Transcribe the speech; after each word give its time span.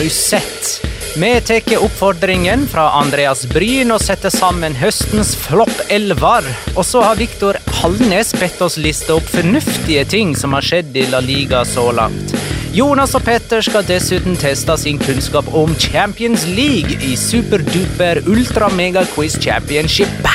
Har? 0.00 0.80
Vi 1.16 1.40
tar 1.40 1.76
oppfordringen 1.84 2.66
fra 2.66 2.86
Andreas 3.00 3.42
Bryn 3.46 3.90
og 3.92 4.00
setter 4.00 4.32
sammen 4.32 4.72
høstens 4.78 5.34
flopp-elver. 5.36 6.46
Og 6.72 6.86
så 6.88 7.02
har 7.04 7.18
Viktor 7.20 7.58
Hallnes 7.82 8.32
bedt 8.32 8.62
oss 8.64 8.78
liste 8.80 9.12
opp 9.12 9.28
fornuftige 9.28 10.06
ting 10.08 10.32
som 10.38 10.56
har 10.56 10.64
skjedd 10.64 10.96
i 10.96 11.04
La 11.12 11.20
Liga 11.20 11.66
så 11.68 11.90
langt. 11.92 12.32
Jonas 12.72 13.12
og 13.18 13.26
Petter 13.28 13.60
skal 13.60 13.84
dessuten 13.84 14.40
teste 14.40 14.78
sin 14.80 14.96
kunnskap 15.02 15.52
om 15.52 15.76
Champions 15.76 16.46
League 16.48 16.96
i 17.04 17.12
superduper 17.18 18.22
ultra-mega-quiz 18.24 19.36
championship. 19.42 20.32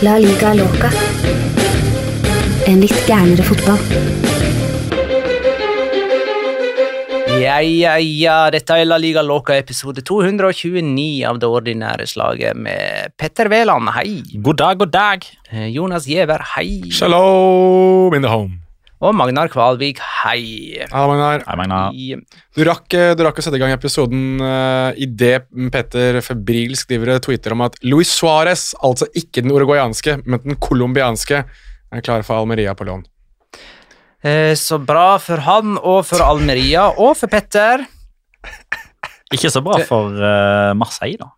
La 0.00 0.16
liga 0.16 0.56
loca. 0.56 0.94
En 2.64 2.80
litt 2.80 3.00
gærnere 3.04 3.44
fotball. 3.44 4.21
Ja, 7.40 7.60
ja, 7.64 7.94
ja, 7.96 8.34
dette 8.52 8.74
er 8.76 8.84
La 8.84 8.98
Liga 9.00 9.22
Loca 9.24 9.54
episode 9.56 10.02
229 10.04 11.22
av 11.24 11.38
det 11.40 11.48
ordinære 11.48 12.04
slaget 12.10 12.58
med 12.60 13.14
Petter 13.16 13.48
Veland, 13.48 13.88
hei. 13.96 14.20
God 14.44 14.58
dag, 14.60 14.80
god 14.82 14.90
dag. 14.92 15.24
Eh, 15.48 15.70
Jonas 15.72 16.04
Giæver, 16.10 16.44
hei. 16.52 16.90
Shalom 16.92 18.12
in 18.18 18.26
the 18.26 18.28
home. 18.28 18.58
Og 19.02 19.16
Magnar 19.16 19.48
Kvalvik, 19.50 20.02
hei. 20.20 20.42
Hei, 20.84 21.06
Magnar. 21.08 21.46
Hei, 21.46 21.56
Magnar. 21.58 21.96
Du 22.52 22.66
rakk, 22.68 22.86
eh, 22.94 23.14
du 23.16 23.24
rakk 23.24 23.40
å 23.40 23.46
sette 23.46 23.56
i 23.56 23.62
gang 23.62 23.72
episoden 23.74 24.36
uh, 24.44 24.92
idet 25.00 25.48
Petter 25.72 26.20
febrilsk 26.22 26.84
skriver 26.84 27.16
og 27.16 27.24
tweeter 27.24 27.56
om 27.56 27.64
at 27.64 27.80
Luis 27.86 28.12
Suárez, 28.12 28.74
altså 28.84 29.08
ikke 29.16 29.40
den 29.40 29.56
uruguayanske, 29.56 30.20
men 30.26 30.44
den 30.44 30.60
colombianske, 30.60 31.46
er 31.92 32.04
klar 32.04 32.28
for 32.28 32.42
Almeria 32.42 32.76
på 32.76 32.86
lån. 32.88 33.08
Eh, 34.22 34.54
Så 34.54 34.78
bra 34.78 35.16
for 35.18 35.42
han 35.42 35.76
og 35.78 36.04
for 36.06 36.22
Almeria 36.24 36.88
og 36.96 37.16
for 37.18 37.30
Petter. 37.32 37.84
Ikke 39.32 39.50
så 39.50 39.62
bra 39.64 39.78
for 39.88 40.12
uh, 40.12 40.72
Marseille, 40.76 41.16
da. 41.18 41.30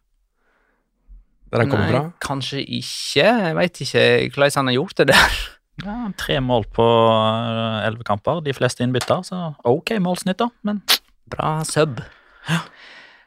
Der 1.54 1.62
han 1.62 1.70
kommer 1.70 1.90
fra. 1.92 2.00
kanskje 2.18 2.64
ikke. 2.64 3.22
Jeg 3.22 3.54
veit 3.54 3.80
ikke 3.84 4.06
hvordan 4.34 4.56
han 4.58 4.70
har 4.72 4.74
gjort 4.80 4.96
det 4.98 5.06
der. 5.12 5.36
Ja, 5.84 5.96
tre 6.18 6.40
mål 6.42 6.66
på 6.74 6.84
eh, 6.86 7.86
elleve 7.86 8.06
kamper, 8.06 8.40
de 8.44 8.54
fleste 8.54 8.84
innbytter, 8.86 9.24
så 9.26 9.54
ok 9.66 9.96
målsnitt, 10.02 10.38
da. 10.38 10.50
Men 10.66 10.82
Bra 11.30 11.62
sub. 11.66 11.98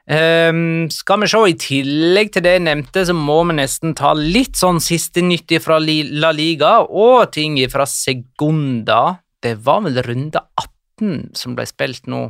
Ehm, 0.07 0.87
skal 0.93 1.19
vi 1.23 1.27
se, 1.27 1.41
i 1.49 1.55
tillegg 1.59 2.31
til 2.31 2.45
det 2.45 2.53
jeg 2.55 2.63
nevnte, 2.67 3.03
så 3.09 3.15
må 3.17 3.41
vi 3.49 3.57
nesten 3.57 3.95
ta 3.97 4.13
litt 4.15 4.55
sånn 4.59 4.79
siste 4.83 5.23
nytt 5.25 5.57
fra 5.63 5.79
La 5.81 6.31
Liga, 6.31 6.77
og 6.87 7.31
ting 7.35 7.57
fra 7.71 7.87
Segunda. 7.89 9.17
Det 9.47 9.55
var 9.63 9.85
vel 9.85 10.01
runde 10.03 10.41
18 10.59 11.29
som 11.37 11.55
ble 11.55 11.65
spilt 11.69 12.07
nå. 12.11 12.25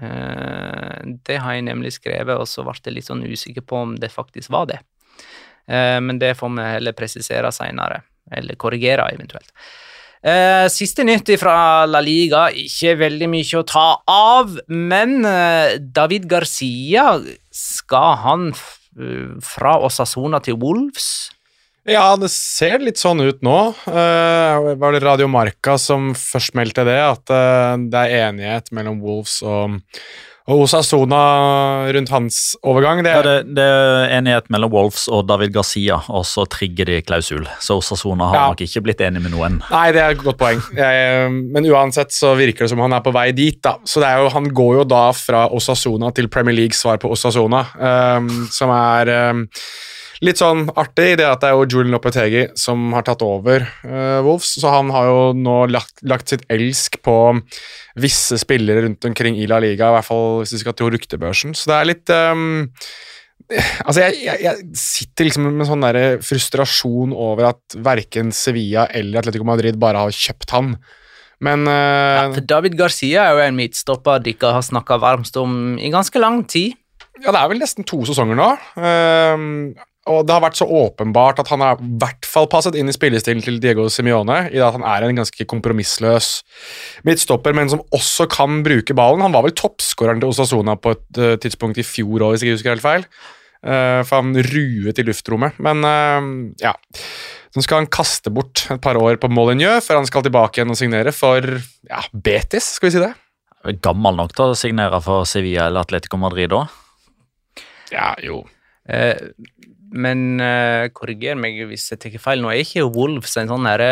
Eh, 0.00 0.98
det 1.24 1.38
har 1.40 1.56
jeg 1.56 1.68
nemlig 1.68 1.94
skrevet, 1.96 2.34
og 2.36 2.48
så 2.48 2.64
ble 2.66 2.76
jeg 2.76 2.96
litt 2.98 3.08
sånn 3.08 3.24
usikker 3.24 3.64
på 3.64 3.84
om 3.86 3.94
det 4.00 4.12
faktisk 4.12 4.52
var 4.52 4.68
det. 4.72 4.80
Eh, 5.68 5.98
men 6.04 6.20
det 6.20 6.34
får 6.36 6.52
vi 6.56 6.68
heller 6.74 6.96
presisere 6.98 7.52
seinere, 7.54 8.02
eller 8.32 8.60
korrigere 8.60 9.08
eventuelt. 9.14 9.52
Eh, 10.22 10.68
siste 10.70 11.06
nytt 11.06 11.32
fra 11.40 11.86
La 11.88 12.02
Liga, 12.04 12.46
ikke 12.52 12.98
veldig 13.00 13.30
mye 13.32 13.58
å 13.58 13.66
ta 13.66 13.86
av, 14.12 14.52
men 14.68 15.22
David 15.92 16.28
Garcia, 16.30 17.16
skal 17.52 18.18
han 18.22 18.50
fra 19.40 19.78
Osasona 19.86 20.42
til 20.44 20.60
Wolves? 20.60 21.32
Ja, 21.88 22.12
det 22.14 22.28
ser 22.30 22.78
litt 22.78 23.00
sånn 23.00 23.18
ut 23.26 23.40
nå. 23.42 23.56
Det 23.86 24.74
var 24.78 24.94
det 24.94 25.00
Radio 25.02 25.26
Marca 25.30 25.74
som 25.82 26.12
først 26.14 26.54
meldte 26.54 26.84
det, 26.86 26.98
at 27.02 27.32
eh, 27.34 27.72
det 27.90 28.02
er 28.06 28.28
enighet 28.28 28.70
mellom 28.76 29.00
Wolves 29.02 29.40
og, 29.42 29.80
og 30.46 30.62
Osasona 30.62 31.22
rundt 31.96 32.12
hans 32.14 32.38
overgang? 32.62 33.02
Det, 33.02 33.10
ja, 33.16 33.24
det, 33.26 33.34
det 33.58 33.66
er 33.66 34.14
enighet 34.20 34.46
mellom 34.54 34.70
Wolves 34.76 35.08
og 35.10 35.26
David 35.26 35.56
Garcia, 35.58 35.98
og 36.06 36.22
så 36.30 36.46
trigger 36.54 36.86
de 36.92 37.00
klausul. 37.02 37.50
Så 37.58 37.80
Osasona 37.82 38.30
har 38.30 38.38
Ja. 38.38 38.46
nok 38.54 38.62
ikke 38.62 38.84
blitt 38.86 39.02
enig 39.02 39.24
med 39.26 39.34
noen. 39.34 39.58
Nei, 39.66 39.84
det 39.96 40.04
er 40.06 40.14
et 40.14 40.22
godt 40.22 40.38
poeng. 40.38 40.62
Jeg, 40.78 41.34
men 41.50 41.66
uansett 41.66 42.14
så 42.14 42.36
virker 42.38 42.62
det 42.68 42.70
som 42.76 42.84
han 42.86 42.94
er 42.94 43.02
på 43.02 43.10
vei 43.18 43.32
dit. 43.34 43.58
da. 43.66 43.74
Så 43.82 43.98
det 43.98 44.06
er 44.12 44.22
jo, 44.22 44.30
Han 44.38 44.46
går 44.54 44.76
jo 44.84 44.90
da 44.94 45.08
fra 45.18 45.48
Osasona 45.50 46.14
til 46.14 46.30
Premier 46.30 46.54
League 46.62 46.78
svar 46.78 47.02
på 47.02 47.10
Osasona, 47.10 47.66
um, 47.74 48.30
som 48.54 48.70
er 48.70 49.10
ehm, 49.18 49.48
litt 50.22 50.40
sånn 50.40 50.68
artig 50.78 51.12
i 51.12 51.18
det 51.18 51.26
at 51.26 51.42
det 51.42 51.50
er 51.50 51.56
jo 51.58 51.66
Julian 51.66 51.94
Lopetegi 51.96 52.44
som 52.58 52.92
har 52.94 53.04
tatt 53.06 53.24
over 53.26 53.64
uh, 53.82 54.20
Wolves. 54.24 54.54
Så 54.62 54.70
han 54.70 54.92
har 54.94 55.08
jo 55.10 55.22
nå 55.36 55.56
lagt, 55.72 55.96
lagt 56.06 56.32
sitt 56.32 56.44
elsk 56.52 57.00
på 57.04 57.16
visse 58.02 58.38
spillere 58.40 58.86
rundt 58.86 59.08
omkring 59.08 59.38
i 59.40 59.48
La 59.50 59.60
Liga, 59.62 59.90
i 59.90 59.96
hvert 59.98 60.08
fall 60.08 60.42
hvis 60.42 60.54
vi 60.56 60.62
skal 60.62 60.76
tro 60.78 60.90
ryktebørsen. 60.94 61.56
Så 61.58 61.72
det 61.72 61.78
er 61.78 61.90
litt 61.90 62.14
um, 62.14 62.44
Altså, 63.52 64.04
jeg, 64.06 64.20
jeg, 64.22 64.38
jeg 64.46 64.76
sitter 64.78 65.26
liksom 65.26 65.48
med 65.58 65.66
sånn 65.68 65.82
der 65.84 66.20
frustrasjon 66.24 67.10
over 67.12 67.50
at 67.50 67.74
verken 67.84 68.30
Sevilla 68.32 68.86
eller 68.94 69.20
Atletico 69.20 69.44
Madrid 69.44 69.76
bare 69.82 70.06
har 70.06 70.14
kjøpt 70.14 70.54
han. 70.54 70.70
Men 71.42 71.66
uh, 71.66 71.74
Ja, 71.74 72.28
for 72.32 72.46
David 72.48 72.78
Garcia 72.78 73.26
er 73.26 73.36
jo 73.36 73.42
en 73.44 73.58
midtstopper 73.58 74.22
dere 74.24 74.54
har 74.56 74.64
snakka 74.64 75.00
varmt 75.02 75.36
om 75.42 75.74
i 75.76 75.90
ganske 75.92 76.22
lang 76.22 76.44
tid. 76.48 76.78
Ja, 77.20 77.30
det 77.30 77.38
er 77.38 77.50
vel 77.50 77.60
nesten 77.60 77.86
to 77.86 78.00
sesonger 78.08 78.38
nå. 78.38 78.48
Ehm, 78.80 79.50
og 80.10 80.24
det 80.26 80.34
har 80.34 80.42
vært 80.42 80.58
så 80.58 80.66
åpenbart 80.66 81.38
at 81.38 81.50
han 81.52 81.62
har 81.62 81.78
i 81.78 81.90
hvert 82.02 82.26
fall 82.26 82.48
passet 82.50 82.74
inn 82.78 82.90
i 82.90 82.94
spillestilen 82.94 83.42
til 83.44 83.60
Diego 83.62 83.84
Simione, 83.92 84.48
i 84.50 84.56
det 84.56 84.64
at 84.66 84.74
han 84.74 84.86
er 84.88 85.06
en 85.06 85.20
ganske 85.20 85.46
kompromissløs 85.46 86.30
midtstopper, 87.06 87.54
men 87.54 87.70
som 87.70 87.84
også 87.94 88.26
kan 88.32 88.64
bruke 88.66 88.96
ballen. 88.98 89.22
Han 89.22 89.34
var 89.36 89.46
vel 89.46 89.54
toppskåreren 89.58 90.22
til 90.22 90.32
Osasona 90.32 90.74
på 90.74 90.96
et 90.96 91.20
uh, 91.22 91.36
tidspunkt 91.42 91.78
i 91.78 91.86
fjor 91.86 92.26
òg, 92.26 92.34
hvis 92.34 92.42
jeg 92.42 92.50
ikke 92.50 92.58
husker 92.58 92.74
helt 92.74 92.86
feil. 92.86 93.06
Uh, 93.62 94.02
for 94.02 94.18
han 94.18 94.34
ruet 94.42 94.98
i 94.98 95.04
luftrommet. 95.06 95.60
Men 95.62 95.86
uh, 95.86 96.30
ja 96.58 96.72
Så 97.54 97.62
skal 97.62 97.84
han 97.84 97.92
kaste 97.94 98.32
bort 98.34 98.64
et 98.74 98.82
par 98.82 98.98
år 98.98 99.20
på 99.22 99.30
Molyneux 99.30 99.86
før 99.86 100.00
han 100.00 100.08
skal 100.08 100.24
tilbake 100.26 100.58
igjen 100.58 100.72
og 100.74 100.80
signere 100.80 101.12
for 101.14 101.46
ja, 101.46 102.00
Betis, 102.10 102.72
skal 102.80 102.88
vi 102.88 102.96
si 102.96 103.04
det? 103.04 103.12
Gammel 103.84 104.18
nok 104.18 104.34
til 104.34 104.50
å 104.50 104.58
signere 104.58 104.98
for 105.04 105.28
Sevilla 105.30 105.68
eller 105.68 105.86
Atletico 105.86 106.18
Madrid 106.18 106.50
da. 106.50 106.64
Ja, 107.92 108.08
jo. 108.24 108.40
Eh, 108.88 109.14
men 109.92 110.40
uh, 110.40 110.88
korriger 110.96 111.36
meg 111.38 111.58
hvis 111.68 111.90
jeg 111.92 112.00
tar 112.02 112.14
feil, 112.22 112.40
nå 112.42 112.50
er 112.52 112.62
ikke 112.64 112.84
Wolves 112.94 113.36
en 113.40 113.50
sånn 113.50 113.66
herre 113.68 113.88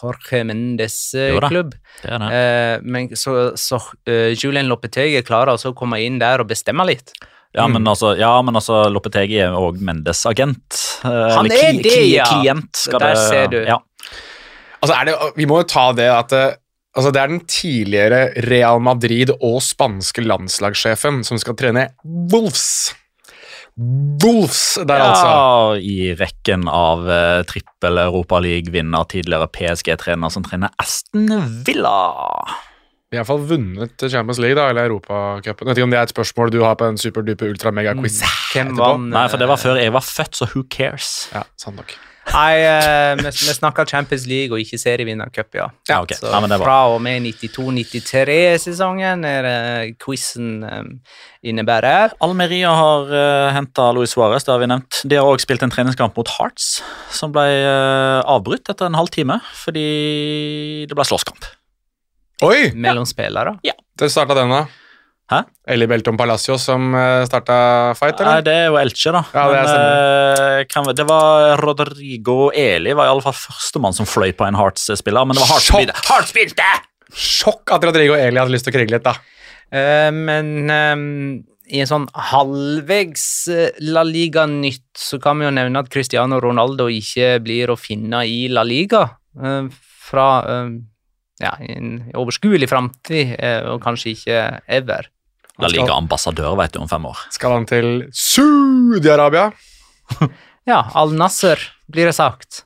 Jorge 0.00 0.40
Mendes-klubb. 0.48 1.74
Eh, 2.04 2.76
men 2.82 3.10
så, 3.18 3.34
så 3.60 3.80
uh, 3.80 4.30
Julian 4.34 4.68
Lopetegi 4.70 5.20
klarer 5.26 5.54
altså 5.54 5.72
å 5.72 5.76
komme 5.78 6.00
inn 6.04 6.18
der 6.22 6.42
og 6.44 6.48
bestemme 6.50 6.86
litt. 6.88 7.12
Ja, 7.56 7.64
men 7.70 7.86
altså, 7.88 8.12
ja, 8.20 8.34
men 8.44 8.58
altså 8.60 8.82
Lopetegi 8.92 9.38
er 9.40 9.54
òg 9.56 9.78
Mendes 9.80 10.20
agent. 10.28 10.82
eh, 11.04 11.10
Han 11.10 11.46
eller 11.46 11.56
er 11.56 11.72
kli- 11.78 11.84
det, 11.86 11.98
ja. 12.12 12.26
Klient, 12.28 12.72
skal 12.76 13.00
Der 13.00 13.14
det, 13.16 13.26
ser 13.30 13.52
du. 13.54 13.58
Ja. 13.64 13.78
Altså 14.82 14.94
er 14.94 15.08
det, 15.08 15.14
vi 15.38 15.46
må 15.48 15.62
jo 15.62 15.68
ta 15.72 15.86
det 15.96 16.10
at 16.12 16.34
altså 16.98 17.10
det 17.14 17.20
er 17.22 17.32
den 17.32 17.40
tidligere 17.50 18.20
Real 18.46 18.80
Madrid 18.84 19.32
og 19.38 19.58
spanske 19.64 20.22
landslagssjefen 20.26 21.22
som 21.26 21.40
skal 21.40 21.56
trene 21.58 21.88
Wolves. 22.04 22.94
Wolves 23.78 24.78
der, 24.82 24.98
altså. 24.98 25.26
Ja, 25.26 25.76
i 25.78 26.14
rekken 26.18 26.66
av 26.66 27.04
uh, 27.06 27.44
trippel 27.46 28.00
Europaliga-vinner, 28.02 29.06
tidligere 29.12 29.46
PSG-trener 29.54 30.32
som 30.34 30.46
trener 30.46 30.74
Aston 30.82 31.30
Villa. 31.66 32.00
Vi 33.08 33.16
har 33.16 33.22
i 33.22 33.24
hvert 33.24 33.30
fall 33.30 33.44
vunnet 33.48 34.02
Champions 34.12 34.36
League 34.42 34.58
da, 34.58 34.66
eller 34.68 34.90
Europacupen. 34.90 35.70
Vet 35.70 35.78
ikke 35.78 35.86
om 35.86 35.92
det 35.94 35.96
er 35.96 36.10
et 36.10 36.12
spørsmål 36.12 36.50
du 36.52 36.58
har 36.60 36.74
på 36.76 36.90
en 36.90 36.98
superduper 37.00 37.48
ultra-mega-quiz. 37.54 38.18
Hvem 38.52 38.74
Nei, 39.08 39.22
for 39.32 39.40
det 39.40 39.48
var 39.48 39.56
før 39.56 39.80
jeg 39.80 39.94
var 39.96 40.04
født, 40.04 40.36
så 40.36 40.44
who 40.52 40.66
cares? 40.68 41.30
Ja, 41.32 41.46
sant 41.56 41.80
nok. 41.80 41.94
Nei, 42.28 42.58
eh, 42.60 43.14
vi, 43.16 43.30
vi 43.32 43.54
snakker 43.56 43.88
Champions 43.88 44.26
League 44.28 44.52
og 44.52 44.60
ikke 44.60 44.76
serievinnercup, 44.76 45.48
ja. 45.56 45.70
Ja, 45.88 46.02
okay. 46.02 46.18
Så 46.20 46.28
Ja, 46.28 46.42
men 46.44 46.52
det 46.52 46.58
bra. 46.60 46.68
fra 46.68 46.92
og 46.92 47.00
med 47.00 47.24
92-93-sesongen 47.24 49.24
er 49.24 49.46
det 49.46 49.94
quizen 50.04 50.58
um, 50.68 50.90
innebærer. 51.40 52.12
Almeria 52.20 52.74
har 52.76 53.08
uh, 53.08 53.48
henta 53.56 53.88
Luis 53.96 54.12
Suárez, 54.12 54.44
det 54.44 54.52
har 54.52 54.60
vi 54.60 54.68
nevnt. 54.68 55.00
De 55.08 55.16
har 55.16 55.24
òg 55.28 55.40
spilt 55.40 55.64
en 55.64 55.72
treningskamp 55.72 56.20
mot 56.20 56.28
Hearts, 56.36 56.82
som 57.08 57.32
ble 57.32 57.46
uh, 57.64 58.20
avbrutt 58.28 58.68
etter 58.68 58.90
en 58.90 59.00
halv 59.00 59.08
time 59.16 59.40
fordi 59.64 60.84
det 60.84 60.92
ble 60.98 61.08
slåsskamp. 61.08 61.48
Oi! 62.46 62.70
Mellom 62.74 63.06
spillere. 63.08 63.56
Det 63.98 64.10
starta 64.12 64.36
den, 64.38 64.52
da. 64.52 64.66
Hæ? 65.28 65.42
Eli 65.68 65.84
Belton 65.90 66.16
Palacio 66.16 66.54
som 66.60 66.86
uh, 66.96 67.24
starta 67.28 67.56
fight, 67.98 68.20
Nei, 68.24 68.38
det 68.46 68.54
er 68.62 68.68
jo 68.70 68.78
Elche, 68.80 69.10
da. 69.12 69.20
Ja, 69.34 69.42
det 69.52 69.64
Men, 69.66 69.80
eh, 69.82 70.62
kan, 70.70 70.86
vi- 70.86 70.94
det 70.96 71.04
var 71.08 71.60
Rodrigo 71.60 72.48
Eli 72.54 72.94
var 72.96 73.10
i 73.10 73.12
alle 73.12 73.24
fall 73.26 73.36
førstemann 73.36 73.92
som 73.96 74.08
fløy 74.08 74.32
på 74.38 74.46
en 74.46 74.56
Hearts-spiller. 74.56 75.26
Men 75.28 75.36
det 75.36 75.42
var 75.44 75.52
Hearts 75.52 75.66
som 75.68 75.82
Sjokk! 75.82 75.92
spilte. 76.32 76.62
Hearts! 76.64 76.86
Sjokk 77.18 77.74
at 77.76 77.84
Rodrigo 77.84 78.16
Eli 78.16 78.40
hadde 78.40 78.54
lyst 78.54 78.64
til 78.68 78.72
å 78.72 78.78
krige 78.78 78.94
litt, 78.96 79.04
da. 79.04 79.18
Uh, 79.68 80.08
men 80.16 80.54
um, 80.72 81.04
i 81.68 81.82
en 81.84 81.88
sånn 81.90 82.06
halvvegs 82.16 83.24
eh, 83.52 83.74
La 83.92 84.00
Liga-nytt 84.06 84.86
så 84.96 85.18
kan 85.20 85.36
vi 85.36 85.44
jo 85.44 85.50
nevne 85.52 85.82
at 85.82 85.90
Cristiano 85.92 86.38
Ronaldo 86.40 86.86
ikke 86.88 87.34
blir 87.44 87.68
å 87.68 87.76
finne 87.76 88.24
i 88.24 88.46
La 88.52 88.64
Liga 88.64 89.08
Uh, 89.38 89.68
fra 90.08 90.24
eh, 90.50 90.70
ja, 91.40 91.52
i 91.62 91.72
en 91.76 91.90
overskuelig 92.18 92.68
framtid, 92.70 93.36
eh, 93.38 93.62
og 93.70 93.80
kanskje 93.84 94.14
ikke 94.16 94.38
ever. 94.66 95.08
La 95.58 95.66
ligger 95.70 95.90
ambassadør, 95.96 96.54
vet 96.60 96.72
du, 96.76 96.78
om 96.84 96.88
fem 96.90 97.06
år. 97.10 97.18
Skal 97.34 97.50
han 97.56 97.66
til 97.66 97.88
Saudi-Arabia? 98.14 99.48
Ja, 100.68 100.82
Al 100.94 101.14
Nasser, 101.18 101.58
blir 101.90 102.06
det 102.10 102.14
sagt. 102.14 102.64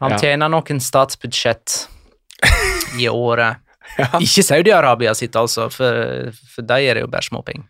Han 0.00 0.10
Ja. 0.12 0.18
tjener 0.18 0.48
noen 0.52 0.80
statsbudsjett 0.80 1.86
i 3.00 3.08
året. 3.08 3.56
Ja. 3.98 4.08
Ikke 4.18 4.42
Saudi-Arabia 4.42 5.12
sitt, 5.14 5.36
altså, 5.38 5.68
for, 5.70 6.32
for 6.50 6.62
de 6.66 6.78
er 6.88 6.96
det 6.96 7.02
jo 7.04 7.08
bare 7.12 7.22
småpenger. 7.22 7.62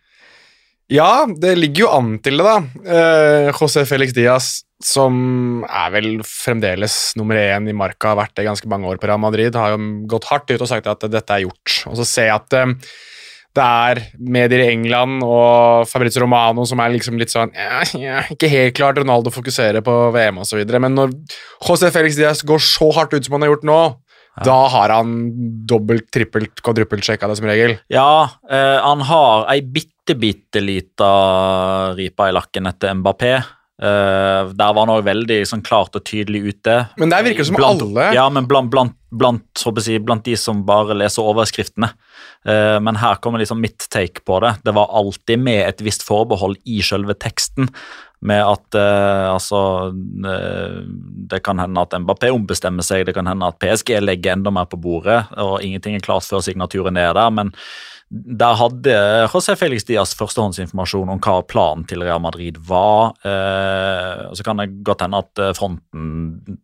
Ja, 0.91 1.25
det 1.25 1.55
ligger 1.57 1.85
jo 1.85 1.93
an 1.95 2.11
til 2.21 2.37
det, 2.37 2.45
da. 2.45 2.57
Eh, 2.85 3.47
José 3.55 3.85
Felix 3.89 4.13
Diaz, 4.13 4.49
som 4.85 5.63
er 5.65 5.89
vel 5.95 6.09
fremdeles 6.27 7.15
nummer 7.17 7.39
én 7.41 7.71
i 7.71 7.73
marka, 7.73 8.11
har 8.11 8.19
vært 8.19 8.35
det 8.37 8.45
ganske 8.45 8.69
mange 8.69 8.91
år 8.91 9.01
på 9.01 9.09
Real 9.09 9.21
Madrid, 9.21 9.57
har 9.57 9.73
jo 9.73 9.81
gått 10.11 10.29
hardt 10.29 10.53
ut 10.53 10.61
og 10.61 10.69
sagt 10.69 10.89
at 10.91 11.07
dette 11.09 11.33
er 11.33 11.47
gjort. 11.47 11.79
Og 11.89 11.97
så 11.97 12.05
ser 12.05 12.29
jeg 12.29 12.37
at 12.37 12.57
eh, 12.59 12.75
det 13.55 13.65
er 13.65 14.01
medier 14.19 14.65
i 14.65 14.71
England 14.73 15.23
og 15.23 15.87
Fabrizio 15.89 16.21
Romano 16.25 16.65
som 16.67 16.81
er 16.83 16.91
liksom 16.91 17.15
litt 17.19 17.31
sånn 17.31 17.53
ja, 17.55 17.85
ja, 17.95 18.23
Ikke 18.33 18.49
helt 18.51 18.75
klart 18.75 18.99
Ronaldo 18.99 19.31
fokuserer 19.31 19.79
på 19.85 19.93
VM 20.15 20.41
osv., 20.43 20.59
men 20.75 20.97
når 20.97 21.15
José 21.63 21.91
Felix 21.95 22.19
Diaz 22.19 22.43
går 22.45 22.61
så 22.61 22.91
hardt 22.97 23.15
ut 23.15 23.25
som 23.25 23.37
han 23.37 23.45
har 23.45 23.53
gjort 23.53 23.69
nå, 23.69 23.79
da 24.43 24.55
har 24.73 24.91
han 24.91 25.11
dobbelt, 25.67 26.09
trippelt, 26.11 26.59
kvadruppelt 26.63 27.05
sjekka 27.07 27.29
det 27.31 27.37
som 27.39 27.47
regel. 27.47 27.77
Ja, 27.93 28.27
eh, 28.49 28.79
han 28.83 29.03
har 29.07 29.45
ei 29.53 29.61
bitte, 29.63 30.17
bitte 30.19 30.63
lita 30.63 31.11
ripe 31.95 32.27
i 32.27 32.35
lakken 32.35 32.67
etter 32.67 32.97
Mbappé. 32.99 33.37
Eh, 33.75 34.51
der 34.55 34.71
var 34.71 34.85
han 34.85 34.93
òg 34.93 35.03
veldig 35.03 35.41
sånn, 35.49 35.63
klart 35.65 35.95
og 35.99 36.05
tydelig 36.07 36.45
ute. 36.53 36.77
Men 36.99 37.11
der 37.11 37.25
virker 37.25 37.43
det 37.43 37.49
som 37.49 37.57
blant, 37.59 37.83
alle 37.83 38.09
Ja, 38.15 38.27
men 38.31 38.47
blant, 38.47 38.71
blant, 38.71 38.95
blant, 39.11 39.65
jeg, 39.83 40.03
blant 40.03 40.23
de 40.23 40.35
som 40.39 40.63
bare 40.67 40.95
leser 40.95 41.27
overskriftene. 41.27 41.91
Eh, 42.47 42.77
men 42.79 42.99
her 43.01 43.19
kommer 43.23 43.43
liksom 43.43 43.59
mitt 43.63 43.87
take 43.91 44.23
på 44.23 44.39
det. 44.43 44.55
Det 44.63 44.75
var 44.75 44.91
alltid 44.95 45.43
med 45.43 45.65
et 45.67 45.83
visst 45.83 46.07
forbehold 46.07 46.59
i 46.63 46.79
selve 46.83 47.17
teksten. 47.19 47.67
Med 48.21 48.41
at 48.45 48.77
eh, 48.79 49.25
altså 49.33 49.59
eh, 49.91 50.77
Det 51.29 51.41
kan 51.43 51.59
hende 51.59 51.81
at 51.81 51.95
Mbappé 51.99 52.31
ombestemmer 52.33 52.85
seg, 52.85 53.05
det 53.05 53.15
kan 53.17 53.27
hende 53.27 53.49
at 53.49 53.59
PSG 53.59 53.99
legger 54.01 54.37
enda 54.37 54.53
mer 54.53 54.69
på 54.71 54.79
bordet, 54.81 55.25
og 55.41 55.59
ingenting 55.65 55.97
er 55.97 56.05
klart 56.05 56.27
før 56.27 56.43
signaturen 56.45 56.97
er 56.97 57.13
der. 57.17 57.29
men 57.29 57.53
der 58.11 58.53
hadde 58.53 58.93
José 59.33 59.55
Felix 59.57 59.83
Dias 59.83 60.13
førstehåndsinformasjon 60.15 61.09
om 61.09 61.19
hva 61.19 61.39
planen 61.49 61.87
til 61.89 62.03
Real 62.05 62.21
Madrid 62.21 62.59
var. 62.67 63.15
Eh, 63.25 64.29
Så 64.37 64.45
kan 64.45 64.61
det 64.61 64.83
godt 64.85 65.01
hende 65.01 65.17
at 65.17 65.41
eh, 65.41 65.53
fronten 65.57 66.59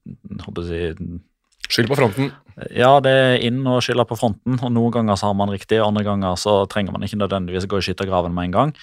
håper 0.45 0.69
jeg, 0.69 0.95
si, 0.95 1.19
Skyld 1.71 1.87
på 1.87 1.95
fronten. 1.95 2.31
Ja, 2.75 2.97
det 2.99 3.11
er 3.15 3.43
inn 3.47 3.61
og 3.63 3.79
skylde 3.85 4.03
på 4.03 4.17
fronten. 4.19 4.57
og 4.59 4.73
Noen 4.75 4.91
ganger 4.91 5.15
så 5.15 5.29
har 5.29 5.37
man 5.39 5.53
riktig, 5.53 5.79
andre 5.79 6.03
ganger 6.03 6.35
så 6.35 6.65
trenger 6.67 6.91
man 6.91 7.05
ikke 7.07 7.21
nødvendigvis 7.21 7.67
gå 7.71 7.79
i 7.79 7.85
skyttergraven 7.85 8.35
med 8.35 8.49
en 8.49 8.55
gang. 8.57 8.73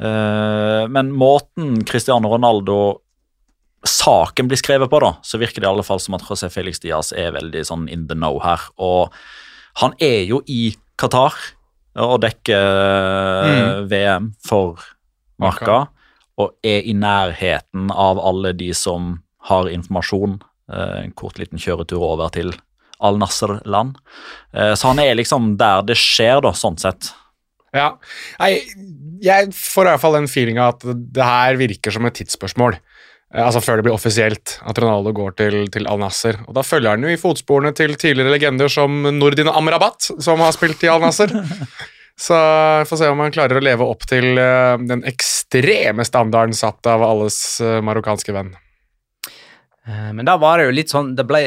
Eh, 0.00 0.84
men 0.90 1.12
måten 1.14 1.84
Cristiano 1.86 2.28
Ronaldo 2.32 2.98
saken 3.84 4.48
blir 4.48 4.56
skrevet 4.56 4.88
på, 4.90 4.98
da, 5.04 5.12
så 5.22 5.38
virker 5.38 5.60
det 5.60 5.68
i 5.68 5.70
alle 5.70 5.84
fall 5.84 6.00
som 6.00 6.14
at 6.16 6.24
José 6.24 6.48
Felix 6.50 6.80
Diaz 6.80 7.12
er 7.12 7.34
veldig 7.36 7.64
sånn 7.68 7.88
in 7.92 8.06
the 8.08 8.16
know 8.16 8.38
her. 8.40 8.60
Og 8.80 9.12
han 9.82 9.92
er 10.00 10.22
jo 10.24 10.40
i 10.48 10.72
Qatar 11.00 11.34
og 12.00 12.20
dekker 12.24 13.84
VM 13.90 14.32
for 14.46 14.80
Marka, 15.42 15.84
og 16.40 16.54
er 16.66 16.82
i 16.88 16.94
nærheten 16.96 17.90
av 17.94 18.18
alle 18.18 18.52
de 18.56 18.72
som 18.74 19.18
har 19.50 19.68
informasjon. 19.70 20.40
Eh, 20.72 21.02
En 21.04 21.12
kort 21.12 21.38
liten 21.38 21.58
kjøretur 21.60 22.00
over 22.02 22.30
til 22.34 22.54
Al 23.00 23.18
Nasser-land. 23.20 23.96
Eh, 24.54 24.72
Så 24.74 24.88
han 24.88 24.98
er 24.98 25.14
liksom 25.14 25.56
der 25.58 25.82
det 25.82 25.96
skjer, 26.00 26.40
da, 26.42 26.50
sånn 26.52 26.78
sett. 26.80 27.12
Ja. 27.74 27.88
Nei, 28.40 28.52
jeg 29.24 29.50
får 29.56 29.88
i 29.88 29.92
hvert 29.92 30.02
fall 30.04 30.18
den 30.20 30.30
feelinga 30.30 30.68
at 30.74 30.84
det 30.86 31.26
her 31.26 31.58
virker 31.58 31.94
som 31.94 32.06
et 32.06 32.16
tidsspørsmål. 32.20 32.78
Eh, 33.34 33.42
Altså 33.42 33.62
Før 33.64 33.80
det 33.80 33.88
blir 33.88 33.96
offisielt 33.96 34.58
at 34.62 34.78
Ronaldo 34.78 35.12
går 35.16 35.34
til, 35.40 35.58
til 35.74 35.88
Al 35.90 35.98
Nasser. 36.02 36.38
Og 36.46 36.54
da 36.56 36.62
følger 36.66 36.94
han 36.94 37.02
jo 37.06 37.10
i 37.10 37.20
fotsporene 37.20 37.74
til 37.76 37.96
tidligere 37.98 38.36
legender 38.36 38.70
som 38.70 39.02
Nordin 39.18 39.50
Amrabat, 39.50 40.12
som 40.22 40.42
har 40.44 40.54
spilt 40.54 40.86
i 40.86 40.92
Al 40.92 41.02
Nasser. 41.04 41.34
Så 42.14 42.36
vi 42.38 42.86
får 42.86 42.98
se 43.00 43.08
om 43.10 43.18
han 43.24 43.32
klarer 43.34 43.58
å 43.58 43.64
leve 43.64 43.86
opp 43.90 44.04
til 44.06 44.38
eh, 44.38 44.76
den 44.86 45.02
ekstreme 45.10 46.06
standarden 46.06 46.54
satt 46.54 46.86
av 46.86 47.02
alles 47.02 47.38
eh, 47.58 47.80
marokkanske 47.82 48.36
venn. 48.36 48.52
Eh, 49.86 50.12
Men 50.16 50.24
da 50.24 50.36
var 50.40 50.58
det 50.58 50.64
jo 50.68 50.74
litt 50.78 50.92
sånn 50.92 51.10
Det 51.18 51.26
ble, 51.28 51.40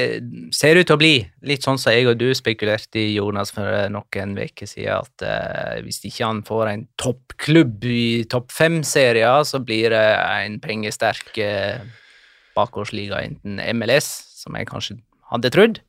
ser 0.54 0.78
ut 0.78 0.86
til 0.86 0.94
å 0.94 1.02
bli 1.02 1.14
litt 1.50 1.66
sånn 1.66 1.80
som 1.82 1.96
jeg 1.96 2.06
og 2.06 2.20
du 2.20 2.28
spekulerte 2.38 3.02
i, 3.02 3.16
Jonas, 3.16 3.50
for 3.56 3.66
eh, 3.66 3.88
noen 3.90 4.36
uker 4.38 4.70
siden, 4.70 5.02
at 5.02 5.26
eh, 5.26 5.80
hvis 5.86 6.04
ikke 6.06 6.26
han 6.28 6.44
får 6.46 6.72
en 6.74 6.86
toppklubb 7.02 7.88
i 7.90 8.26
topp 8.30 8.54
fem-serier, 8.54 9.42
så 9.48 9.62
blir 9.64 9.96
det 9.96 10.06
en 10.22 10.60
pengesterk 10.62 11.38
eh, 11.42 11.82
bakgårdsliga, 12.58 13.24
enten 13.26 13.62
MLS, 13.78 14.10
som 14.44 14.58
jeg 14.58 14.70
kanskje 14.70 15.00
hadde 15.32 15.52
trodd, 15.54 15.82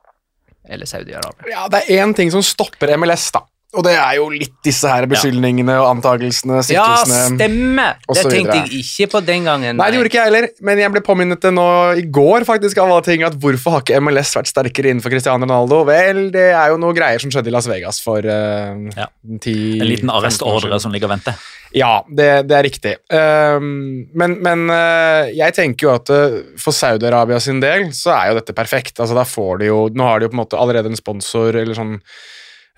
eller 0.68 0.88
Saudi-Arabia. 0.88 1.52
Ja, 1.52 1.68
det 1.72 1.84
er 1.84 2.02
én 2.04 2.14
ting 2.16 2.32
som 2.32 2.44
stopper 2.44 2.92
MLS, 2.96 3.28
da. 3.34 3.44
Og 3.76 3.84
det 3.84 3.92
er 4.00 4.14
jo 4.16 4.30
litt 4.32 4.54
disse 4.64 4.88
her 4.88 5.04
beskyldningene 5.10 5.75
og 5.76 5.90
antagelsene, 5.90 6.62
Ja, 6.72 6.87
stemme! 7.02 7.34
stemmer! 7.37 7.98
Det 8.08 8.22
tenkte 8.25 8.54
jeg 8.62 8.78
ikke 8.80 9.08
på 9.12 9.20
den 9.26 9.44
gangen. 9.44 9.76
Nei, 9.76 9.90
det 9.92 9.98
gjorde 9.98 10.08
ikke 10.08 10.20
jeg 10.22 10.30
heller, 10.30 10.46
men 10.64 10.80
jeg 10.80 10.92
ble 10.94 11.02
påminnet 11.04 11.42
det 11.44 11.50
nå 11.52 11.66
i 12.00 12.06
går, 12.08 12.46
faktisk, 12.48 12.80
av 12.80 12.88
alle 12.88 13.04
ting, 13.04 13.26
at 13.28 13.37
hvorfor 13.37 13.76
har 13.76 13.84
ikke 13.84 14.00
MLS 14.00 14.32
vært 14.38 14.48
sterkere 14.48 14.88
innenfor 14.94 15.12
Cristiano 15.12 15.44
Ronaldo? 15.44 15.82
Vel, 15.88 16.22
det 16.32 16.46
er 16.54 16.72
jo 16.72 16.78
noe 16.80 16.96
greier 16.96 17.20
som 17.20 17.34
skjedde 17.34 17.52
i 17.52 17.54
Las 17.58 17.68
Vegas 17.68 18.00
for 18.00 18.25
uh, 18.25 18.72
Ja. 18.96 19.10
ti 19.44 19.58
En 19.76 19.84
liten 19.90 20.08
15 20.08 20.14
arrestordre 20.16 20.80
som 20.80 20.96
ligger 20.96 21.10
og 21.10 21.18
venter. 21.18 21.37
Ja, 21.76 21.92
det, 22.08 22.30
det 22.48 22.56
er 22.56 22.64
riktig. 22.64 22.94
Um, 23.12 24.08
men 24.16 24.38
men 24.40 24.64
uh, 24.72 25.28
jeg 25.28 25.52
tenker 25.58 25.90
jo 25.90 25.92
at 25.98 26.08
uh, 26.08 26.40
for 26.56 26.72
Saudi-Arabia 26.72 27.37
sin 27.44 27.60
del 27.60 27.90
så 27.92 28.16
er 28.16 28.32
jo 28.32 28.40
dette 28.40 28.56
perfekt. 28.56 28.96
Altså 28.96 29.12
da 29.12 29.28
får 29.28 29.60
de 29.60 29.68
jo, 29.68 29.82
Nå 29.92 30.08
har 30.08 30.18
de 30.25 30.25
jo 30.25 30.32
på 30.32 30.38
en 30.40 30.44
måte 30.46 30.56
allerede 30.56 30.88
en 30.88 30.96
sponsor 30.96 31.60
eller 31.60 31.76
sånn 31.76 31.98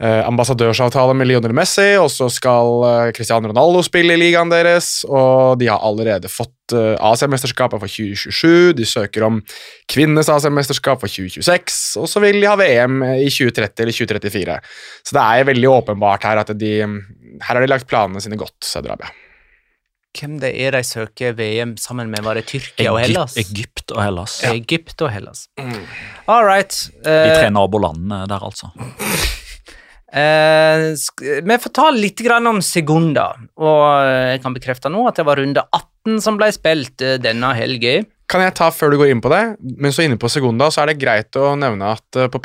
eh, 0.00 0.22
ambassadørsavtale 0.26 1.14
med 1.16 1.28
Lionel 1.30 1.54
Messi, 1.56 1.92
og 2.00 2.08
så 2.12 2.30
skal 2.32 2.84
eh, 2.88 3.12
Cristiano 3.16 3.50
Ronaldo 3.50 3.82
spille 3.86 4.16
i 4.16 4.20
ligaen 4.20 4.52
deres, 4.52 5.04
og 5.08 5.60
de 5.60 5.70
har 5.70 5.82
allerede 5.86 6.30
fått 6.32 6.74
uh, 6.74 6.94
Asiamesterskapet 7.10 7.82
for 7.82 7.90
2027, 7.90 8.74
de 8.78 8.86
søker 8.88 9.26
om 9.26 9.40
kvinnenes 9.90 10.30
Asiamesterskap 10.32 11.02
for 11.02 11.10
2026, 11.10 11.80
og 12.00 12.10
så 12.10 12.22
vil 12.24 12.40
de 12.40 12.50
ha 12.50 12.58
VM 12.60 13.02
i 13.16 13.30
2030 13.30 13.86
eller 13.86 13.98
2034. 14.00 14.60
Så 15.06 15.16
det 15.16 15.24
er 15.24 15.50
veldig 15.50 15.72
åpenbart 15.80 16.28
her 16.28 16.44
at 16.44 16.54
de 16.58 16.76
her 16.80 17.56
har 17.56 17.62
de 17.62 17.70
lagt 17.70 17.88
planene 17.90 18.22
sine 18.22 18.38
godt, 18.40 18.58
Saudi-Arabia. 18.64 19.10
Hvem 20.18 20.40
det 20.42 20.50
er 20.58 20.74
de 20.74 20.82
søker 20.82 21.36
VM 21.38 21.76
sammen 21.78 22.10
med? 22.10 22.24
Var 22.26 22.40
det 22.40 22.48
Tyrkia 22.50 22.90
og 22.90 22.98
Hellas? 22.98 23.36
Egypt, 23.38 23.52
Egypt 23.54 23.92
og 23.94 24.02
Hellas. 24.02 24.38
Egypt 24.48 25.04
og 25.06 25.12
Hellas. 25.14 25.44
All 26.26 26.46
right. 26.46 26.74
De 27.04 27.14
eh, 27.14 27.36
tre 27.36 27.50
nabolandene 27.54 28.24
der, 28.30 28.42
altså. 28.42 28.72
Eh, 30.10 30.94
vi 31.42 31.58
får 31.62 31.70
ta 31.70 31.90
litt 31.94 32.20
om 32.34 32.58
sekunder, 32.64 33.44
og 33.62 33.84
eh, 34.02 34.32
jeg 34.34 34.42
kan 34.42 34.56
bekrefte 34.56 34.90
nå 34.90 35.04
at 35.06 35.20
det 35.20 35.26
var 35.28 35.38
runde 35.38 35.62
18 35.62 36.18
som 36.24 36.38
ble 36.40 36.50
spilt 36.54 37.04
eh, 37.04 37.18
denne 37.22 37.52
helga. 37.54 38.00
Kan 38.30 38.42
jeg 38.42 38.56
ta 38.58 38.70
før 38.74 38.90
du 38.90 38.98
går 38.98 39.12
inn 39.12 39.22
på 39.22 39.30
det? 39.30 39.42
Mens 39.78 39.96
du 39.96 40.02
er 40.02 40.10
inne 40.10 40.18
på 40.20 40.30
Segunda, 40.30 40.70
så 40.70 40.82
er 40.82 40.90
det 40.90 41.00
greit 41.02 41.38
å 41.38 41.54
nevne 41.58 41.94
at 41.96 42.18
på 42.30 42.42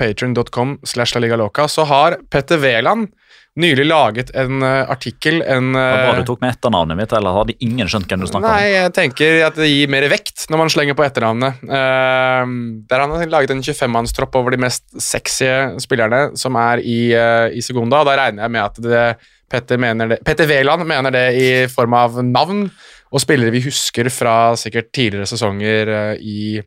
Loca 1.38 1.68
så 1.70 1.86
har 1.90 2.18
Petter 2.30 2.62
Wæland 2.62 3.12
nylig 3.60 3.86
laget 3.88 4.32
en 4.36 4.64
uh, 4.64 4.90
artikkel 4.92 5.40
en 5.42 5.70
Det 5.76 5.84
var 5.84 6.02
bra 6.04 6.16
du 6.20 6.28
tok 6.28 6.42
med 6.44 6.56
etternavnet 6.56 7.00
mitt, 7.00 7.14
eller 7.16 7.38
hadde 7.38 7.56
ingen 7.64 7.92
skjønt 7.92 8.10
hvem 8.12 8.24
du 8.24 8.28
snakka 8.30 8.52
Nei, 8.52 8.72
jeg 8.74 8.94
tenker 8.98 9.38
at 9.48 9.60
det 9.60 9.70
gir 9.70 9.92
mer 9.92 10.08
vekt 10.12 10.48
når 10.52 10.62
man 10.62 10.74
slenger 10.74 10.98
på 10.98 11.06
etternavnet. 11.06 11.62
Uh, 11.64 12.44
der 12.90 13.06
han 13.06 13.16
har 13.16 13.32
laget 13.32 13.56
en 13.56 13.64
25-mannstropp 13.66 14.36
over 14.40 14.56
de 14.56 14.62
mest 14.66 14.86
sexy 15.02 15.48
spillerne 15.84 16.36
som 16.40 16.58
er 16.60 16.84
i, 16.84 17.00
uh, 17.16 17.48
i 17.52 17.64
Segunda. 17.66 18.04
og 18.04 18.12
Da 18.12 18.18
regner 18.20 18.46
jeg 18.46 18.56
med 18.58 18.66
at 18.66 18.84
det, 18.84 19.06
Petter, 19.52 19.80
mener 19.82 20.12
det, 20.12 20.20
Petter 20.26 20.50
Wæland 20.50 20.88
mener 20.90 21.14
det 21.14 21.26
i 21.40 21.50
form 21.72 21.96
av 21.98 22.20
navn 22.26 22.68
og 23.16 23.22
spillere 23.22 23.54
vi 23.54 23.64
husker 23.64 24.10
fra 24.12 24.56
sikkert 24.60 24.90
tidligere 24.96 25.30
sesonger 25.30 25.92
i 26.20 26.58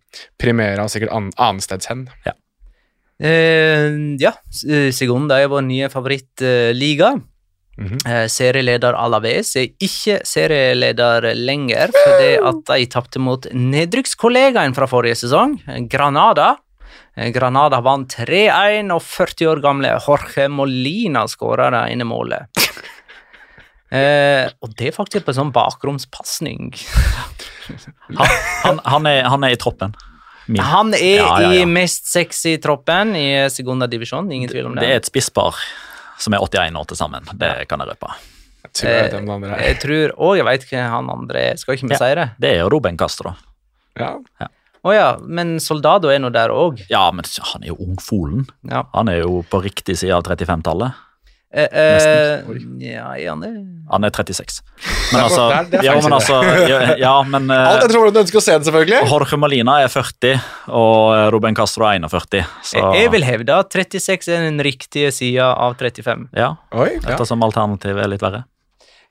Primera 0.40 0.86
og 0.86 0.92
sikkert 0.92 1.12
an, 1.12 1.32
annensteds 1.36 1.90
hen. 1.90 2.06
Eh, 2.24 2.36
ja, 3.18 4.32
eh, 4.68 4.92
Segunda 4.94 5.40
er 5.42 5.50
vår 5.50 5.64
nye 5.66 5.88
favorittliga. 5.90 7.16
Mhm. 7.78 7.98
Eh, 8.06 8.26
serieleder 8.26 8.96
Alaves 8.98 9.54
er 9.56 9.68
ikke 9.78 10.18
serieleder 10.26 11.28
lenger 11.38 11.92
fordi 11.94 12.32
at 12.50 12.62
de 12.72 12.86
tapte 12.90 13.22
mot 13.22 13.46
nedrykkskollegaen 13.54 14.74
fra 14.74 14.88
forrige 14.90 15.20
sesong, 15.22 15.60
eh, 15.68 15.84
Granada. 15.86 16.56
Eh, 17.16 17.30
Granada 17.30 17.80
vant 17.80 18.08
3-1, 18.10 18.90
og 18.90 19.02
40 19.02 19.46
år 19.46 19.62
gamle 19.62 19.94
Jorge 19.94 20.48
Molina 20.48 21.26
skåra 21.28 21.70
det 21.70 21.92
ene 21.92 22.04
målet. 22.04 22.46
Eh, 23.88 24.44
og 24.60 24.74
det 24.76 24.90
er 24.90 24.92
faktisk 24.92 25.24
på 25.24 25.32
en 25.32 25.36
sånn 25.38 25.52
bakromspasning. 25.54 26.74
Han, 28.18 28.26
han, 28.66 28.80
han, 28.84 29.06
han 29.32 29.46
er 29.48 29.54
i 29.54 29.56
troppen. 29.56 29.94
Min. 30.48 30.62
Han 30.64 30.94
er 30.94 31.02
Ja, 31.18 31.28
ja, 31.40 31.52
ja. 31.52 31.62
i 31.62 31.64
mest 31.68 32.06
sexy 32.08 32.56
troppen 32.62 33.14
i 33.16 33.26
Segunda 33.52 33.86
divisjon, 33.86 34.30
ingen 34.32 34.48
tvil 34.50 34.66
om 34.70 34.74
det. 34.74 34.82
Det 34.86 34.90
er 34.94 35.00
et 35.02 35.08
spisspar 35.10 35.54
som 36.18 36.34
er 36.34 36.38
81 36.40 36.76
år 36.80 36.86
til 36.88 36.96
sammen. 36.96 37.26
Det 37.38 37.68
kan 37.68 37.80
jeg 37.84 37.88
røpe. 37.92 38.12
Jeg 38.64 38.72
tror 38.74 38.90
jeg 38.90 39.50
er. 39.52 39.58
Jeg 39.68 39.76
tror 39.82 40.14
òg 40.28 40.36
jeg 40.40 40.44
veit 40.48 40.64
hva 40.70 40.86
han 40.96 41.10
andre 41.10 41.42
er. 41.52 41.56
Skal 41.60 41.76
ikke 41.76 41.88
vi 41.88 41.94
Ja. 41.94 41.98
si 42.00 42.14
det? 42.14 42.30
Det 42.40 42.50
er 42.54 42.58
jo 42.64 42.68
Ruben 42.74 42.96
Castro. 42.98 43.34
Ja. 43.98 44.16
Å 44.84 44.92
ja, 44.94 45.16
men 45.20 45.58
Soldado 45.60 46.08
er 46.08 46.18
nå 46.22 46.30
der 46.32 46.48
òg. 46.54 46.84
Ja, 46.88 47.10
men 47.10 47.24
han 47.52 47.62
er 47.64 47.68
jo 47.68 47.76
ungfolen. 47.76 48.46
Ja. 48.68 48.84
Han 48.94 49.08
er 49.08 49.20
jo 49.22 49.42
på 49.50 49.60
riktig 49.62 49.96
side 49.98 50.12
av 50.14 50.22
35-tallet. 50.24 50.94
Eh, 51.48 51.64
eh, 51.72 52.42
ja, 52.84 53.06
er 53.16 53.30
han 53.88 54.04
er 54.04 54.10
36. 54.12 54.60
Det 54.60 55.12
Men 55.14 55.22
altså, 55.22 55.44
det 55.48 55.56
er- 55.56 55.70
det 55.70 55.78
er 55.78 55.84
ja, 55.86 55.94
men 55.96 56.12
altså 56.12 56.40
ja, 56.68 56.80
ja, 57.00 57.12
men 57.24 57.48
eh, 57.50 57.68
Alt 57.70 57.84
etter 57.86 57.96
hvordan 57.96 58.12
du 58.12 58.20
ønsker 58.20 58.36
å 58.36 58.42
se 58.44 58.52
den, 58.52 58.66
selvfølgelig. 58.66 59.08
Jorge 59.08 59.38
Molina 59.40 59.78
er 59.80 59.88
40, 59.88 60.42
og 60.68 61.32
Ruben 61.32 61.56
Castro 61.56 61.86
er 61.88 61.96
41. 62.02 62.44
Så 62.68 62.76
Jeg, 62.76 63.00
jeg 63.00 63.12
vil 63.16 63.24
hevde 63.24 63.56
at 63.64 63.72
36 63.72 64.28
er 64.36 64.44
den 64.44 64.60
riktige 64.60 65.08
sida 65.14 65.48
av 65.56 65.78
35. 65.80 66.28
ja, 66.36 66.50
Oi, 66.76 66.90
ja. 66.98 67.14
ettersom 67.14 67.40
alternativet 67.48 68.04
er 68.04 68.12
litt 68.12 68.20
verre. 68.24 68.44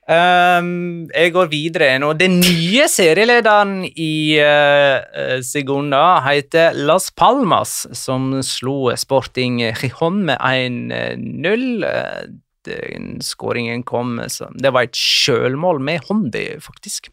Ehm, 0.07 1.09
jeg 1.11 1.33
går 1.35 1.49
videre 1.51 1.89
nå. 1.99 2.13
Den 2.15 2.39
nye 2.39 2.87
serielederen 2.91 3.81
i 3.89 4.39
eh, 4.39 5.39
Segunda 5.43 6.21
heter 6.23 6.77
Las 6.87 7.09
Palmas, 7.11 7.81
som 7.91 8.37
slo 8.45 8.93
Sporting 8.95 9.59
Gijon 9.67 10.23
med 10.29 10.39
1-0. 10.39 11.65
Eh, 11.91 12.21
den 12.67 13.17
Skåringen 13.23 13.83
kom 13.87 14.17
så, 14.27 14.49
Det 14.55 14.73
var 14.75 14.87
et 14.87 14.95
sjølmål 14.95 15.79
med 15.83 16.03
hånda, 16.07 16.45
faktisk. 16.63 17.11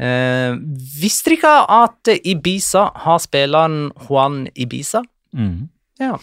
Uh, 0.00 0.56
visste 0.96 1.34
dere 1.34 1.58
at 1.68 2.08
Ibiza 2.08 2.86
har 3.04 3.18
spilleren 3.20 3.90
Juan 4.06 4.46
Ibiza? 4.56 5.02
Mm. 5.36 5.68
Ja. 6.00 6.16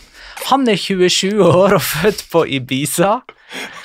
Han 0.50 0.66
er 0.70 0.78
27 0.80 1.38
år 1.44 1.78
og 1.78 1.84
født 1.86 2.24
på 2.32 2.46
Ibiza. 2.58 3.20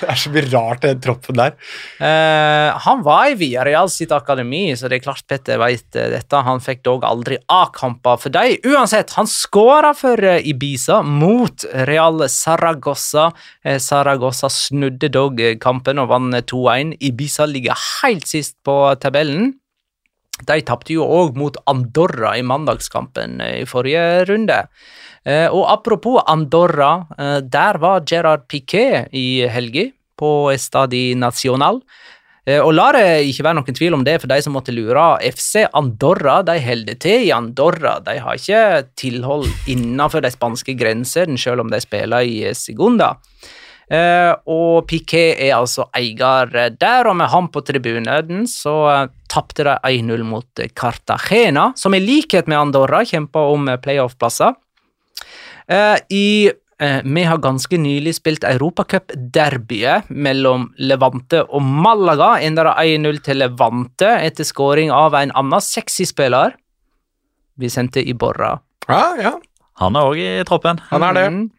Det 0.01 0.09
er 0.11 0.19
så 0.19 0.31
mye 0.35 0.49
rart 0.51 0.83
den 0.83 1.01
troppen 1.03 1.39
der. 1.39 1.53
Uh, 2.01 2.73
han 2.83 3.03
var 3.07 3.29
i 3.31 3.37
Villarreal 3.39 3.91
sitt 3.93 4.11
akademi, 4.15 4.65
så 4.75 4.91
det 4.91 4.99
er 4.99 5.05
klart 5.05 5.27
Petter 5.31 5.61
vet 5.63 5.99
eh, 5.99 6.09
dette. 6.17 6.41
Han 6.49 6.63
fikk 6.65 6.83
dog 6.89 7.07
aldri 7.07 7.39
A-kamper 7.53 8.19
for 8.25 8.35
dem. 8.35 8.57
Uansett, 8.73 9.15
han 9.15 9.31
skåra 9.31 9.93
for 9.95 10.19
eh, 10.27 10.43
Ibiza 10.51 11.03
mot 11.07 11.67
Real 11.87 12.25
Saragossa. 12.27 13.31
Saragossa 13.63 14.51
snudde 14.51 15.13
dog 15.15 15.39
kampen 15.63 16.03
og 16.03 16.11
vant 16.11 16.41
eh, 16.41 16.47
2-1. 16.51 16.97
Ibiza 17.13 17.47
ligger 17.47 17.79
helt 18.03 18.27
sist 18.33 18.59
på 18.67 18.81
tabellen. 19.03 19.53
De 20.49 20.59
tapte 20.67 20.97
jo 20.97 21.07
òg 21.07 21.37
mot 21.39 21.57
Andorra 21.71 22.35
i 22.39 22.45
mandagskampen 22.47 23.41
eh, 23.43 23.63
i 23.63 23.69
forrige 23.69 24.25
runde. 24.31 24.63
Eh, 25.25 25.47
og 25.49 25.67
apropos 25.71 26.23
Andorra, 26.31 26.95
eh, 27.19 27.39
der 27.43 27.79
var 27.83 28.07
Gerard 28.09 28.49
Piquet 28.51 29.13
i 29.15 29.45
helga, 29.51 29.91
på 30.19 30.53
Estadi 30.53 31.13
Nacional. 31.19 31.81
Og 32.43 32.73
la 32.75 32.89
det 32.95 33.03
ikke 33.31 33.45
være 33.47 33.55
noen 33.55 33.77
tvil 33.79 33.95
om 33.95 34.03
det 34.03 34.17
for 34.19 34.31
de 34.31 34.37
som 34.43 34.55
måtte 34.55 34.75
lure. 34.75 35.03
FC 35.23 35.63
Andorra 35.79 36.41
de 36.43 36.57
holder 36.63 36.97
til 36.99 37.29
i 37.29 37.31
Andorra. 37.35 38.01
De 38.03 38.17
har 38.19 38.39
ikke 38.39 38.63
tilhold 38.99 39.47
innenfor 39.71 40.25
de 40.25 40.31
spanske 40.35 40.75
grensene, 40.79 41.39
selv 41.39 41.63
om 41.63 41.71
de 41.71 41.79
spiller 41.83 42.27
i 42.27 42.51
Segunda. 42.59 43.13
Eh, 43.93 44.33
og 44.49 44.87
Piquet 44.89 45.37
er 45.37 45.59
altså 45.59 45.85
eier 45.97 46.49
der, 46.81 47.09
og 47.11 47.17
med 47.19 47.29
ham 47.29 47.51
på 47.53 47.61
tribunen 47.67 48.47
så 48.49 48.77
uh, 48.89 49.11
tapte 49.33 49.67
de 49.67 49.77
1-0 49.85 50.25
mot 50.25 50.61
eh, 50.61 50.71
Cartagena, 50.73 51.73
som 51.77 51.95
i 51.95 52.01
likhet 52.01 52.49
med 52.49 52.61
Andorra 52.61 53.03
kjemper 53.09 53.53
om 53.53 53.69
eh, 53.69 53.79
playoff-plasser. 53.81 54.55
Eh, 55.69 55.97
I 56.09 56.51
eh, 56.81 57.01
Vi 57.05 57.25
har 57.29 57.41
ganske 57.45 57.79
nylig 57.79 58.17
spilt 58.19 58.45
Europacup-derbyet 58.49 60.11
mellom 60.11 60.71
Levante 60.79 61.45
og 61.49 61.63
Malaga. 61.63 62.35
Ender 62.45 62.71
det 62.71 62.99
1-0 62.99 63.23
til 63.29 63.43
Levante 63.45 64.11
etter 64.21 64.49
skåring 64.49 64.93
av 64.93 65.17
en 65.19 65.35
annen 65.39 65.65
sexy 65.65 66.09
spiller. 66.09 66.57
Vi 67.61 67.71
sendte 67.71 68.05
Iborra. 68.05 68.57
Ja, 68.89 69.05
ja. 69.21 69.37
Han 69.81 69.97
er 69.97 70.09
òg 70.09 70.21
i 70.21 70.33
troppen. 70.49 70.81
Han 70.91 71.05
er 71.09 71.17
det. 71.17 71.29
Mhm. 71.31 71.53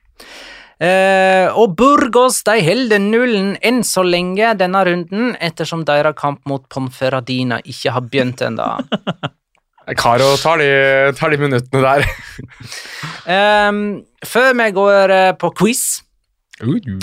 Eh, 0.84 1.48
og 1.56 1.78
Burgos 1.80 2.42
de 2.44 2.58
holder 2.66 3.00
nullen 3.00 3.54
enn 3.64 3.84
så 3.88 4.04
lenge 4.04 4.52
denne 4.60 4.82
runden, 4.84 5.32
ettersom 5.40 5.86
deres 5.88 6.18
kamp 6.20 6.42
mot 6.50 6.66
Ponferradina 6.68 7.62
ikke 7.64 7.94
har 7.96 8.04
begynt 8.10 8.44
ennå. 8.44 8.68
Caro 10.00 10.30
tar 10.40 10.60
de, 10.64 10.72
tar 11.20 11.32
de 11.32 11.40
minuttene 11.40 11.84
der. 11.84 12.08
Ehm, 13.24 14.02
før 14.28 14.50
vi 14.60 14.66
går 14.76 15.12
eh, 15.16 15.30
på 15.40 15.54
quiz, 15.56 16.02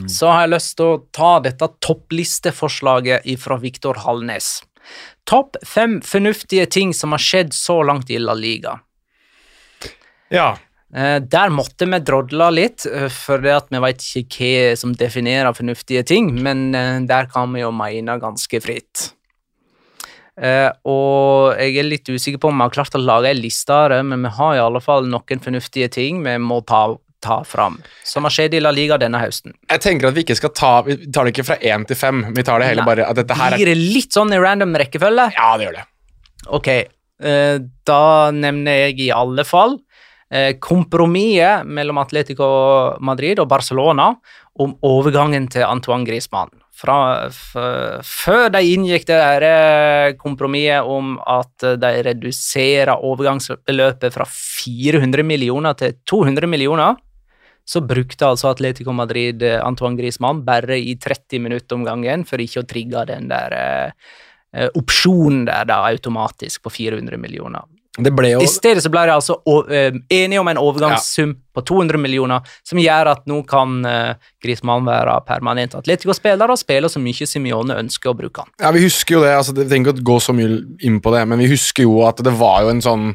så 0.08 0.28
har 0.28 0.42
jeg 0.44 0.52
lyst 0.52 0.74
til 0.76 0.90
å 0.90 0.98
ta 1.16 1.30
dette 1.40 1.68
topplisteforslaget 1.80 3.24
fra 3.40 3.56
Viktor 3.60 4.02
Hallnes. 4.04 4.58
Topp 5.28 5.56
fem 5.66 5.98
fornuftige 6.04 6.66
ting 6.68 6.92
som 6.96 7.16
har 7.16 7.24
skjedd 7.24 7.54
så 7.56 7.80
langt 7.86 8.12
i 8.12 8.20
La 8.20 8.36
Liga. 8.36 8.76
Ja. 10.28 10.54
Eh, 10.90 11.20
der 11.22 11.52
måtte 11.54 11.86
vi 11.86 12.00
drodle 12.02 12.48
litt, 12.50 12.84
eh, 12.86 13.06
for 13.14 13.38
vi 13.38 13.82
veit 13.84 14.02
ikke 14.02 14.48
hva 14.50 14.76
som 14.78 14.94
definerer 14.98 15.54
fornuftige 15.54 16.02
ting, 16.06 16.32
men 16.42 16.74
eh, 16.74 16.98
der 17.06 17.30
kan 17.30 17.52
vi 17.54 17.62
jo 17.62 17.70
mene 17.70 18.18
ganske 18.20 18.62
fritt. 18.62 19.12
Og 20.40 21.58
jeg 21.58 21.74
er 21.76 21.84
litt 21.84 22.08
usikker 22.08 22.40
på 22.40 22.48
om 22.48 22.56
vi 22.56 22.64
har 22.64 22.72
klart 22.72 22.94
å 22.96 23.00
lage 23.02 23.28
ei 23.28 23.36
liste 23.36 23.76
men 24.06 24.22
vi 24.24 24.30
har 24.38 24.54
i 24.56 24.62
alle 24.62 24.80
fall 24.80 25.04
noen 25.04 25.42
fornuftige 25.44 25.90
ting 25.92 26.22
vi 26.24 26.32
må 26.40 26.62
ta, 26.64 26.94
ta 27.20 27.42
fram, 27.44 27.76
som 28.08 28.24
har 28.24 28.32
skjedd 28.32 28.56
i 28.56 28.62
La 28.62 28.72
Liga 28.72 28.96
denne 28.96 29.20
høsten. 29.20 29.52
Jeg 29.68 29.82
tenker 29.84 30.08
at 30.08 30.16
Vi 30.16 30.24
ikke 30.24 30.38
skal 30.38 30.54
ta 30.56 30.70
Vi 30.86 30.96
tar 31.12 31.28
det 31.28 31.34
ikke 31.34 31.44
fra 31.44 31.58
én 31.60 31.84
til 31.84 31.98
fem. 31.98 32.24
Vi 32.32 32.46
tar 32.46 32.62
det 32.62 32.70
hele 32.70 32.80
Nei. 32.80 32.88
bare 32.88 33.10
at 33.10 33.20
dette 33.20 33.36
her 33.36 33.52
er 33.52 33.60
Blir 33.60 33.68
det 33.74 33.76
litt 33.82 34.16
sånn 34.16 34.32
i 34.32 34.40
random 34.40 34.72
rekkefølge? 34.80 35.28
Ja, 35.36 35.50
det 35.60 35.68
gjør 35.68 35.76
det. 35.82 35.84
Ok, 36.56 36.70
da 37.84 38.02
nevner 38.32 38.80
jeg 38.86 39.10
i 39.10 39.12
alle 39.12 39.44
fall 39.44 39.76
kompromisset 40.62 41.66
mellom 41.66 41.98
Atletico 41.98 42.46
Madrid 43.02 43.40
og 43.42 43.48
Barcelona 43.50 44.12
om 44.62 44.76
overgangen 44.86 45.48
til 45.50 45.64
Antoine 45.66 46.06
Griezmann. 46.06 46.52
Fra, 46.80 47.28
før 48.06 48.46
de 48.54 48.62
inngikk 48.72 49.04
det 49.10 49.18
eh, 49.44 50.14
kompromisset 50.16 50.86
om 50.88 51.18
at 51.28 51.66
eh, 51.66 51.76
de 51.76 51.90
reduserer 52.06 53.04
overgangsbeløpet 53.04 54.14
fra 54.14 54.24
400 54.30 55.26
millioner 55.26 55.76
til 55.76 55.98
200 56.08 56.48
millioner, 56.48 56.96
så 57.68 57.82
brukte 57.84 58.26
altså 58.26 58.50
Atletico 58.54 58.94
Madrid 58.96 59.44
eh, 59.44 59.60
Antoine 59.60 59.98
Griezmann 59.98 60.40
bare 60.46 60.78
i 60.80 60.96
30 60.96 61.44
minutter 61.44 61.76
om 61.76 61.84
gangen 61.84 62.24
for 62.28 62.40
ikke 62.40 62.64
å 62.64 62.68
trigge 62.70 63.04
den 63.12 63.28
der 63.30 63.58
eh, 63.58 64.08
eh, 64.56 64.70
opsjonen 64.80 65.44
der 65.50 65.68
da 65.68 65.82
automatisk 65.90 66.64
på 66.64 66.72
400 66.80 67.20
millioner. 67.20 67.68
Det 67.98 68.12
ble 68.14 68.28
jo 68.36 68.42
I 68.44 68.46
stedet 68.46 68.84
så 68.84 68.90
ble 68.92 69.02
de 69.08 69.14
altså 69.16 69.34
eh, 69.66 69.96
enige 70.14 70.38
om 70.38 70.48
en 70.52 70.60
overgangssum 70.60 71.32
på 71.56 71.64
200 71.66 71.98
millioner, 71.98 72.46
som 72.62 72.78
gjør 72.78 73.10
at 73.10 73.24
nå 73.26 73.40
kan 73.50 73.80
uh, 73.82 74.30
Griezmann 74.42 74.86
være 74.86 75.16
permanent 75.26 75.74
Atletico-spiller 75.74 76.52
og 76.54 76.60
spille 76.60 76.86
så 76.92 77.02
mye 77.02 77.26
Simione 77.26 77.74
ønsker 77.82 78.12
å 78.12 78.14
bruke 78.14 78.44
han. 78.44 78.52
Ja, 78.62 78.70
Vi 78.76 78.84
husker 78.84 79.18
jo 79.18 79.24
det. 79.24 79.34
altså 79.34 79.56
Det 79.56 79.66
trenger 79.66 79.90
ikke 79.90 80.04
å 80.04 80.08
gå 80.12 80.20
så 80.22 80.36
mye 80.36 80.60
inn 80.86 81.00
på 81.02 81.12
det, 81.16 81.24
men 81.26 81.42
vi 81.42 81.50
husker 81.50 81.88
jo 81.88 81.98
at 82.06 82.22
det 82.22 82.36
var 82.38 82.62
jo 82.62 82.72
en 82.76 82.84
sånn 82.86 83.10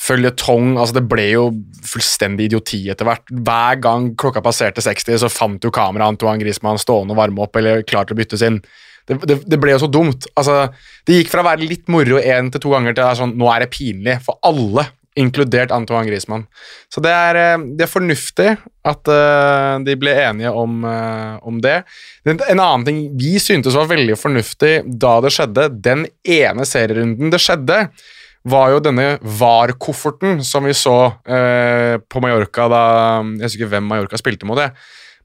føljetong. 0.00 0.76
altså 0.78 0.96
Det 0.98 1.04
ble 1.10 1.28
jo 1.34 1.44
fullstendig 1.86 2.48
idioti 2.48 2.84
etter 2.88 3.08
hvert. 3.08 3.28
Hver 3.28 3.80
gang 3.84 4.12
klokka 4.18 4.42
passerte 4.44 4.84
60, 4.84 5.20
så 5.20 5.32
fant 5.32 5.64
jo 5.64 5.74
kameraet 5.74 6.16
Antoine 6.16 6.40
Griezmann 6.40 6.80
stående 6.80 7.12
og 7.12 7.20
varme 7.20 7.44
opp 7.44 7.60
eller 7.60 7.84
klar 7.84 8.08
til 8.08 8.16
å 8.16 8.22
byttes 8.22 8.44
inn. 8.46 8.62
Det, 9.08 9.18
det, 9.24 9.40
det 9.48 9.58
ble 9.60 9.74
jo 9.74 9.82
så 9.84 9.90
dumt. 9.90 10.28
altså 10.36 10.68
Det 11.06 11.18
gikk 11.18 11.32
fra 11.32 11.42
å 11.44 11.48
være 11.48 11.66
litt 11.66 11.88
moro 11.92 12.20
én 12.20 12.52
til 12.52 12.62
to 12.62 12.74
ganger 12.74 12.94
til 12.94 13.02
det 13.02 13.10
er 13.10 13.20
sånn, 13.22 13.34
nå 13.40 13.50
er 13.52 13.64
det 13.64 13.72
pinlig 13.74 14.18
for 14.26 14.40
alle, 14.46 14.84
inkludert 15.18 15.72
Antoine 15.74 16.06
Griezmann. 16.06 16.44
Så 16.92 17.02
det 17.02 17.10
er, 17.10 17.38
eh, 17.40 17.64
det 17.74 17.86
er 17.86 17.90
fornuftig 17.90 18.52
at 18.86 19.10
uh, 19.10 19.80
de 19.82 19.96
ble 19.98 20.12
enige 20.14 20.52
om, 20.54 20.84
uh, 20.86 21.40
om 21.42 21.58
det. 21.64 21.80
En 22.22 22.38
en 22.38 22.62
annen 22.62 22.86
ting 22.86 23.00
vi 23.18 23.34
syntes 23.42 23.74
var 23.74 23.90
veldig 23.90 24.14
fornuftig 24.16 24.76
da 24.86 25.16
det 25.24 25.34
skjedde, 25.34 25.66
den 25.88 26.06
ene 26.22 26.68
serierunden 26.68 27.34
det 27.34 27.42
skjedde, 27.42 27.82
var 28.48 28.72
jo 28.72 28.82
denne 28.82 29.16
VAR-kofferten 29.22 30.42
som 30.46 30.66
vi 30.68 30.74
så 30.76 30.96
eh, 31.28 31.98
på 32.00 32.22
Mallorca 32.22 32.68
da 32.70 32.82
Jeg 33.20 33.44
husker 33.44 33.64
ikke 33.64 33.72
hvem 33.74 33.88
Mallorca 33.90 34.20
spilte 34.20 34.48
mot, 34.48 34.58
det. 34.58 34.70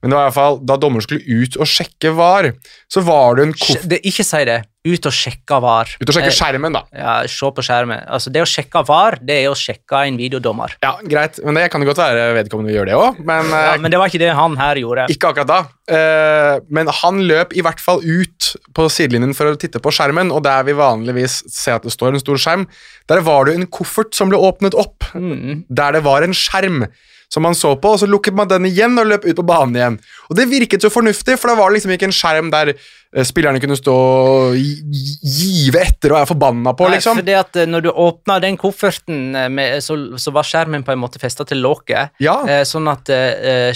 Men 0.04 0.12
det 0.12 0.18
var 0.20 0.26
i 0.26 0.28
hvert 0.28 0.36
fall 0.36 0.58
da 0.68 0.76
dommeren 0.84 1.06
skulle 1.06 1.24
ut 1.24 1.56
og 1.64 1.70
sjekke 1.72 2.12
VAR, 2.18 2.52
så 2.92 3.02
var 3.08 3.38
det 3.40 3.48
en 3.48 3.54
koffert 3.56 3.88
Det, 3.90 4.02
ikke 4.04 4.26
si 4.28 4.42
det. 4.50 4.60
Ut 4.84 5.06
og 5.08 5.14
sjekke 5.16 5.58
VAR. 5.64 5.94
Ut 5.96 6.10
og 6.10 6.16
sjekke 6.18 6.28
Eh, 6.28 6.36
skjermen, 6.36 6.74
da. 6.76 6.82
Ja, 6.92 7.14
se 7.32 7.48
på 7.56 7.64
skjermen. 7.64 8.02
Altså, 8.12 8.28
det 8.36 8.42
å 8.44 8.48
sjekke 8.52 8.82
VAR, 8.84 9.16
det 9.24 9.38
er 9.46 9.48
å 9.48 9.56
sjekke 9.56 10.02
en 10.10 10.18
videodommer. 10.20 10.74
Ja, 10.84 10.98
Greit, 11.08 11.40
men 11.46 11.56
det 11.56 11.70
kan 11.72 11.80
jo 11.80 11.88
godt 11.88 12.02
være 12.04 12.26
vedkommende 12.36 12.74
gjør 12.76 12.90
det 12.92 12.98
òg, 13.00 13.22
men, 13.24 13.48
eh, 13.48 13.64
Ja, 13.70 13.78
men 13.80 13.92
det 13.96 14.02
var 14.02 14.12
ikke 14.12 14.20
det 14.20 14.34
han 14.36 14.58
her 14.60 14.76
gjorde. 14.84 15.08
Ikke 15.16 15.32
akkurat 15.32 15.48
da, 15.48 15.62
eh, 15.88 16.60
men 16.70 16.92
han 17.00 17.22
løp 17.24 17.56
i 17.56 17.64
hvert 17.64 17.80
fall 17.80 18.04
ut 18.04 18.50
på 18.76 18.90
sidelinjen 18.92 19.34
for 19.34 19.54
å 19.54 19.56
titte 19.56 19.80
på 19.80 19.88
skjermen, 19.96 20.34
og 20.36 20.44
der 20.44 20.68
vi 20.68 20.74
vanligvis 20.76 21.44
ser 21.48 21.76
at 21.80 21.84
det 21.88 21.96
står 21.96 22.12
en 22.18 22.20
stor 22.20 22.36
skjerm, 22.36 22.68
der 23.08 23.22
var 23.24 23.46
det 23.46 23.56
en 23.56 23.68
koffert 23.68 24.14
som 24.14 24.28
ble 24.28 24.38
åpnet 24.38 24.76
opp, 24.76 25.00
Mm. 25.16 25.64
der 25.72 25.94
det 25.94 26.04
var 26.04 26.24
en 26.24 26.34
skjerm 26.36 26.88
som 27.34 27.42
man 27.42 27.56
så 27.58 27.72
på, 27.82 27.96
og 27.96 28.02
så 28.04 28.06
lukket 28.10 28.36
man 28.38 28.50
den 28.52 28.68
igjen 28.70 28.94
og 29.02 29.08
løp 29.10 29.24
ut 29.26 29.38
på 29.40 29.46
banen 29.50 29.78
igjen. 29.80 29.96
Og 30.30 30.38
det 30.38 30.46
virket 30.52 30.84
så 30.86 30.92
fornuftig, 30.94 31.40
for 31.42 31.50
det 31.50 31.56
var 31.58 31.74
liksom 31.74 31.94
ikke 31.96 32.06
en 32.12 32.14
skjerm 32.14 32.52
der 32.54 32.70
eh, 32.76 33.24
spillerne 33.26 33.62
kunne 33.64 33.78
stå 33.80 33.96
og 33.96 34.58
give 34.60 35.82
etter 35.82 36.14
og 36.14 36.20
er 36.22 36.30
forbanna 36.30 36.76
på, 36.78 36.86
Nei, 36.88 37.00
liksom. 37.00 37.18
fordi 37.24 37.36
at 37.40 37.58
eh, 37.58 37.70
når 37.70 37.86
du 37.88 37.90
åpna 37.90 38.38
den 38.44 38.60
kofferten, 38.62 39.24
eh, 39.40 39.48
med, 39.50 39.80
så, 39.86 39.98
så 40.22 40.34
var 40.36 40.46
skjermen 40.46 40.86
på 40.86 40.94
en 40.94 41.02
måte 41.02 41.22
festa 41.22 41.46
til 41.50 41.64
låket. 41.66 42.14
Ja. 42.24 42.38
Eh, 42.46 42.62
sånn 42.70 42.90
at 42.92 43.10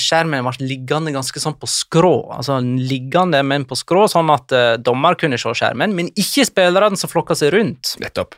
skjermen 0.02 0.46
ble 0.46 0.68
liggende 0.70 1.14
ganske 1.16 1.42
sånn 1.42 1.58
på 1.58 1.70
skrå. 1.72 2.16
Altså 2.38 2.60
liggende, 2.62 3.42
men 3.48 3.66
på 3.68 3.78
skrå, 3.80 4.06
sånn 4.12 4.30
at 4.34 4.54
dommer 4.86 5.18
kunne 5.20 5.40
se 5.42 5.54
skjermen, 5.58 5.96
men 5.98 6.12
ikke 6.14 6.46
spillerne 6.48 7.00
som 7.00 7.10
flokka 7.12 7.36
seg 7.38 7.56
rundt. 7.56 7.96
Nettopp. 8.04 8.38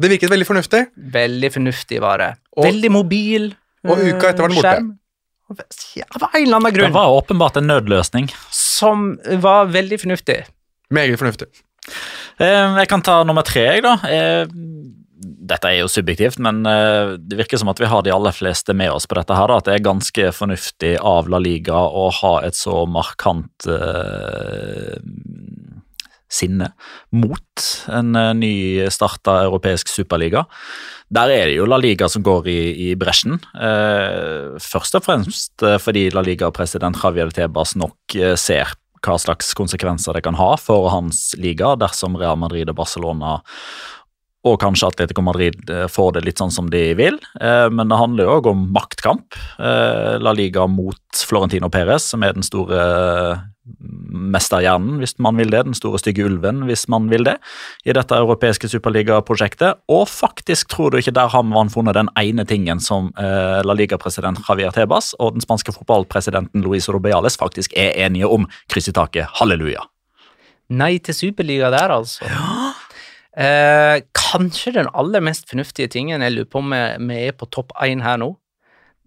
Det 0.00 0.10
virket 0.10 0.32
veldig 0.32 0.46
fornuftig. 0.48 0.80
Veldig 1.14 1.52
fornuftig 1.54 2.00
var 2.02 2.18
det. 2.18 2.30
Og- 2.56 2.64
Veldig 2.66 2.90
mobil. 2.90 3.52
Og 3.84 4.00
uka 4.00 4.30
etter 4.30 4.46
var 4.46 4.52
den 4.52 4.60
borte. 4.60 4.76
Ja, 5.94 6.06
av 6.16 6.30
en 6.32 6.42
eller 6.42 6.56
annen 6.56 6.74
Det 6.74 6.92
var 6.94 7.12
åpenbart 7.18 7.58
en 7.60 7.66
nødløsning. 7.68 8.30
Som 8.50 9.18
var 9.44 9.68
veldig 9.70 10.00
fornuftig. 10.00 10.38
Meget 10.90 11.18
fornuftig. 11.20 11.50
Eh, 12.40 12.78
Jeg 12.80 12.88
kan 12.88 13.02
ta 13.02 13.22
nummer 13.24 13.44
tre, 13.46 13.66
jeg, 13.74 13.82
da. 13.84 13.98
Eh, 14.08 14.46
Dette 15.44 15.68
er 15.68 15.78
jo 15.78 15.88
subjektivt, 15.88 16.38
men 16.42 16.64
eh, 16.68 17.14
det 17.20 17.38
virker 17.38 17.60
som 17.60 17.68
at 17.72 17.80
vi 17.80 17.88
har 17.88 18.02
de 18.04 18.12
aller 18.12 18.32
fleste 18.32 18.74
med 18.76 18.90
oss 18.92 19.06
på 19.06 19.16
dette. 19.16 19.36
her, 19.36 19.52
At 19.52 19.64
det 19.68 19.74
er 19.74 19.84
ganske 19.84 20.32
fornuftig 20.32 20.98
av 21.00 21.28
La 21.28 21.38
Liga 21.38 21.76
å 21.76 22.10
ha 22.12 22.40
et 22.44 22.56
så 22.56 22.84
markant 22.88 23.68
sinne 26.34 26.72
mot 27.14 27.64
en 27.94 28.16
nystarta 28.40 29.44
europeisk 29.44 29.88
superliga. 29.92 30.44
Der 31.12 31.30
er 31.30 31.48
det 31.50 31.58
jo 31.58 31.66
La 31.68 31.76
Liga 31.78 32.08
som 32.08 32.24
går 32.24 32.48
i, 32.48 32.60
i 32.86 32.94
bresjen. 32.98 33.36
Eh, 33.54 34.56
først 34.62 34.96
og 34.98 35.04
fremst 35.04 35.64
eh, 35.64 35.76
fordi 35.82 36.08
La 36.14 36.24
Liga-president 36.24 36.96
Javier 37.02 37.32
Tebas 37.34 37.74
nok 37.76 38.16
eh, 38.16 38.34
ser 38.40 38.72
hva 39.04 39.18
slags 39.20 39.52
konsekvenser 39.56 40.16
det 40.16 40.24
kan 40.24 40.38
ha 40.38 40.54
for 40.56 40.88
hans 40.88 41.34
liga 41.36 41.74
dersom 41.76 42.16
Real 42.16 42.38
Madrid 42.40 42.70
og 42.72 42.78
Barcelona 42.78 43.36
og 44.44 44.58
kanskje 44.60 44.90
Atletico 44.90 45.22
Madrid 45.24 45.70
eh, 45.72 45.86
får 45.88 46.18
det 46.18 46.24
litt 46.26 46.40
sånn 46.42 46.52
som 46.52 46.68
de 46.72 46.82
vil. 46.98 47.16
Eh, 47.40 47.70
Men 47.72 47.88
det 47.88 47.96
handler 47.96 48.26
jo 48.26 48.36
òg 48.36 48.50
om 48.52 48.66
maktkamp. 48.74 49.38
Eh, 49.58 50.20
La 50.20 50.34
Liga 50.36 50.66
mot 50.68 51.00
Florentino 51.16 51.70
Perez, 51.72 52.04
som 52.12 52.22
er 52.26 52.36
den 52.36 52.44
store 52.44 52.80
eh, 52.84 53.44
mesterhjernen, 54.34 54.98
hvis 55.00 55.16
man 55.24 55.40
vil 55.40 55.48
det. 55.54 55.62
Den 55.64 55.78
store 55.78 55.98
stygge 56.02 56.26
ulven, 56.28 56.66
hvis 56.68 56.84
man 56.92 57.08
vil 57.08 57.24
det, 57.24 57.38
i 57.88 57.96
dette 57.96 58.18
europeiske 58.20 58.68
superligaprosjektet. 58.68 59.80
Og 59.88 60.04
faktisk, 60.12 60.68
tror 60.74 60.92
du 60.92 61.00
ikke, 61.00 61.16
der 61.16 61.32
har 61.32 61.46
man 61.48 61.72
funnet 61.72 61.96
den 61.96 62.12
ene 62.20 62.44
tingen 62.44 62.82
som 62.84 63.08
La 63.16 63.72
Liga-president 63.72 64.42
Javier 64.44 64.76
Tebas 64.76 65.14
og 65.16 65.38
den 65.38 65.44
spanske 65.44 65.72
fotballpresidenten 65.72 66.60
Luis 66.66 66.90
Robiales 66.92 67.40
faktisk 67.40 67.72
er 67.72 67.96
enige 68.04 68.28
om. 68.28 68.44
Kryss 68.68 68.92
i 68.92 68.96
taket. 68.96 69.32
Halleluja. 69.40 69.88
Nei 70.74 70.98
til 71.04 71.16
superliga 71.16 71.72
der, 71.72 71.92
altså. 71.92 72.28
Eh, 73.34 73.98
kanskje 74.14 74.76
den 74.76 74.88
aller 74.94 75.22
mest 75.24 75.48
fornuftige 75.50 75.90
tingen 75.90 76.22
jeg 76.22 76.34
lurer 76.36 76.50
på 76.50 76.60
om 76.62 76.74
vi 77.08 77.20
er 77.26 77.34
på 77.34 77.48
topp 77.50 77.74
én 77.82 78.04
her 78.04 78.20
nå, 78.22 78.30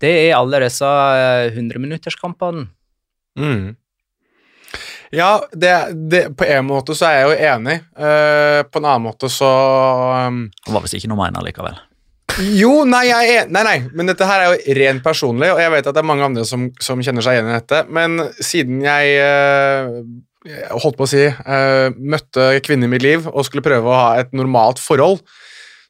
det 0.04 0.14
er 0.28 0.38
alle 0.38 0.62
disse 0.66 0.86
eh, 0.86 1.50
100-minutterskampene. 1.54 2.68
Mm. 3.40 3.76
Ja, 5.16 5.40
det, 5.54 5.74
det, 6.12 6.24
på 6.38 6.46
en 6.46 6.68
måte 6.68 6.96
så 6.98 7.08
er 7.08 7.18
jeg 7.18 7.28
jo 7.28 7.52
enig. 7.54 7.78
Eh, 7.96 8.62
på 8.68 8.82
en 8.82 8.88
annen 8.90 9.06
måte 9.08 9.30
så 9.32 9.48
um, 10.28 10.48
Det 10.52 10.74
var 10.74 10.84
visst 10.84 10.98
ikke 11.00 11.12
noe 11.14 11.22
mener 11.22 11.46
likevel. 11.46 11.80
Jo, 12.38 12.84
nei, 12.86 13.08
jeg 13.08 13.30
er, 13.34 13.48
nei, 13.50 13.64
nei, 13.66 13.78
men 13.98 14.12
dette 14.12 14.28
her 14.30 14.44
er 14.44 14.52
jo 14.52 14.76
rent 14.78 15.02
personlig, 15.02 15.48
og 15.56 15.62
jeg 15.62 15.72
vet 15.74 15.88
at 15.90 15.96
det 15.96 16.04
er 16.04 16.10
mange 16.10 16.28
andre 16.28 16.44
som, 16.46 16.68
som 16.84 17.00
kjenner 17.02 17.26
seg 17.26 17.38
igjen 17.38 17.50
i 17.50 17.56
dette, 17.56 17.80
men 17.90 18.20
siden 18.38 18.84
jeg 18.86 19.16
eh, 19.24 19.88
holdt 20.72 20.98
på 21.00 21.06
å 21.06 21.10
si 21.10 21.26
eh, 21.28 21.90
møtte 21.98 22.50
kvinner 22.66 22.90
i 22.90 22.94
mitt 22.96 23.06
liv 23.06 23.28
og 23.28 23.46
skulle 23.48 23.66
prøve 23.66 23.90
å 23.90 24.00
ha 24.00 24.10
et 24.22 24.34
normalt 24.38 24.82
forhold, 24.84 25.22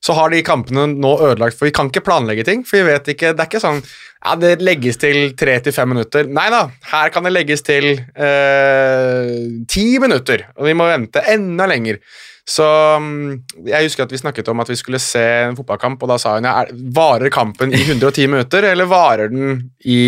så 0.04 0.14
har 0.14 0.32
de 0.32 0.44
kampene 0.46 0.86
nå 0.94 1.14
ødelagt, 1.26 1.58
for 1.58 1.68
vi 1.68 1.74
kan 1.76 1.90
ikke 1.90 2.06
planlegge 2.06 2.46
ting, 2.48 2.62
for 2.68 2.80
vi 2.80 2.92
vet 2.92 3.10
ikke, 3.12 3.34
det 3.34 3.44
er 3.44 3.50
ikke 3.50 3.64
sånn 3.64 3.82
ja, 3.82 4.34
det 4.40 4.58
legges 4.66 4.98
til 5.02 5.34
tre 5.38 5.58
til 5.64 5.74
fem 5.76 5.92
minutter. 5.94 6.30
Nei 6.30 6.48
da, 6.54 6.64
her 6.92 7.12
kan 7.14 7.26
det 7.26 7.34
legges 7.34 7.64
til 7.66 7.90
eh, 7.96 9.34
ti 9.70 9.86
minutter, 10.02 10.48
og 10.58 10.70
vi 10.70 10.76
må 10.78 10.88
vente 10.90 11.24
enda 11.34 11.68
lenger. 11.70 12.00
Så 12.48 12.66
mm, 13.04 13.68
jeg 13.68 13.90
husker 13.90 14.06
at 14.06 14.14
vi 14.16 14.22
snakket 14.22 14.50
om 14.54 14.64
at 14.64 14.72
vi 14.72 14.80
skulle 14.80 15.02
se 15.04 15.24
en 15.50 15.58
fotballkamp, 15.58 16.02
og 16.02 16.14
da 16.14 16.20
sa 16.22 16.38
hun 16.38 16.48
ja, 16.48 16.56
er, 16.64 16.72
varer 16.96 17.34
kampen 17.34 17.76
i 17.76 17.84
110 17.84 18.32
minutter, 18.32 18.70
eller 18.72 18.90
varer 18.90 19.34
den 19.34 19.60
i 19.86 20.00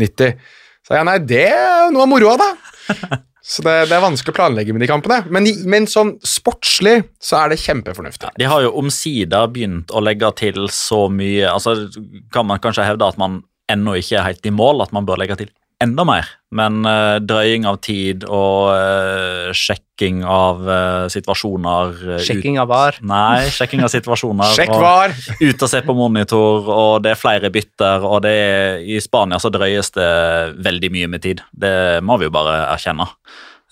90? 0.00 0.38
Så 0.86 0.96
ja, 0.98 1.04
nei, 1.06 1.18
det 1.26 1.44
er 1.50 1.92
noe 1.94 2.06
av 2.06 2.10
moroa, 2.10 2.38
da. 2.40 3.20
Så 3.42 3.64
det, 3.66 3.72
det 3.90 3.96
er 3.96 4.04
vanskelig 4.04 4.30
å 4.30 4.36
planlegge 4.36 4.74
med 4.74 4.84
de 4.84 4.88
kampene. 4.90 5.18
Men, 5.34 5.48
men 5.66 5.88
sånn 5.90 6.14
sportslig 6.26 7.00
så 7.22 7.40
er 7.40 7.52
det 7.52 7.62
kjempefornuftig. 7.64 8.30
De 8.38 8.46
har 8.46 8.62
jo 8.62 8.74
omsider 8.78 9.50
begynt 9.50 9.90
å 9.90 10.02
legge 10.02 10.30
til 10.38 10.68
så 10.70 11.08
mye 11.10 11.50
altså 11.50 11.74
Kan 12.32 12.46
man 12.48 12.62
kanskje 12.62 12.86
hevde 12.86 13.08
at 13.08 13.18
man 13.20 13.40
ennå 13.72 13.96
ikke 13.98 14.20
er 14.20 14.28
helt 14.28 14.46
i 14.46 14.54
mål, 14.54 14.84
at 14.84 14.94
man 14.94 15.06
bør 15.08 15.20
legge 15.22 15.38
til 15.40 15.50
enda 15.82 16.04
mer. 16.08 16.28
Men 16.52 16.82
uh, 16.84 17.16
drøying 17.24 17.64
av 17.68 17.78
tid 17.84 18.26
og 18.28 18.72
uh, 18.76 19.52
sjekking 19.56 20.20
av 20.28 20.60
uh, 20.66 21.06
situasjoner 21.12 22.18
Sjekking 22.22 22.58
av 22.60 22.68
var. 22.72 22.98
Nei, 23.08 23.46
sjekking 23.52 23.84
av 23.86 23.92
situasjoner. 23.92 24.52
Sjekk 24.58 24.74
og- 24.76 24.84
var! 24.84 25.14
ut 25.48 25.64
og 25.64 25.72
se 25.72 25.80
på 25.86 25.96
monitor, 25.96 26.68
og 26.68 26.98
det 27.06 27.14
er 27.14 27.22
flere 27.22 27.52
bytter, 27.54 28.04
og 28.04 28.20
det 28.26 28.34
er, 28.42 28.82
i 28.84 29.00
Spania 29.02 29.40
så 29.42 29.52
drøyes 29.54 29.94
det 29.96 30.10
veldig 30.64 30.92
mye 30.92 31.12
med 31.14 31.24
tid. 31.24 31.40
Det 31.52 31.74
må 32.04 32.20
vi 32.20 32.28
jo 32.28 32.34
bare 32.34 32.60
erkjenne. 32.74 33.08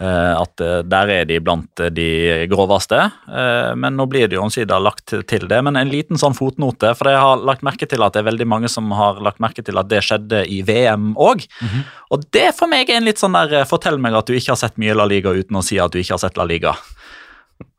Eh, 0.01 0.33
At 0.41 0.61
eh, 0.65 0.81
der 0.89 1.11
er 1.13 1.27
de 1.29 1.37
blant 1.45 1.83
de 1.93 2.47
groveste, 2.49 2.97
eh, 3.29 3.73
men 3.77 3.99
nå 3.99 4.07
blir 4.09 4.31
det 4.31 4.39
jo 4.39 4.47
omsider 4.47 4.81
lagt 4.81 5.13
til 5.29 5.45
det. 5.51 5.59
Men 5.67 5.77
en 5.77 5.93
liten 5.93 6.17
sånn 6.21 6.37
fotnote, 6.37 6.95
for 6.97 7.11
jeg 7.11 7.21
har 7.21 7.45
lagt 7.45 7.67
merke 7.67 7.89
til 7.89 8.01
at 8.07 8.17
det 8.17 8.23
er 8.23 8.31
veldig 8.31 8.49
mange 8.49 8.71
som 8.73 8.89
har 8.97 9.21
lagt 9.21 9.43
merke 9.45 9.65
til 9.67 9.77
at 9.77 9.91
det 9.93 10.01
skjedde 10.07 10.47
i 10.49 10.63
VM 10.65 11.13
òg. 11.21 11.45
Og 12.11 12.25
det 12.33 12.49
for 12.57 12.71
meg 12.71 12.89
er 12.89 13.03
en 13.03 13.09
litt 13.11 13.21
sånn 13.21 13.37
der 13.37 13.61
eh, 13.61 13.69
Fortell 13.69 14.01
meg 14.01 14.17
at 14.17 14.31
du 14.31 14.33
ikke 14.39 14.55
har 14.55 14.63
sett 14.63 14.81
mye 14.81 14.97
La 14.97 15.05
Liga 15.05 15.35
uten 15.37 15.61
å 15.61 15.65
si 15.65 15.77
at 15.79 15.93
du 15.93 16.01
ikke 16.01 16.17
har 16.17 16.25
sett 16.25 16.41
La 16.41 16.49
Liga. 16.49 16.73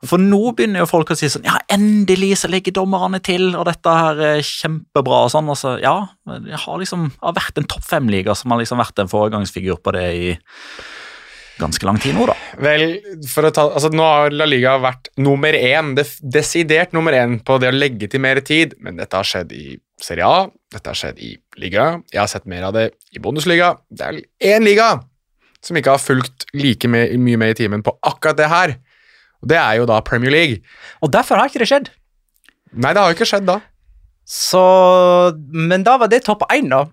For 0.05 0.21
nå 0.21 0.53
begynner 0.53 0.83
jo 0.83 0.89
folk 0.89 1.09
å 1.13 1.17
si 1.17 1.25
sånn 1.29 1.45
Ja, 1.45 1.55
endelig 1.73 2.35
så 2.41 2.49
legger 2.49 2.73
dommerne 2.77 3.17
til, 3.21 3.51
og 3.57 3.65
dette 3.65 3.93
her 3.97 4.21
er 4.35 4.45
kjempebra 4.45 5.23
og 5.25 5.33
sånn. 5.33 5.49
Og 5.49 5.57
så, 5.57 5.75
ja, 5.81 5.95
det 6.45 6.61
har 6.67 6.81
liksom 6.81 7.09
har 7.17 7.37
vært 7.37 7.57
en 7.57 7.69
topp 7.69 7.85
fem-liga 7.89 8.35
som 8.37 8.53
har 8.53 8.61
liksom 8.61 8.81
vært 8.81 9.01
en 9.01 9.09
foregangsfigur 9.09 9.81
på 9.81 9.93
det 9.97 10.07
i 10.13 10.33
ganske 11.61 11.85
lang 11.87 11.99
tid 12.01 12.15
nå, 12.17 12.25
da. 12.29 12.35
Vel, 12.61 12.97
for 13.29 13.47
å 13.47 13.51
ta, 13.55 13.67
altså 13.71 13.91
Nå 13.93 14.03
har 14.03 14.33
La 14.35 14.47
Liga 14.49 14.73
vært 14.83 15.07
nummer 15.21 15.53
én, 15.55 15.93
desidert 16.21 16.91
nummer 16.97 17.15
én 17.15 17.37
på 17.45 17.59
det 17.61 17.69
å 17.71 17.75
legge 17.77 18.09
til 18.11 18.21
mer 18.23 18.41
tid, 18.45 18.73
men 18.83 18.97
dette 18.99 19.15
har 19.17 19.27
skjedd 19.27 19.53
i 19.55 19.77
Serie 20.01 20.25
A, 20.27 20.47
dette 20.73 20.89
har 20.89 20.97
skjedd 20.97 21.19
i 21.21 21.35
liga, 21.61 22.01
jeg 22.11 22.19
har 22.23 22.29
sett 22.31 22.47
mer 22.49 22.63
av 22.69 22.73
det 22.73 22.87
i 23.13 23.21
Bundesliga. 23.21 23.75
Det 23.93 24.07
er 24.07 24.21
én 24.57 24.65
liga 24.65 24.91
som 25.61 25.77
ikke 25.77 25.93
har 25.93 26.01
fulgt 26.01 26.47
like 26.57 26.89
med, 26.89 27.13
mye 27.21 27.37
med 27.37 27.53
i 27.53 27.59
timen 27.63 27.83
på 27.85 27.93
akkurat 28.09 28.39
det 28.39 28.47
her, 28.49 28.73
og 29.43 29.49
det 29.51 29.57
er 29.61 29.75
jo 29.77 29.85
da 29.89 29.99
Premier 30.05 30.33
League. 30.33 30.61
Og 31.05 31.11
derfor 31.13 31.37
har 31.37 31.49
ikke 31.51 31.61
det 31.61 31.69
skjedd. 31.69 31.91
Nei, 32.73 32.93
det 32.95 33.01
har 33.03 33.11
jo 33.11 33.17
ikke 33.19 33.29
skjedd 33.29 33.45
da. 33.49 33.59
Så 34.25 34.61
Men 35.51 35.83
da 35.83 35.97
var 36.01 36.07
det 36.11 36.23
topp 36.25 36.45
én, 36.53 36.69
da. 36.71 36.85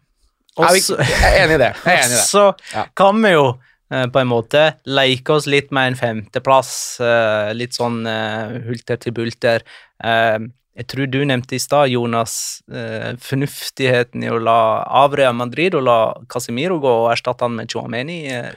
Og 0.58 0.64
Er 0.66 0.80
så- 0.82 0.98
jeg 0.98 1.22
er 1.22 1.44
enig 1.46 1.54
i 1.54 1.58
det. 1.62 1.72
Jeg 1.84 1.94
er 1.94 2.02
enig 2.02 2.12
i 2.12 2.18
det. 2.18 2.26
Så 2.34 2.54
Ja. 2.74 2.86
kan 2.96 3.22
vi 3.22 3.30
jo 3.30 3.44
på 3.88 4.20
en 4.20 4.28
måte 4.28 4.74
leke 4.86 5.32
oss 5.38 5.46
litt 5.46 5.70
med 5.72 5.92
en 5.92 5.96
femteplass, 5.96 7.00
eh, 7.00 7.52
litt 7.56 7.72
sånn 7.78 8.02
eh, 8.06 8.58
hulter 8.66 8.96
til 9.00 9.12
bulter. 9.16 9.62
Eh, 10.04 10.38
jeg 10.78 10.86
tror 10.92 11.08
du 11.10 11.24
nevnte 11.26 11.56
i 11.56 11.58
stad, 11.58 11.88
Jonas, 11.90 12.62
eh, 12.70 13.14
fornuftigheten 13.18 14.22
i 14.22 14.28
å 14.30 14.38
la 14.38 14.84
Avrea 15.02 15.32
Madrid 15.34 15.74
og 15.74 15.82
la 15.88 15.96
Casemiro 16.30 16.76
gå 16.78 16.92
og 17.04 17.08
erstatte 17.16 17.42
han 17.48 17.56
med 17.56 17.72
Chouameni 17.72 18.20
eh, 18.30 18.52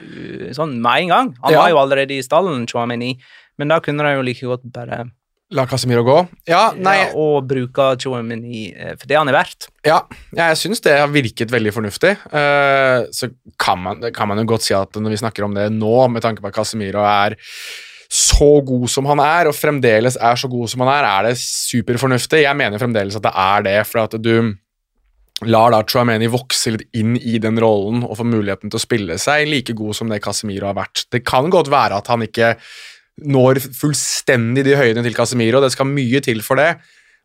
sånn 0.54 0.76
med 0.84 1.02
en 1.06 1.08
gang. 1.16 1.32
Han 1.42 1.52
Ja. 1.56 1.62
var 1.64 1.70
jo 1.70 1.80
allerede 1.82 2.14
i 2.14 2.22
stallen, 2.22 2.66
Chouameni, 2.70 3.16
men 3.58 3.68
da 3.68 3.80
kunne 3.80 4.04
de 4.06 4.14
jo 4.14 4.22
like 4.22 4.46
godt 4.46 4.62
bare 4.72 5.10
La 5.52 5.66
Casemiro 5.68 6.02
gå. 6.06 6.16
Ja, 6.48 6.70
nei, 6.76 6.96
ja, 7.02 7.10
og 7.18 7.46
bruke 7.48 7.90
Chouameni 8.00 8.70
eh, 8.72 8.94
for 8.96 9.08
det 9.10 9.18
han 9.18 9.28
er 9.28 9.36
verdt. 9.36 9.68
Ja, 9.86 10.00
jeg 10.36 10.58
syns 10.60 10.82
det 10.84 10.96
har 10.96 11.12
virket 11.12 11.52
veldig 11.52 11.74
fornuftig. 11.76 12.14
Eh, 12.32 13.04
så 13.12 13.28
kan 13.60 13.80
man, 13.82 14.02
kan 14.16 14.30
man 14.30 14.40
jo 14.40 14.48
godt 14.54 14.66
si 14.66 14.76
at 14.76 14.96
når 14.96 15.14
vi 15.14 15.22
snakker 15.22 15.46
om 15.46 15.56
det 15.56 15.68
nå, 15.74 15.94
med 16.12 16.24
tanke 16.24 16.44
på 16.44 16.48
at 16.48 16.56
Casemiro 16.56 17.04
er 17.04 17.36
så 18.12 18.50
god 18.64 18.88
som 18.92 19.06
han 19.08 19.22
er, 19.24 19.48
og 19.48 19.56
fremdeles 19.56 20.18
er 20.20 20.40
så 20.40 20.48
god 20.52 20.68
som 20.68 20.84
han 20.84 20.92
er, 20.92 21.08
er 21.08 21.30
det 21.30 21.38
superfornuftig. 21.40 22.42
Jeg 22.44 22.58
mener 22.58 22.80
fremdeles 22.80 23.16
at 23.16 23.24
det 23.24 23.32
er 23.44 23.64
det, 23.68 23.78
for 23.88 24.04
at 24.04 24.16
du 24.20 24.52
lar 25.48 25.72
da 25.74 25.80
Chouameni 25.88 26.28
vokse 26.30 26.74
litt 26.74 26.98
inn 26.98 27.16
i 27.16 27.38
den 27.42 27.58
rollen 27.60 28.04
og 28.06 28.14
få 28.18 28.26
muligheten 28.28 28.70
til 28.70 28.78
å 28.78 28.82
spille 28.82 29.18
seg 29.20 29.48
like 29.48 29.74
god 29.78 29.96
som 29.98 30.12
det 30.12 30.20
Casemiro 30.22 30.68
har 30.68 30.78
vært. 30.78 31.06
Det 31.10 31.22
kan 31.26 31.50
godt 31.52 31.70
være 31.72 31.98
at 31.98 32.10
han 32.12 32.24
ikke 32.26 32.54
når 33.20 33.60
fullstendig 33.76 34.64
de 34.66 34.76
høydene 34.78 35.04
til 35.06 35.16
Casemiro, 35.16 35.60
det 35.62 35.72
skal 35.74 35.90
mye 35.90 36.22
til 36.24 36.40
for 36.44 36.60
det. 36.60 36.74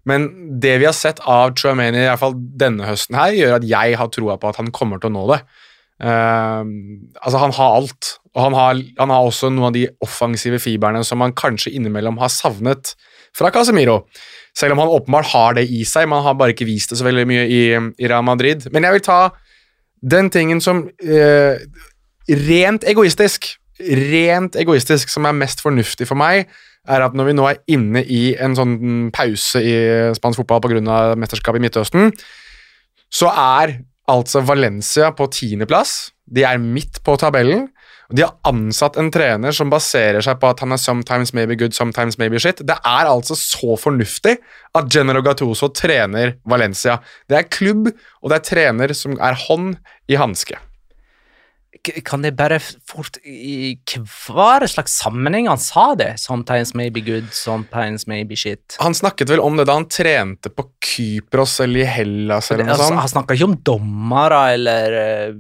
Men 0.08 0.28
det 0.62 0.78
vi 0.82 0.88
har 0.88 0.96
sett 0.96 1.20
av 1.28 1.56
Chuameni 1.58 2.00
i 2.04 2.08
hvert 2.08 2.22
fall 2.22 2.36
denne 2.60 2.88
høsten 2.88 3.18
her, 3.20 3.36
gjør 3.36 3.58
at 3.58 3.66
jeg 3.68 3.98
har 4.00 4.12
troa 4.14 4.38
på 4.40 4.52
at 4.52 4.60
han 4.62 4.72
kommer 4.76 5.02
til 5.02 5.12
å 5.12 5.18
nå 5.18 5.26
det. 5.34 5.42
Uh, 5.98 6.62
altså 7.24 7.40
Han 7.42 7.56
har 7.58 7.76
alt, 7.80 8.12
og 8.36 8.42
han 8.44 8.54
har, 8.54 8.82
han 9.00 9.14
har 9.14 9.28
også 9.28 9.50
noen 9.50 9.72
av 9.72 9.76
de 9.76 9.88
offensive 10.06 10.60
fiberne 10.62 11.02
som 11.08 11.18
man 11.24 11.34
kanskje 11.34 11.74
innimellom 11.74 12.20
har 12.22 12.30
savnet 12.32 12.94
fra 13.36 13.50
Casemiro. 13.54 14.04
Selv 14.58 14.76
om 14.76 14.84
han 14.84 14.94
åpenbart 14.94 15.32
har 15.34 15.58
det 15.58 15.68
i 15.74 15.84
seg, 15.86 16.08
man 16.10 16.24
har 16.26 16.38
bare 16.38 16.54
ikke 16.54 16.70
vist 16.70 16.94
det 16.94 17.00
så 17.00 17.06
veldig 17.06 17.26
mye 17.30 17.46
i, 17.50 17.62
i 17.76 18.10
Real 18.10 18.26
Madrid. 18.26 18.70
Men 18.74 18.86
jeg 18.86 18.98
vil 18.98 19.06
ta 19.10 19.22
den 20.06 20.30
tingen 20.34 20.62
som 20.64 20.86
uh, 20.88 21.58
rent 22.48 22.86
egoistisk 22.88 23.56
Rent 23.80 24.58
egoistisk 24.58 25.12
som 25.14 25.28
er 25.30 25.38
mest 25.38 25.62
fornuftig 25.62 26.08
for 26.10 26.20
meg, 26.20 26.48
er 26.88 27.04
at 27.04 27.16
når 27.18 27.30
vi 27.30 27.36
nå 27.36 27.48
er 27.50 27.62
inne 27.74 28.02
i 28.04 28.22
en 28.40 28.56
sånn 28.58 28.76
pause 29.16 29.62
i 29.62 29.78
spansk 30.18 30.42
fotball 30.42 30.64
pga. 30.64 31.16
mesterskapet 31.20 31.60
i 31.60 31.66
Midtøsten, 31.66 32.14
så 33.12 33.32
er 33.32 33.80
altså 34.08 34.42
Valencia 34.48 35.12
på 35.16 35.28
tiendeplass. 35.32 36.14
De 36.28 36.44
er 36.48 36.60
midt 36.60 37.02
på 37.04 37.16
tabellen. 37.20 37.68
De 38.08 38.24
har 38.24 38.38
ansatt 38.48 38.96
en 39.00 39.10
trener 39.12 39.52
som 39.56 39.72
baserer 39.72 40.24
seg 40.24 40.38
på 40.40 40.48
at 40.48 40.62
han 40.64 40.72
er 40.72 40.80
sometimes 40.80 41.34
maybe 41.36 41.58
good, 41.60 41.76
sometimes 41.76 42.16
maybe 42.20 42.40
shit. 42.40 42.62
Det 42.64 42.78
er 42.78 43.10
altså 43.10 43.36
så 43.36 43.76
fornuftig 43.80 44.38
at 44.78 44.88
Gennaro 44.94 45.24
Gattuso 45.26 45.68
trener 45.76 46.38
Valencia. 46.48 47.02
Det 47.28 47.40
er 47.42 47.52
klubb, 47.52 47.92
og 48.24 48.32
det 48.32 48.40
er 48.40 48.48
trener 48.48 48.96
som 48.96 49.20
er 49.20 49.36
hånd 49.48 49.76
i 50.08 50.20
hanske. 50.20 50.56
Kan 52.06 52.22
det 52.26 52.34
bare 52.38 52.60
fort 52.60 53.18
I 53.24 53.78
hver 53.96 54.68
slags 54.70 54.98
sammenheng 55.02 55.48
han 55.50 55.62
sa 55.62 55.94
det? 55.96 56.14
Sometimes 56.22 56.74
maybe 56.78 57.02
good, 57.02 57.30
sometimes 57.32 58.08
maybe 58.08 58.36
shit. 58.36 58.78
Han 58.80 58.96
snakket 58.98 59.32
vel 59.32 59.44
om 59.44 59.58
det 59.58 59.68
da 59.70 59.78
han 59.80 59.88
trente 59.90 60.52
på 60.54 60.68
Kypros 60.84 61.60
eller 61.64 61.86
i 61.86 61.88
Hellas 61.98 62.52
eller 62.52 62.68
noe 62.68 62.76
Altså, 62.76 62.92
sånt. 62.92 63.04
han 63.04 63.14
snakka 63.16 63.38
ikke 63.38 63.50
om 63.50 63.56
dommere 63.72 64.44
eller 64.58 65.00
eh, 65.02 65.34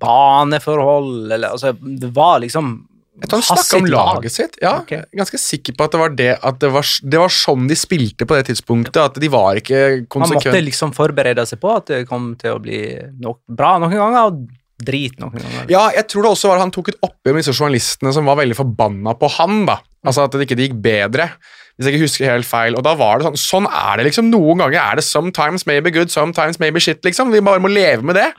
baneforhold 0.00 1.32
eller 1.32 1.54
altså, 1.54 1.72
Det 1.72 2.10
var 2.14 2.42
liksom 2.44 2.74
Jeg 3.22 3.30
tror 3.30 3.44
han 3.44 3.46
snakka 3.46 3.78
om 3.78 3.86
laget 3.92 4.32
sitt. 4.34 4.58
Ja, 4.62 4.78
okay. 4.80 5.04
jeg 5.04 5.06
er 5.12 5.22
Ganske 5.22 5.38
sikker 5.38 5.76
på 5.78 5.86
at 5.86 5.94
det 5.94 6.02
var 6.02 6.18
det 6.18 6.32
at 6.40 6.60
det 6.64 6.72
var, 6.74 6.90
det 7.14 7.22
var 7.22 7.32
sånn 7.32 7.68
de 7.70 7.78
spilte 7.78 8.26
på 8.26 8.40
det 8.40 8.48
tidspunktet. 8.50 8.98
At 8.98 9.20
de 9.22 9.30
var 9.30 9.60
ikke 9.60 9.84
Han 10.16 10.34
måtte 10.34 10.58
liksom 10.64 10.92
forberede 10.96 11.46
seg 11.46 11.62
på 11.62 11.70
at 11.76 11.92
det 11.92 12.04
kom 12.10 12.32
til 12.40 12.56
å 12.56 12.60
bli 12.62 12.82
nok 13.22 13.44
bra 13.46 13.76
noen 13.78 13.94
ganger, 13.94 14.32
og 14.32 14.44
drit 14.86 15.18
ganger. 15.20 15.66
Ja, 15.72 15.88
jeg 15.94 16.06
tror 16.10 16.26
det 16.26 16.32
også 16.34 16.52
var 16.52 16.62
han 16.62 16.72
tok 16.74 16.92
et 16.92 17.02
oppgjør 17.04 17.36
med 17.36 17.44
disse 17.44 17.56
journalistene 17.56 18.14
som 18.16 18.30
var 18.30 18.38
veldig 18.40 18.58
forbanna 18.58 19.16
på 19.18 19.30
han. 19.38 19.64
da. 19.70 19.78
Altså 20.04 20.26
At 20.26 20.36
det 20.36 20.46
ikke 20.46 20.60
gikk 20.60 20.78
bedre, 20.84 21.30
hvis 21.74 21.88
jeg 21.88 21.96
ikke 21.96 22.06
husker 22.06 22.30
helt 22.30 22.48
feil. 22.48 22.78
Og 22.78 22.84
da 22.86 22.94
var 22.98 23.18
det 23.18 23.28
sånn 23.30 23.40
Sånn 23.44 23.68
er 23.70 23.98
det 23.98 24.08
liksom. 24.10 24.30
Noen 24.32 24.62
ganger 24.62 24.80
er 24.82 25.00
det 25.00 25.06
sometimes 25.06 25.66
maybe 25.70 25.92
good, 25.94 26.12
sometimes 26.12 26.60
maybe 26.62 26.82
shit, 26.82 27.02
liksom. 27.06 27.32
Vi 27.34 27.42
bare 27.44 27.62
må 27.62 27.72
leve 27.72 28.06
med 28.06 28.18
det. 28.20 28.30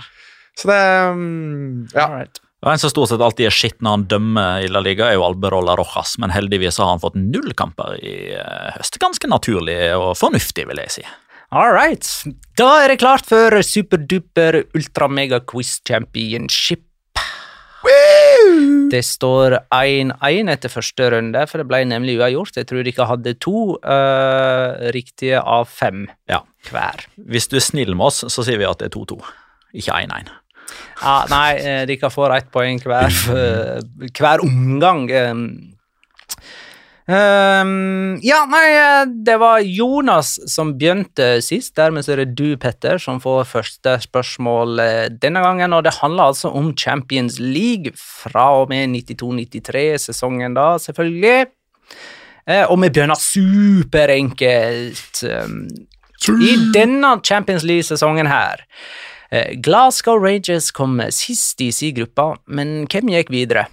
Så 0.60 0.72
det 0.72 0.82
mm, 1.18 1.94
Ja. 1.94 2.08
Alright. 2.08 2.42
En 2.66 2.80
som 2.82 2.90
stort 2.90 3.12
sett 3.12 3.22
alltid 3.22 3.46
er 3.46 3.54
shit 3.54 3.76
når 3.84 3.94
han 3.94 4.06
dømmer 4.10 4.64
i 4.66 4.70
La 4.72 4.80
Liga, 4.82 5.06
er 5.12 5.20
jo 5.20 5.26
Alberola 5.28 5.76
Rojas, 5.78 6.16
men 6.18 6.32
heldigvis 6.34 6.80
har 6.82 6.88
han 6.90 7.02
fått 7.04 7.18
null 7.20 7.52
kamper 7.54 8.00
i 8.02 8.16
eh, 8.34 8.72
høst. 8.74 8.98
Ganske 9.02 9.30
naturlig 9.30 9.76
og 9.94 10.16
fornuftig, 10.18 10.66
vil 10.72 10.82
jeg 10.82 10.94
si. 10.96 11.04
All 11.52 11.72
right. 11.74 12.06
Da 12.58 12.70
er 12.84 12.90
det 12.94 13.00
klart 13.00 13.26
for 13.30 13.54
superduper 13.64 14.64
ultra-mega 14.76 15.40
quiz 15.46 15.78
championship. 15.88 16.82
Det 18.90 19.02
står 19.06 19.56
1-1 19.74 20.50
etter 20.50 20.72
første 20.74 21.10
runde, 21.14 21.42
for 21.50 21.62
det 21.62 21.68
ble 21.70 21.84
nemlig 21.90 22.16
uavgjort. 22.20 22.58
Jeg 22.58 22.68
tror 22.70 22.82
de 22.86 22.92
ikke 22.94 23.06
hadde 23.10 23.34
to 23.44 23.76
uh, 23.78 24.90
riktige 24.96 25.38
av 25.42 25.68
fem 25.70 26.08
Ja. 26.30 26.40
hver. 26.70 27.06
Hvis 27.30 27.48
du 27.52 27.58
er 27.60 27.66
snill 27.66 27.94
med 27.98 28.08
oss, 28.10 28.24
så 28.34 28.46
sier 28.46 28.58
vi 28.62 28.66
at 28.70 28.82
det 28.82 28.90
er 28.90 28.96
2-2, 28.98 29.20
ikke 29.82 30.00
1-1. 30.02 30.34
Ah, 31.06 31.28
nei, 31.30 31.58
dere 31.62 31.86
de 31.90 31.98
kan 32.02 32.10
få 32.14 32.26
ett 32.34 32.50
poeng 32.54 32.82
hver, 32.82 33.14
hver 34.18 34.42
omgang. 34.46 35.06
ehm. 35.14 35.46
Ehm, 37.06 38.18
ja, 38.26 38.40
nei, 38.50 38.66
eh, 38.74 39.06
det 39.06 39.38
var 39.38 39.60
Jonas 39.62 40.40
som 40.50 40.74
begynte 40.78 41.42
sist. 41.46 41.76
Dermed 41.78 42.06
så 42.06 42.12
er 42.16 42.24
det 42.24 42.36
du, 42.40 42.58
Petter, 42.58 42.98
som 43.02 43.20
får 43.22 43.46
første 43.52 44.00
spørsmål 44.08 44.80
eh, 44.82 45.10
denne 45.14 45.42
gangen. 45.46 45.74
Og 45.78 45.84
det 45.86 46.00
handler 46.02 46.32
altså 46.32 46.50
om 46.50 46.74
Champions 46.78 47.40
League 47.40 47.92
fra 48.00 48.62
og 48.62 48.70
med 48.74 48.90
92-93-sesongen, 48.98 50.58
da, 50.58 50.78
selvfølgelig. 50.82 51.46
Uh, 52.46 52.70
og 52.70 52.78
vi 52.84 52.92
begynner 52.94 53.18
superenkelt. 53.18 55.24
Um, 55.26 55.66
I 56.30 56.54
denne 56.76 57.16
Champions 57.26 57.66
League-sesongen 57.66 58.30
her 58.30 58.62
uh, 59.34 59.50
Glasgow 59.66 60.22
Rangers 60.22 60.70
kom 60.70 61.02
sist 61.10 61.58
i 61.66 61.74
si 61.74 61.90
gruppa, 61.98 62.38
men 62.46 62.86
hvem 62.86 63.10
gikk 63.16 63.34
videre? 63.34 63.66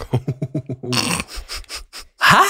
Hæ?! 2.30 2.44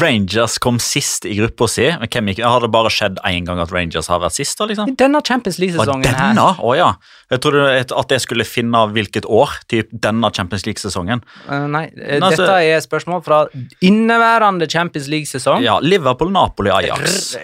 Rangers 0.00 0.58
kom 0.58 0.78
sist 0.82 1.24
i 1.28 1.34
gruppa 1.38 1.66
si. 1.70 1.86
Men 2.00 2.10
hvem 2.10 2.30
gikk, 2.32 2.42
har 2.46 2.64
det 2.64 2.70
bare 2.74 2.90
skjedd 2.92 3.20
én 3.28 3.46
gang 3.48 3.60
at 3.62 3.72
Rangers 3.74 4.08
har 4.12 4.22
vært 4.22 4.36
sist? 4.36 4.58
da, 4.58 4.68
liksom? 4.70 4.94
Denne 5.00 5.20
Champions 5.26 5.58
League-sesongen 5.62 6.18
her. 6.18 6.38
Å 6.38 6.74
ja. 6.78 6.90
Jeg 7.32 7.42
trodde 7.44 7.66
at 7.82 8.14
jeg 8.16 8.24
skulle 8.24 8.46
finne 8.48 8.84
hvilket 8.94 9.28
år. 9.30 9.58
Typ 9.70 9.92
denne 10.06 10.30
Champions 10.34 10.66
League-sesongen. 10.68 11.24
Uh, 11.48 11.66
nei, 11.70 11.86
eh, 11.96 12.18
Men 12.18 12.28
altså- 12.30 12.44
dette 12.44 12.60
er 12.74 12.84
spørsmål 12.84 13.24
fra 13.24 13.44
inneværende 13.82 14.68
Champions 14.70 15.08
League-sesong. 15.08 15.62
Ja, 15.64 15.78
Liverpool, 15.80 16.30
Napoli, 16.34 16.70
Ajax. 16.70 17.36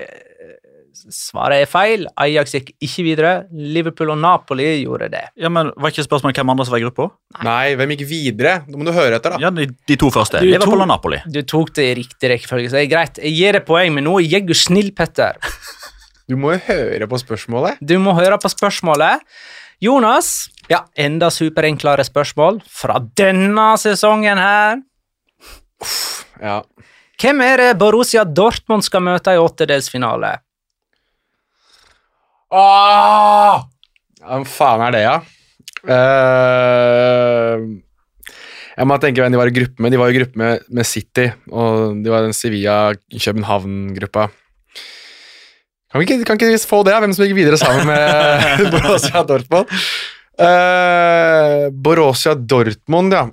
Svaret 1.14 1.64
er 1.64 1.70
feil. 1.70 2.06
Ajax 2.20 2.54
gikk 2.56 2.72
ikke 2.86 3.04
videre. 3.06 3.32
Liverpool 3.50 4.12
og 4.14 4.18
Napoli 4.22 4.68
gjorde 4.84 5.10
det. 5.12 5.24
Ja, 5.40 5.50
men 5.52 5.72
Var 5.76 5.92
ikke 5.94 6.06
spørsmålet 6.06 6.40
hvem 6.40 6.52
andre 6.54 6.66
som 6.68 6.74
var 6.76 6.82
i 6.82 6.86
gruppa? 6.86 7.08
Nei, 7.46 7.74
hvem 7.78 7.94
gikk 7.96 8.06
videre? 8.10 8.54
Nå 8.70 8.80
må 8.80 8.88
du 8.88 8.92
høre 8.96 9.18
etter, 9.18 9.36
da. 9.36 9.42
Ja, 9.42 9.50
de, 9.54 9.68
de 9.90 9.98
to 10.00 10.10
første. 10.14 10.40
Du 10.42 10.48
Liverpool 10.48 10.78
tok- 10.78 10.86
og 10.86 10.92
Napoli. 10.92 11.20
Du 11.26 11.40
tok 11.42 11.74
det 11.78 11.88
i 11.90 11.94
riktig 12.02 12.32
rekkefølge, 12.34 12.70
så 12.70 12.78
det 12.80 12.86
er 12.86 12.92
greit. 12.94 13.22
Jeg 13.22 13.36
gir 13.36 13.58
deg 13.58 13.66
poeng, 13.68 13.94
men 13.96 14.06
nå 14.08 14.18
er 14.22 14.28
jeg 14.38 14.60
snill, 14.60 14.92
Petter. 14.96 15.38
Du 16.30 16.36
må 16.38 16.52
jo 16.54 16.60
høre 16.68 17.08
på 17.10 17.18
spørsmålet. 17.18 17.80
Du 17.82 17.96
må 17.98 18.12
høre 18.14 18.36
på 18.38 18.46
spørsmålet. 18.52 19.24
Jonas, 19.82 20.44
ja, 20.70 20.84
enda 20.94 21.26
superenklere 21.34 22.04
spørsmål 22.06 22.60
fra 22.70 23.00
denne 23.18 23.72
sesongen 23.82 24.38
her. 24.38 24.78
Ja. 26.38 26.60
Hvem 27.20 27.42
er 27.44 27.60
det 27.64 27.70
Borussia 27.80 28.22
Dortmund 28.24 28.84
skal 28.86 29.02
møte 29.04 29.34
i 29.34 29.40
åttedelsfinale? 29.40 30.36
Åh! 32.50 33.60
Hvem 34.20 34.44
faen 34.48 34.82
er 34.88 34.92
det, 34.94 35.02
ja? 35.06 35.16
Uh, 35.80 37.56
jeg 38.76 38.86
må 38.88 38.96
tenke 39.02 39.22
hvem 39.22 39.32
de 39.34 39.38
var 39.40 39.50
i 39.50 39.54
gruppe 39.54 39.82
med. 39.84 39.92
De 39.94 40.00
var 40.00 40.12
i 40.12 40.16
gruppe 40.18 40.40
med, 40.40 40.62
med 40.72 40.86
City, 40.88 41.26
og 41.52 41.98
de 42.04 42.12
var 42.12 42.24
den 42.26 42.34
Sevilla-København-gruppa. 42.36 44.28
Kan, 45.90 45.98
vi 46.00 46.06
ikke- 46.06 46.24
kan 46.28 46.38
ikke 46.38 46.52
vi 46.52 46.58
få 46.70 46.82
det, 46.86 46.94
hvem 47.02 47.12
som 47.16 47.24
gikk 47.26 47.36
videre 47.40 47.58
sammen 47.58 47.86
med 47.88 48.00
Borussia 48.74 49.22
Dortmund? 49.26 49.66
Uh, 50.40 51.68
Borussia 51.74 52.34
Dortmund, 52.38 53.12
ja. 53.16 53.24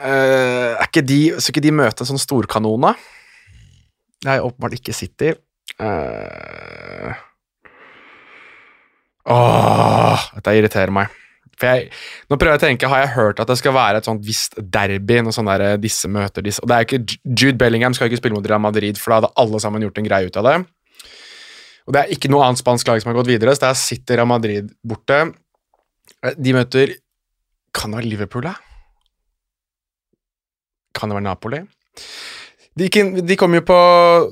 Uh, 0.00 0.76
er 0.80 0.86
ikke 0.88 1.02
de, 1.06 1.20
skal 1.38 1.52
ikke 1.54 1.66
de 1.68 1.74
møte 1.82 2.02
en 2.04 2.10
sånn 2.12 2.20
storkanon, 2.22 2.80
da? 2.88 2.94
Er 4.28 4.42
åpenbart 4.44 4.74
ikke 4.76 4.92
City. 4.92 5.30
Eh, 5.80 7.12
Åh, 9.28 10.22
dette 10.38 10.54
irriterer 10.56 10.92
meg. 10.94 11.12
For 11.60 11.68
jeg, 11.68 11.90
nå 12.30 12.38
prøver 12.40 12.54
jeg 12.56 12.60
å 12.60 12.62
tenke, 12.62 12.88
Har 12.88 13.02
jeg 13.02 13.14
hørt 13.18 13.40
at 13.42 13.50
det 13.50 13.58
skal 13.60 13.74
være 13.76 14.00
et 14.00 14.06
sånt 14.08 14.24
visst 14.24 14.56
derby 14.56 15.20
når 15.20 15.34
sånn 15.36 15.50
der, 15.50 15.76
disse 15.82 16.08
møter 16.08 16.44
disse, 16.46 16.62
og 16.64 16.70
det 16.70 16.76
er 16.76 16.86
ikke, 16.86 17.18
Jude 17.36 17.58
Bellingham 17.60 17.92
skal 17.96 18.08
ikke 18.08 18.22
spille 18.22 18.38
mot 18.38 18.46
Real 18.48 18.62
Madrid, 18.64 18.96
for 18.96 19.12
da 19.12 19.20
hadde 19.20 19.32
alle 19.42 19.60
sammen 19.60 19.84
gjort 19.84 20.00
en 20.00 20.08
greie 20.08 20.30
ut 20.30 20.40
av 20.40 20.48
det. 20.48 20.56
Og 21.88 21.94
Det 21.96 22.00
er 22.00 22.14
ikke 22.14 22.30
noe 22.30 22.46
annet 22.46 22.60
spansk 22.62 22.88
lag 22.88 23.00
som 23.02 23.10
har 23.10 23.18
gått 23.18 23.28
videre, 23.32 23.52
så 23.56 23.64
det 23.66 23.70
er 23.70 23.78
City 23.82 24.16
Real 24.16 24.28
Madrid 24.30 24.72
borte. 24.86 25.20
Eh, 26.22 26.34
De 26.38 26.52
møter 26.56 26.96
Kan 27.74 27.92
det 27.92 28.00
være 28.00 28.10
Liverpool, 28.10 28.42
da? 28.48 28.54
Kan 30.96 31.10
det 31.10 31.16
være 31.18 31.26
Napoli? 31.28 31.60
De, 32.78 32.88
de 32.88 33.36
kom 33.38 33.54
jo 33.54 33.60
på 33.66 33.76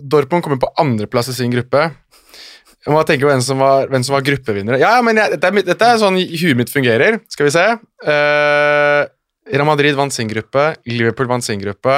Dortmund 0.03 0.43
kom 0.43 0.55
jo 0.57 0.63
på 0.63 0.73
andreplass 0.81 1.29
i 1.31 1.37
sin 1.37 1.53
gruppe. 1.53 1.85
Jeg 2.87 2.95
må 2.95 3.01
tenke 3.05 3.27
på 3.27 3.31
hvem 3.33 3.43
som 3.45 3.59
var, 3.61 3.89
hvem 3.91 4.05
som 4.07 4.15
var 4.15 4.23
gruppevinnere. 4.27 4.79
Ja, 4.81 4.95
ja, 4.97 5.05
men 5.05 5.19
jeg, 5.19 5.35
dette, 5.35 5.51
er, 5.51 5.65
dette 5.67 5.89
er 5.89 5.99
sånn 6.01 6.17
huet 6.21 6.59
mitt 6.61 6.71
fungerer. 6.73 7.19
Skal 7.33 7.49
vi 7.49 7.55
se. 7.57 7.65
Uh, 8.07 9.03
Real 9.51 9.67
Madrid 9.69 9.97
vant 9.99 10.15
sin 10.15 10.31
gruppe. 10.31 10.71
Liverpool 10.89 11.29
vant 11.31 11.45
sin 11.45 11.61
gruppe. 11.63 11.97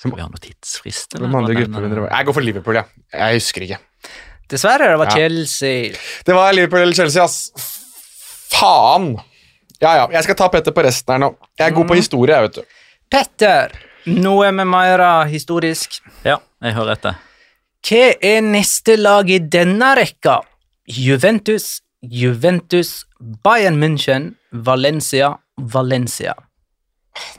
Skal 0.00 0.10
vi 0.16 0.20
ha 0.24 0.26
noen 0.26 0.42
tidsfrist? 0.42 1.14
Hvem 1.16 1.36
andre 1.38 1.54
gruppevinnere 1.60 2.06
var 2.06 2.14
Jeg 2.16 2.26
går 2.28 2.36
for 2.36 2.44
Liverpool, 2.48 2.78
ja. 2.80 2.84
Jeg 3.14 3.38
husker 3.38 3.66
ikke. 3.68 3.78
Dessverre, 4.50 4.90
det 4.90 4.98
var 5.00 5.12
Ja. 5.12 5.16
Chelsea. 5.22 5.94
Det 6.26 6.34
var 6.36 6.52
Liverpool 6.52 6.82
eller 6.82 6.98
Chelsea, 6.98 7.22
ass. 7.24 7.52
Faen! 8.52 9.14
Ja, 9.80 9.94
ja. 10.00 10.08
Jeg 10.12 10.24
skal 10.26 10.36
ta 10.38 10.48
Petter 10.52 10.74
på 10.74 10.82
resten 10.84 11.14
her 11.14 11.22
nå. 11.22 11.30
Jeg 11.58 11.70
er 11.70 11.76
god 11.76 11.88
på 11.90 11.96
historie, 11.98 12.34
jeg, 12.34 12.48
vet 12.50 12.58
du. 12.58 12.80
Petter, 13.14 13.72
noe 14.10 14.50
med 14.52 14.68
Maira 14.68 15.12
historisk. 15.30 16.00
Ja, 16.26 16.38
jeg 16.64 16.76
hører 16.76 16.96
etter. 16.98 17.22
Hva 17.84 18.14
er 18.24 18.40
neste 18.40 18.94
lag 18.96 19.28
i 19.28 19.36
denne 19.52 19.90
rekka? 19.98 20.38
Juventus, 20.88 21.82
Juventus, 22.00 23.04
Bayern 23.44 23.76
München, 23.76 24.38
Valencia, 24.50 25.34
Valencia. 25.56 26.32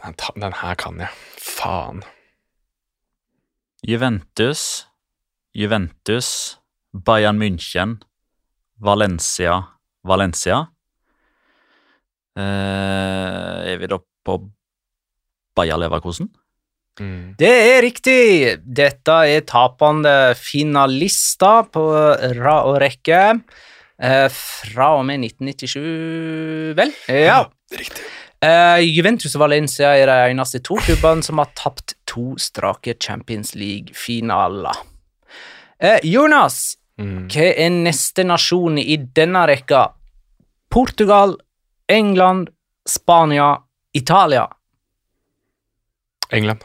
Den, 0.03 0.13
den 0.35 0.53
her 0.61 0.75
kan 0.77 1.01
jeg. 1.01 1.09
Faen. 1.41 2.03
Juventus, 3.81 4.85
Juventus, 5.57 6.59
Bayern 6.93 7.41
München, 7.41 7.97
Valencia, 8.77 9.57
Valencia. 10.03 10.67
Eh, 12.37 13.73
er 13.73 13.77
vi 13.81 13.89
da 13.89 13.97
på 13.97 14.41
Bayer 15.57 15.81
Leverkosen? 15.81 16.29
Det 16.97 17.49
er 17.51 17.81
riktig. 17.83 18.19
Dette 18.63 19.15
er 19.27 19.41
tapende 19.47 20.35
finalister 20.39 21.65
på 21.73 21.83
rad 22.39 22.69
og 22.71 22.77
rekke. 22.83 23.21
Eh, 23.99 24.27
fra 24.31 24.89
og 24.97 25.05
med 25.07 25.19
1997, 25.23 26.75
vel? 26.77 26.93
Ja. 27.11 27.41
Riktig. 27.71 28.03
Eh, 28.45 28.79
Juventus 28.83 29.33
og 29.35 29.41
Valencia 29.45 29.93
er 29.97 30.05
de 30.11 30.17
eneste 30.33 30.59
to 30.63 30.75
klubbene 30.83 31.23
som 31.23 31.39
har 31.41 31.47
tapt 31.55 31.95
to 32.07 32.35
strake 32.37 32.93
Champions 33.01 33.55
League-finaler. 33.55 34.75
Eh, 35.79 35.99
Jonas, 36.03 36.77
Mm. 36.97 37.27
hva 37.27 37.47
er 37.59 37.69
neste 37.69 38.23
nasjon 38.23 38.77
i 38.79 38.95
denne 38.95 39.41
rekka? 39.49 39.89
Portugal, 40.71 41.35
England, 41.89 42.47
Spania, 42.87 43.57
Italia. 43.93 44.47
England. 46.31 46.63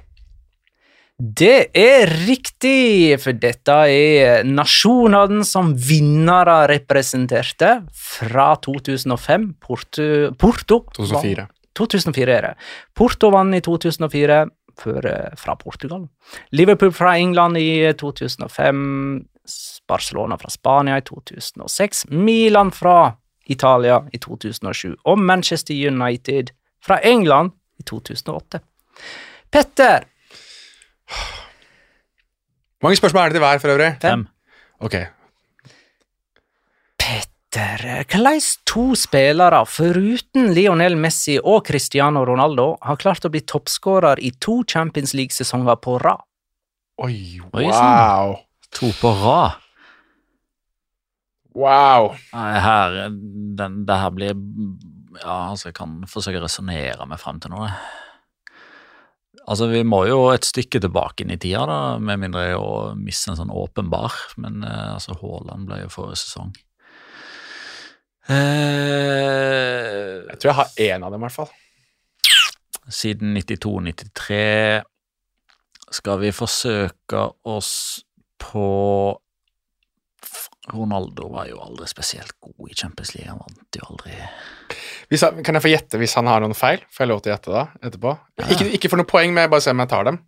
Det 1.21 1.69
er 1.77 2.09
riktig, 2.25 3.19
for 3.21 3.37
dette 3.37 3.75
er 3.93 4.47
nasjonene 4.49 5.45
som 5.45 5.75
vinnere 5.77 6.63
representerte 6.71 7.75
fra 7.93 8.55
2005. 8.65 9.45
Porto, 9.61 10.07
Porto 10.41 10.79
2004. 10.97 11.45
2004 11.77 12.37
er 12.39 12.47
det. 12.49 12.55
Porto 12.97 13.29
vant 13.35 13.53
i 13.57 13.61
2004 13.61 14.39
før, 14.81 15.05
eh, 15.11 15.37
fra 15.37 15.57
Portugal. 15.61 16.09
Liverpool 16.57 16.93
fra 16.93 17.19
England 17.19 17.61
i 17.61 17.93
2005. 17.93 19.27
Barcelona 19.89 20.37
fra 20.39 20.49
Spania 20.49 20.97
i 20.97 21.05
2006. 21.05 22.07
Milan 22.09 22.71
fra 22.71 23.13
Italia 23.47 24.01
i 24.13 24.19
2007. 24.19 24.97
Og 25.05 25.19
Manchester 25.19 25.75
United 25.75 26.55
fra 26.81 27.01
England 27.03 27.53
i 27.79 27.83
2008. 27.83 28.61
Petter, 29.51 30.05
Hvor 32.81 32.88
mange 32.88 32.96
spørsmål 32.96 33.23
er 33.23 33.33
det 33.33 33.37
til 33.37 33.44
hver, 33.44 33.59
for 33.61 33.75
øvrig? 33.75 33.90
Fem. 34.01 34.27
Ok. 34.81 34.96
Petter, 37.01 38.05
hvordan 38.09 38.40
to 38.66 38.85
spillere, 38.96 39.66
foruten 39.66 40.53
Lionel 40.57 40.96
Messi 40.96 41.38
og 41.42 41.66
Cristiano 41.66 42.23
Ronaldo, 42.25 42.77
har 42.83 43.01
klart 43.01 43.27
å 43.27 43.33
bli 43.33 43.42
toppskårer 43.44 44.23
i 44.25 44.31
to 44.40 44.62
Champions 44.64 45.12
League-sesonger 45.18 45.77
på 45.83 45.99
rad? 46.01 46.25
Oi, 47.01 47.40
Oi, 47.53 47.64
wow. 47.64 48.37
To 48.77 48.92
på 49.01 49.12
rad. 49.25 49.61
Wow. 51.57 52.14
Her, 52.33 53.11
den, 53.59 53.81
det 53.87 53.96
her 53.99 54.11
blir 54.14 54.37
Ja, 55.18 55.51
altså, 55.51 55.68
jeg 55.68 55.75
kan 55.75 56.05
forsøke 56.09 56.38
å 56.38 56.44
resonnere 56.44 57.07
meg 57.11 57.18
frem 57.18 57.40
til 57.42 57.51
noe. 57.51 57.73
Altså, 59.51 59.67
Vi 59.73 59.83
må 59.83 60.05
jo 60.07 60.19
et 60.31 60.47
stykke 60.47 60.79
tilbake 60.83 61.25
inn 61.25 61.33
i 61.35 61.39
tida, 61.43 61.65
da, 61.67 61.79
med 61.99 62.21
mindre 62.23 62.45
å 62.55 62.95
miste 62.99 63.33
en 63.33 63.39
sånn 63.41 63.51
åpenbar. 63.51 64.15
Men 64.39 64.63
eh, 64.63 64.93
altså, 64.95 65.17
Haaland 65.19 65.67
ble 65.67 65.81
jo 65.83 65.91
forrige 65.91 66.21
sesong. 66.23 66.53
Eh, 68.31 70.23
Jeg 70.31 70.39
tror 70.39 70.51
jeg 70.53 70.59
har 70.61 70.77
én 70.87 71.03
av 71.07 71.11
dem, 71.15 71.21
i 71.21 71.27
hvert 71.27 71.39
fall. 71.41 71.51
siden 72.91 73.35
92-93 73.37 74.83
skal 75.95 76.19
vi 76.23 76.31
forsøke 76.35 77.21
oss 77.47 77.73
på 78.43 78.65
Ronaldo 80.68 81.31
var 81.33 81.46
jo 81.49 81.61
aldri 81.64 81.87
spesielt 81.88 82.35
god 82.44 82.68
i 82.68 82.75
Champions 82.77 83.14
League. 83.14 83.31
Han 83.31 83.40
vant 83.40 83.79
jo 83.79 83.87
aldri 83.88 84.12
Hvis 85.09 85.25
han, 85.25 85.40
kan 85.44 85.57
jeg 85.57 85.64
få 85.64 85.73
gjette 85.73 86.01
hvis 86.03 86.14
han 86.18 86.29
har 86.29 86.44
noen 86.44 86.57
feil? 86.57 86.83
Får 86.92 87.07
jeg 87.07 87.11
lov 87.11 87.23
til 87.25 87.33
å 87.33 87.35
gjette 87.35 87.55
da, 87.55 87.62
etterpå? 87.81 88.12
Ikke, 88.44 88.66
ikke 88.77 88.90
for 88.92 89.01
noe 89.01 89.09
poeng, 89.09 89.33
men 89.35 89.49
bare 89.51 89.64
se 89.64 89.73
om 89.73 89.81
jeg 89.81 89.90
tar 89.90 90.07
dem. 90.11 90.20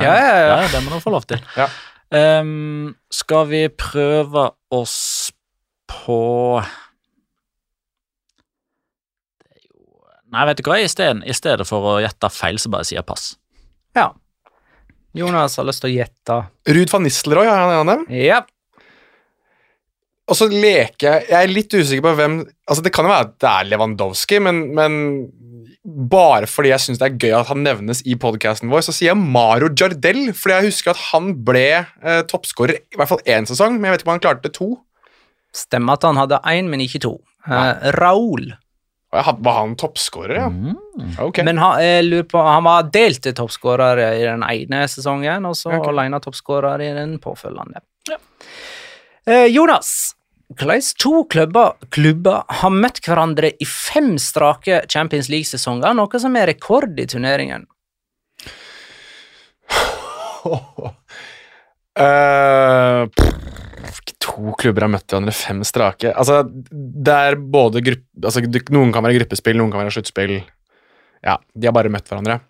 Ja, 0.00 0.10
ja, 0.14 0.34
ja. 0.48 0.58
det 0.70 0.82
må 0.84 0.92
du 0.94 1.02
få 1.02 1.12
lov 1.14 1.26
til. 1.30 1.40
Ja. 1.58 1.68
Ehm, 2.14 2.94
skal 3.14 3.46
vi 3.50 3.64
prøve 3.70 4.48
oss 4.74 5.30
på 5.90 6.18
Det 9.38 9.50
er 9.50 9.62
jo 9.66 10.00
Nei, 10.34 10.46
vet 10.50 10.58
du 10.58 10.66
hva, 10.66 10.78
i 10.82 10.90
stedet, 10.90 11.22
i 11.26 11.36
stedet 11.36 11.66
for 11.68 11.94
å 11.94 11.98
gjette 12.02 12.30
feil, 12.34 12.58
så 12.62 12.70
bare 12.72 12.86
sier 12.86 13.00
jeg 13.00 13.06
pass. 13.06 13.32
Ja. 13.98 14.10
Jonas 15.14 15.58
har 15.58 15.66
lyst 15.66 15.82
til 15.82 15.90
å 15.90 15.96
gjette. 15.96 16.40
Ruud 16.70 16.92
van 16.92 17.06
Nistelrooy, 17.06 17.46
har 17.46 17.62
han 17.62 17.72
en 17.74 17.82
av 17.82 17.88
dem? 17.94 18.04
Ja. 18.14 18.44
Og 20.30 20.38
så 20.38 20.46
leker 20.46 21.06
jeg 21.06 21.28
Jeg 21.30 21.36
er 21.40 21.50
litt 21.50 21.74
usikker 21.74 22.04
på 22.06 22.14
hvem 22.20 22.40
Altså 22.70 22.84
Det 22.86 22.92
kan 22.94 23.06
jo 23.06 23.12
være 23.12 23.28
at 23.28 23.36
det 23.42 23.50
er 23.50 23.70
Lewandowski, 23.72 24.38
men, 24.46 24.62
men 24.78 24.98
bare 25.80 26.46
fordi 26.50 26.70
jeg 26.70 26.82
syns 26.84 27.00
det 27.00 27.06
er 27.06 27.16
gøy 27.16 27.34
at 27.38 27.48
han 27.48 27.62
nevnes 27.64 28.02
i 28.04 28.14
podkasten 28.20 28.70
vår, 28.70 28.82
så 28.84 28.92
sier 28.92 29.10
jeg 29.10 29.18
Maro 29.18 29.70
Jardel, 29.72 30.28
fordi 30.36 30.56
jeg 30.58 30.68
husker 30.68 30.92
at 30.92 31.00
han 31.08 31.30
ble 31.46 31.64
eh, 31.80 32.20
toppskårer 32.28 32.76
i 32.76 33.00
hvert 33.00 33.08
fall 33.08 33.22
én 33.24 33.48
sesong, 33.48 33.78
men 33.78 33.88
jeg 33.88 33.96
vet 33.96 34.04
ikke 34.04 34.10
om 34.10 34.12
han 34.12 34.22
klarte 34.26 34.52
to. 34.52 34.68
Stemmer 35.56 35.96
at 35.96 36.04
han 36.06 36.20
hadde 36.20 36.42
én, 36.52 36.68
men 36.70 36.84
ikke 36.84 37.00
to. 37.06 37.14
Eh, 37.48 37.88
Raoul. 37.96 38.52
Var 39.10 39.56
han 39.56 39.74
toppskårer, 39.80 40.36
ja? 40.36 40.50
Ok. 41.24 41.40
Men 41.48 41.58
han, 41.58 41.80
på, 42.30 42.44
han 42.44 42.68
var 42.68 42.92
delt 42.94 43.24
til 43.24 43.34
toppskårer 43.40 44.04
i 44.12 44.22
den 44.28 44.44
ene 44.46 44.84
sesongen, 44.86 45.48
og 45.48 45.56
så 45.58 45.72
okay. 45.72 45.90
alene 45.90 46.20
toppskårer 46.22 46.84
i 46.86 46.92
den 46.94 47.16
påfølgende. 47.24 47.82
Eh, 49.26 49.48
Jonas, 49.50 50.12
hvordan 50.58 50.86
to 50.98 51.24
klubber, 51.30 51.76
klubber 51.94 52.42
har 52.60 52.72
møtt 52.74 52.98
hverandre 53.06 53.52
i 53.54 53.66
fem 53.68 54.16
strake 54.18 54.82
Champions 54.90 55.30
League-sesonger, 55.30 55.94
noe 55.94 56.22
som 56.22 56.36
er 56.36 56.50
rekord 56.50 56.98
i 56.98 57.06
turneringen? 57.10 57.66
Uh, 62.00 63.06
to 64.20 64.54
klubber 64.58 64.86
har 64.86 64.92
møtt 64.92 65.06
hverandre 65.06 65.34
fem 65.36 65.62
strake. 65.66 66.12
Altså, 66.12 66.42
det 66.46 67.14
er 67.14 67.38
både 67.40 67.82
gruppe... 67.84 68.08
Altså, 68.24 68.42
noen 68.74 68.92
kan 68.94 69.06
være 69.06 69.20
gruppespill, 69.20 69.58
noen 69.60 69.72
kan 69.72 69.84
være 69.84 69.94
sluttspill. 69.96 70.40
Ja, 71.24 71.38
de 71.54 71.68
har 71.68 71.76
bare 71.76 71.92
møtt 71.92 72.08
hverandre. 72.10 72.40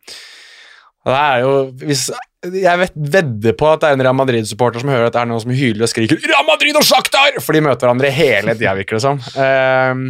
Og 1.04 1.12
det 1.12 1.20
er 1.20 1.44
jo 1.44 1.52
hvis, 1.84 2.08
Jeg 2.40 2.80
vet, 2.80 2.94
vedder 2.96 3.56
på 3.58 3.66
at 3.68 3.82
det 3.82 3.90
er 3.90 3.98
en 3.98 4.02
Real 4.06 4.16
Madrid-supporter 4.16 4.80
som 4.80 4.88
hører 4.88 5.10
at 5.10 5.16
det 5.16 5.20
er 5.20 5.28
noen 5.28 5.42
som 5.42 5.52
hyler 5.52 5.84
og 5.84 5.90
skriker 5.92 6.16
'Real 6.22 6.46
Madrid 6.48 6.78
og 6.78 6.86
Shakhtar!' 6.88 7.36
For 7.44 7.52
de 7.52 7.60
møter 7.66 7.84
hverandre 7.84 8.12
hele 8.16 8.54
tida, 8.56 8.72
virker 8.78 8.96
det 8.96 9.04
som. 9.04 9.20
Um, 9.36 10.06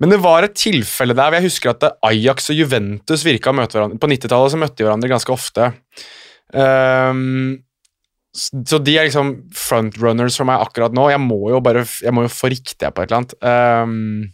men 0.00 0.14
det 0.14 0.20
var 0.24 0.46
et 0.46 0.56
tilfelle 0.56 1.14
der 1.14 1.28
hvor 1.28 1.36
jeg 1.36 1.50
husker 1.50 1.74
at 1.74 1.98
Ajax 2.08 2.48
og 2.50 2.56
Juventus 2.56 3.26
virka 3.26 3.52
å 3.52 3.58
møte 3.58 3.76
hverandre. 3.76 4.00
På 4.00 4.08
90-tallet 4.08 4.54
så 4.54 4.62
møtte 4.62 4.80
de 4.80 4.88
hverandre 4.88 5.12
ganske 5.12 5.34
ofte. 5.34 5.68
Um, 6.56 7.60
så 8.32 8.78
de 8.80 8.94
er 8.96 9.10
liksom 9.10 9.34
frontrunners 9.52 10.38
for 10.40 10.48
meg 10.48 10.64
akkurat 10.64 10.94
nå. 10.96 11.10
Jeg 11.12 11.20
må 11.20 11.42
jo 11.52 11.60
bare 11.64 11.84
jeg 11.84 12.16
må 12.16 12.24
jo 12.24 12.32
få 12.32 12.48
riktig 12.52 12.88
på 12.88 13.04
et 13.04 13.10
eller 13.10 13.18
annet. 13.20 13.34
Ehm, 13.44 14.32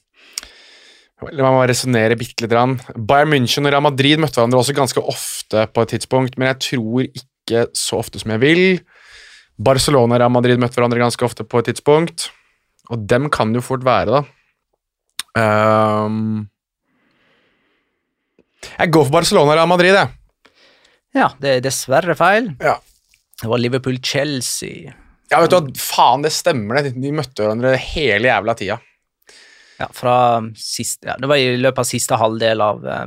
La 1.19 1.51
meg 1.51 1.65
resonnere 1.71 2.15
bitte 2.19 2.45
litt. 2.45 2.53
grann. 2.53 2.77
Bayern 2.95 3.33
München 3.33 3.67
og 3.67 3.73
Real 3.75 3.83
Madrid 3.83 4.21
møtte 4.23 4.39
hverandre 4.39 4.61
også 4.61 4.77
ganske 4.77 5.03
ofte 5.03 5.65
på 5.75 5.83
et 5.83 5.95
tidspunkt, 5.97 6.39
men 6.39 6.53
jeg 6.53 6.61
tror 6.69 7.09
ikke 7.09 7.65
så 7.77 7.99
ofte 7.99 8.21
som 8.23 8.31
jeg 8.37 8.43
vil. 8.45 8.63
Barcelona 9.59 10.15
og 10.15 10.23
Real 10.23 10.31
Madrid 10.31 10.63
møtte 10.63 10.79
hverandre 10.79 11.03
ganske 11.03 11.27
ofte 11.27 11.43
på 11.43 11.59
et 11.59 11.73
tidspunkt, 11.73 12.29
og 12.93 13.03
dem 13.11 13.27
kan 13.35 13.51
det 13.51 13.59
jo 13.59 13.67
fort 13.67 13.87
være, 13.87 14.21
da. 14.21 14.23
Um, 15.39 16.47
jeg 18.79 18.93
går 18.95 19.09
for 19.09 19.17
Barcelona 19.19 19.53
og 19.53 19.59
Real 19.59 19.71
Madrid, 19.71 19.99
jeg. 19.99 20.15
Ja, 21.19 21.33
det 21.43 21.57
er 21.57 21.65
dessverre 21.65 22.15
feil. 22.19 22.53
Ja. 22.63 22.77
Det 23.39 23.51
var 23.51 23.61
Liverpool-Chelsea. 23.63 24.95
Ja, 25.29 25.41
vet 25.43 25.53
du 25.53 25.59
hva, 25.59 25.79
faen, 25.83 26.23
det 26.25 26.33
stemmer 26.35 26.79
det. 26.79 26.95
De 26.95 27.11
møtte 27.15 27.43
hverandre 27.43 27.75
hele 27.91 28.31
jævla 28.31 28.55
tida. 28.59 28.79
Ja, 29.79 29.87
fra 29.95 30.17
sist, 30.59 31.05
ja, 31.07 31.15
det 31.21 31.29
var 31.31 31.39
i 31.39 31.55
løpet 31.59 31.85
av 31.85 31.87
siste 31.87 32.19
halvdel 32.19 32.63
av 32.65 32.83
eh, 32.83 33.07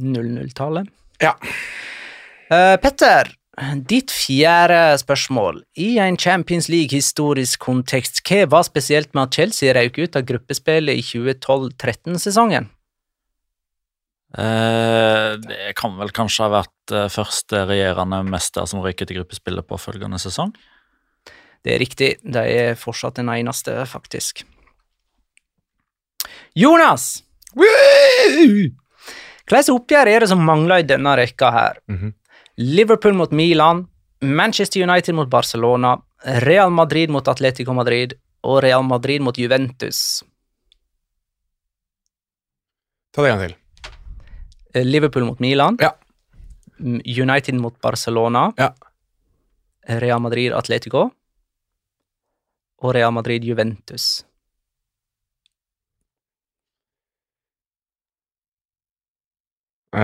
00-tallet. 0.00 0.88
Ja. 1.20 1.34
Uh, 2.50 2.76
Petter, 2.80 3.28
ditt 3.88 4.12
fjerde 4.14 4.96
spørsmål. 5.02 5.60
I 5.76 5.98
en 6.00 6.16
Champions 6.18 6.70
League-historisk 6.72 7.60
kontekst, 7.60 8.22
hva 8.24 8.46
var 8.50 8.64
spesielt 8.66 9.12
med 9.14 9.28
at 9.28 9.36
Chelsea 9.36 9.74
røk 9.76 10.00
ut 10.00 10.16
av 10.16 10.24
gruppespillet 10.28 11.02
i 11.02 11.04
2012-13-sesongen? 11.04 12.70
Uh, 14.30 15.36
det 15.42 15.74
kan 15.78 15.96
vel 15.98 16.12
kanskje 16.14 16.46
ha 16.46 16.52
vært 16.60 16.94
uh, 16.94 17.08
første 17.10 17.64
regjerende 17.66 18.22
mester 18.30 18.68
som 18.70 18.82
røyket 18.84 19.10
i 19.10 19.18
gruppespillet 19.18 19.66
på 19.66 19.78
følgende 19.82 20.20
sesong? 20.22 20.54
Det 21.66 21.74
er 21.74 21.82
riktig, 21.82 22.14
de 22.24 22.40
er 22.40 22.78
fortsatt 22.78 23.18
den 23.18 23.28
eneste, 23.28 23.74
faktisk. 23.90 24.46
Jonas! 26.54 27.22
Hvilke 29.50 29.74
oppgjør 29.74 30.06
er 30.12 30.20
det 30.24 30.28
som 30.30 30.42
mangler 30.46 30.82
i 30.82 30.86
denne 30.86 31.16
rekka 31.18 31.50
her? 31.54 31.80
Mhm. 31.90 32.12
Liverpool 32.60 33.14
mot 33.16 33.30
Milan, 33.32 33.86
Manchester 34.20 34.82
United 34.84 35.14
mot 35.14 35.28
Barcelona, 35.30 35.96
Real 36.44 36.70
Madrid 36.70 37.08
mot 37.10 37.26
Atletico 37.28 37.72
Madrid 37.74 38.12
og 38.44 38.62
Real 38.62 38.82
Madrid 38.84 39.20
mot 39.24 39.36
Juventus. 39.38 40.22
Ta 43.12 43.22
det 43.22 43.30
en 43.32 43.38
gang 43.38 43.48
til. 43.48 43.56
Eh, 44.74 44.84
Liverpool 44.84 45.24
mot 45.24 45.40
Milan, 45.40 45.76
Ja. 45.80 45.92
United 46.80 47.54
mot 47.54 47.80
Barcelona, 47.80 48.52
Ja. 48.58 48.72
Real 49.88 50.20
Madrid 50.20 50.52
Atletico 50.52 51.10
og 52.82 52.94
Real 52.94 53.10
Madrid 53.12 53.42
Juventus. 53.44 54.24
Eh, 59.92 59.98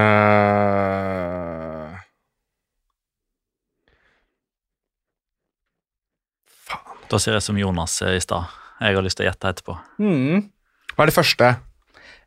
Da 7.06 7.18
sier 7.22 7.36
jeg 7.36 7.44
som 7.46 7.58
Jonas 7.60 8.00
i 8.02 8.18
stad. 8.18 8.48
Jeg 8.82 8.96
har 8.96 9.04
lyst 9.06 9.16
til 9.20 9.26
å 9.26 9.30
gjette 9.30 9.52
etterpå. 9.52 9.76
Mm. 10.02 10.48
hva 10.96 11.04
er 11.04 11.10
det 11.10 11.14
første? 11.14 11.50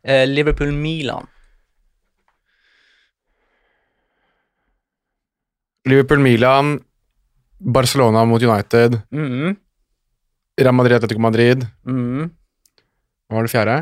Uh, 0.00 0.24
Liverpool-Milan. 0.30 1.26
Liverpool-Milan, 5.88 6.78
Barcelona 7.60 8.24
mot 8.24 8.42
United, 8.42 9.02
Mm. 9.12 9.56
Real 10.60 10.74
Madrid, 10.74 10.96
Atletico 10.96 11.20
Madrid. 11.20 11.64
Mm. 11.86 12.30
Hva 13.28 13.36
var 13.36 13.42
det 13.46 13.50
fjerde? 13.52 13.76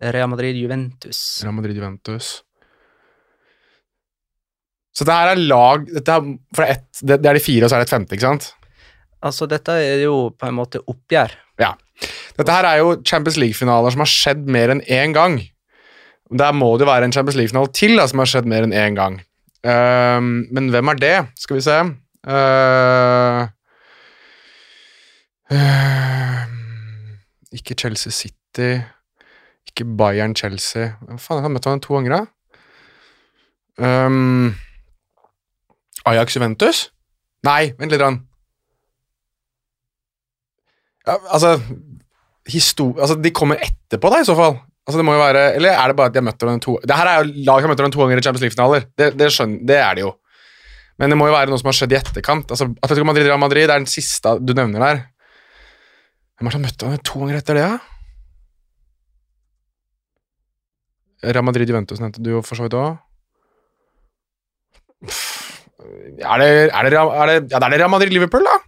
Real 0.00 0.28
Madrid-Juventus. 0.28 1.42
Real 1.42 1.54
Madrid, 1.54 1.76
Juventus. 1.76 2.42
Så 4.96 5.06
det 5.06 5.14
her 5.14 5.30
er 5.32 5.40
lag 5.40 5.84
dette 5.86 6.16
er, 6.16 6.64
ett- 6.74 7.02
det, 7.06 7.20
det 7.22 7.30
er 7.30 7.38
de 7.38 7.42
fire, 7.44 7.64
og 7.64 7.70
så 7.70 7.76
er 7.78 7.84
det 7.84 7.88
et 7.88 7.94
femte, 7.94 8.16
ikke 8.16 8.26
sant? 8.26 8.48
Altså, 9.22 9.46
dette 9.46 9.74
er 9.76 10.02
jo 10.06 10.30
på 10.34 10.48
en 10.48 10.56
måte 10.56 10.80
oppgjør. 10.88 11.34
Ja. 11.60 11.74
Dette 12.38 12.54
her 12.56 12.64
er 12.70 12.78
jo 12.80 12.94
Champions 13.06 13.36
League-finaler 13.38 13.92
som 13.92 14.00
har 14.02 14.08
skjedd 14.10 14.46
mer 14.50 14.72
enn 14.72 14.80
én 14.88 15.12
gang. 15.16 15.36
Der 16.30 16.54
må 16.56 16.72
det 16.78 16.86
jo 16.86 16.90
være 16.90 17.04
en 17.08 17.12
Champions 17.14 17.36
League-finale 17.36 17.72
til 17.76 17.96
da, 18.00 18.06
som 18.08 18.22
har 18.22 18.30
skjedd 18.32 18.48
mer 18.50 18.64
enn 18.66 18.72
én 18.76 18.96
gang. 18.96 19.18
Um, 19.60 20.30
men 20.56 20.70
hvem 20.72 20.88
er 20.94 21.00
det? 21.02 21.14
Skal 21.42 21.58
vi 21.58 21.64
se 21.66 21.74
uh, 22.32 23.42
uh, 25.52 26.44
Ikke 27.52 27.74
Chelsea 27.78 28.12
City. 28.14 28.70
Ikke 29.68 29.84
Bayern 29.98 30.34
Chelsea. 30.38 30.94
Hva 31.04 31.18
faen, 31.20 31.40
jeg 31.42 31.46
har 31.48 31.54
møtt 31.54 31.68
han 31.68 31.82
to 31.84 31.96
ganger, 31.98 32.16
da? 32.16 32.22
Ehm, 33.80 34.54
Ajax 36.08 36.36
Juventus? 36.36 36.88
Nei, 37.46 37.72
vent 37.78 37.92
litt. 37.92 38.00
Rann. 38.00 38.18
Ja, 41.08 41.16
altså, 41.32 41.54
altså 42.46 43.16
De 43.20 43.32
kommer 43.32 43.60
etterpå, 43.64 44.10
da, 44.12 44.20
i 44.20 44.28
så 44.28 44.36
fall. 44.38 44.58
Altså 44.86 44.98
det 45.00 45.06
må 45.06 45.14
jo 45.14 45.22
være, 45.22 45.44
Eller 45.58 45.76
er 45.76 45.92
det 45.92 45.96
bare 45.98 46.10
at 46.10 46.14
de 46.14 46.20
har 46.20 46.26
møtt 46.26 46.40
hverandre 46.40 46.64
to 46.64 46.72
Det 46.82 46.96
her 46.96 47.06
er 47.06 47.20
jo 47.20 47.44
lag 47.46 47.60
som 47.60 47.68
har 47.68 47.72
møtt 47.72 47.82
hverandre 47.82 47.96
to 47.96 48.02
ganger 48.02 48.20
i 48.20 48.24
Champions 48.26 48.44
League-finaler. 48.44 48.86
Det, 48.98 49.06
det, 49.20 49.28
det 49.68 49.78
er 49.78 49.94
det 49.98 50.04
jo. 50.06 50.12
Men 51.00 51.12
det 51.12 51.18
må 51.20 51.28
jo 51.30 51.36
være 51.36 51.52
noe 51.52 51.60
som 51.60 51.70
har 51.70 51.76
skjedd 51.78 51.94
i 51.94 52.00
etterkant. 52.00 52.50
Altså 52.52 52.66
Atletico 52.82 53.06
Madrid 53.08 53.28
Real 53.28 53.40
Madrid 53.40 53.64
det 53.64 53.74
er 53.76 53.80
den 53.84 53.88
siste 53.88 54.34
du 54.40 54.52
nevner 54.56 54.84
der. 54.84 55.02
Hvem 56.40 56.50
har 56.50 56.64
møtt 56.64 56.80
hverandre 56.80 57.04
to 57.04 57.22
ganger 57.22 57.40
etter 57.40 57.56
det, 57.56 57.68
da? 57.68 57.78
Real 61.30 61.44
Madrid 61.44 61.68
Juventus 61.68 62.00
nevnte 62.00 62.22
du 62.24 62.30
jo 62.34 62.42
for 62.44 62.56
så 62.56 62.64
vidt 62.66 62.76
òg. 62.80 62.96
Er 65.80 66.42
det, 66.42 66.50
er 66.68 66.90
det, 66.90 66.98
er 66.98 67.30
det, 67.30 67.38
ja, 67.52 67.58
det 67.58 67.60
er 67.60 67.70
det 67.70 67.78
Real 67.80 67.92
Madrid 67.92 68.12
Liverpool, 68.12 68.44
da? 68.44 68.58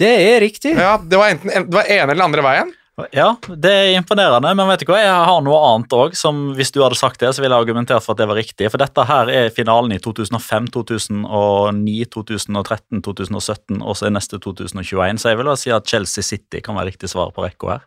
Det 0.00 0.10
er 0.10 0.40
riktig. 0.40 0.74
Ja, 0.76 0.98
Det 1.02 1.18
var 1.18 1.32
enten 1.32 1.50
det 1.50 1.76
var 1.76 1.88
ene 1.88 2.14
eller 2.14 2.28
andre 2.28 2.44
veien. 2.44 2.70
Ja, 3.16 3.30
det 3.48 3.70
er 3.72 3.94
imponerende, 3.96 4.50
men 4.56 4.68
vet 4.68 4.82
du 4.82 4.90
hva? 4.90 4.98
jeg 5.00 5.12
har 5.28 5.38
noe 5.44 5.58
annet 5.70 5.94
òg. 5.96 6.16
Hvis 6.58 6.72
du 6.74 6.82
hadde 6.82 6.98
sagt 6.98 7.22
det, 7.22 7.30
så 7.32 7.40
ville 7.40 7.56
jeg 7.56 7.64
argumentert 7.64 8.04
for 8.04 8.12
at 8.12 8.20
det 8.20 8.26
var 8.28 8.36
riktig. 8.36 8.68
For 8.72 8.82
dette 8.82 9.04
her 9.08 9.30
er 9.32 9.54
finalen 9.56 9.94
i 9.94 10.00
2005, 10.02 10.68
2009, 10.74 11.94
2013, 12.12 13.00
2017 13.06 13.80
og 13.80 13.96
så 13.96 14.08
er 14.08 14.14
neste 14.16 14.40
2021. 14.42 15.22
Så 15.22 15.32
jeg 15.32 15.40
vil 15.40 15.48
da 15.48 15.56
si 15.56 15.72
at 15.72 15.88
Chelsea 15.88 16.26
City 16.26 16.60
kan 16.64 16.76
være 16.76 16.92
riktig 16.92 17.08
svar 17.12 17.32
på 17.32 17.46
rekka 17.46 17.72
her. 17.72 17.86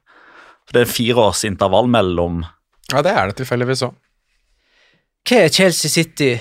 For 0.66 0.78
det 0.78 0.86
er 0.86 0.94
fireårsintervall 0.96 1.92
mellom 1.92 2.42
Ja, 2.92 3.02
det 3.06 3.14
er 3.14 3.30
det 3.30 3.38
tilfeldigvis 3.42 3.86
òg. 3.86 3.96
Hva 5.30 5.46
er 5.46 5.54
Chelsea 5.56 5.92
City? 5.92 6.34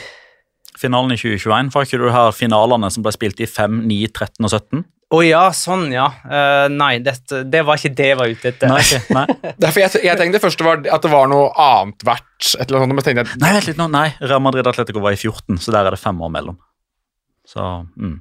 Finalen 0.79 1.15
i 1.15 1.21
2021, 1.21 1.71
var 1.75 1.87
ikke 1.87 2.01
du 2.01 2.09
her 2.15 2.33
finalene 2.37 2.89
som 2.93 3.05
ble 3.05 3.13
spilt 3.15 3.41
i 3.45 3.49
5, 3.49 3.83
9, 3.89 4.01
13 4.09 4.49
og 4.49 4.53
17? 4.53 4.85
Å 5.13 5.19
ja, 5.21 5.43
sånn, 5.53 5.91
ja. 5.93 6.07
Uh, 6.25 6.73
nei, 6.73 6.95
det, 7.05 7.19
det 7.53 7.61
var 7.69 7.77
ikke 7.77 7.93
det 7.99 8.07
jeg 8.15 8.17
var 8.17 8.33
ute 8.33 8.49
etter. 8.49 8.71
Nei. 8.73 9.01
Nei. 9.13 9.25
Derfor 9.65 9.83
jeg, 9.85 10.01
jeg 10.07 10.21
tenkte 10.21 10.41
først 10.41 10.63
det 10.63 10.65
var, 10.65 10.81
at 10.97 11.05
det 11.05 11.13
var 11.13 11.29
noe 11.29 11.51
annet 11.61 12.07
verdt. 12.09 12.55
Et 12.57 12.65
eller 12.65 12.87
annet, 12.87 12.97
men 12.97 13.05
tenkte 13.05 13.27
jeg, 13.27 13.41
Nei, 13.43 13.53
vent 13.59 13.69
litt 13.69 13.81
nå. 13.83 13.91
Nei, 13.93 14.07
Real 14.25 14.41
Madrid 14.41 14.71
Atletico 14.73 15.05
var 15.05 15.13
i 15.13 15.21
14, 15.21 15.61
så 15.61 15.75
der 15.77 15.91
er 15.91 15.97
det 15.97 16.01
fem 16.01 16.17
år 16.25 16.33
mellom. 16.33 16.57
Så, 17.45 17.61
mm. 18.01 18.17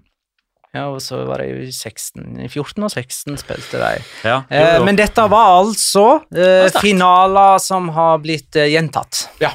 Ja, 0.72 0.86
og 0.88 1.02
så 1.04 1.20
var 1.28 1.44
det 1.44 1.50
jo 1.50 1.64
i 1.66 1.72
16. 1.72 2.48
14 2.48 2.86
og 2.86 2.92
16 2.94 3.40
spilte 3.42 3.80
de. 3.80 4.04
Ja, 4.24 4.38
jo, 4.48 4.62
Eh, 4.62 4.78
men 4.86 5.00
dette 5.00 5.26
var 5.32 5.58
altså 5.60 6.06
eh, 6.32 6.72
finaler 6.80 7.60
som 7.60 7.90
har 7.96 8.22
blitt 8.24 8.56
eh, 8.56 8.72
gjentatt. 8.72 9.26
Ja. 9.44 9.52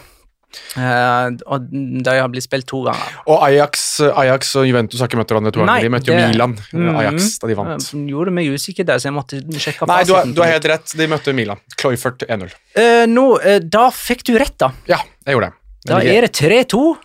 Eh, 0.76 1.28
og 1.46 1.68
de 1.70 2.14
har 2.16 2.28
blitt 2.32 2.46
spilt 2.46 2.66
to 2.68 2.82
ganger. 2.86 3.16
Og 3.26 3.44
Ajax, 3.46 3.86
Ajax 4.06 4.54
og 4.60 4.66
Juventus 4.68 5.00
har 5.00 5.10
ikke 5.10 5.20
møtt 5.20 5.32
hverandre 5.32 5.54
to 5.54 5.62
ganger. 5.64 5.86
De 5.86 5.92
møtte 5.94 6.12
jo 6.12 6.18
det- 6.18 6.28
Milan. 6.32 6.56
Mhm. 6.72 6.96
Ajax 7.00 7.38
da 7.38 7.46
de 7.50 7.54
vant. 7.58 7.88
Uh, 7.94 8.04
gjorde 8.12 8.32
meg 8.32 8.52
usikker 8.52 8.84
der, 8.84 8.98
så 8.98 9.10
jeg 9.10 9.16
måtte 9.16 9.40
sjekke 9.62 9.88
Nei, 9.88 10.02
du 10.04 10.14
har, 10.14 10.24
du 10.24 10.42
har 10.42 10.52
helt 10.52 10.64
rett. 10.64 10.96
De 10.96 11.06
møtte 11.06 11.34
Milan. 11.34 11.58
Cloyfert 11.76 12.26
1-0. 12.28 12.52
Uh, 12.76 13.04
nå, 13.06 13.26
uh, 13.40 13.58
da 13.60 13.90
fikk 13.90 14.24
du 14.24 14.36
rett, 14.38 14.56
da. 14.58 14.72
Ja, 14.86 15.00
jeg 15.26 15.36
gjorde 15.36 15.52
det. 15.52 15.62
Da 15.86 16.00
Jeg 16.02 16.16
er 16.18 16.26
det 16.26 16.32
3-2 16.34 16.96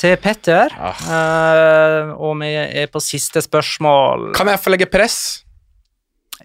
til 0.00 0.16
Petter. 0.16 0.72
Ah. 0.78 1.02
Eh, 1.06 2.12
og 2.16 2.38
vi 2.40 2.50
er 2.54 2.88
på 2.92 3.02
siste 3.02 3.42
spørsmål. 3.44 4.32
Kan 4.36 4.50
jeg 4.50 4.62
få 4.62 4.72
legge 4.74 4.88
press? 4.90 5.18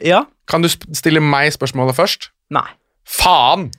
Ja? 0.04 0.26
Kan 0.50 0.62
du 0.66 0.70
stille 0.70 1.22
meg 1.24 1.52
spørsmålet 1.56 1.98
først? 1.98 2.30
Nei. 2.54 2.68
Faen! 3.10 3.70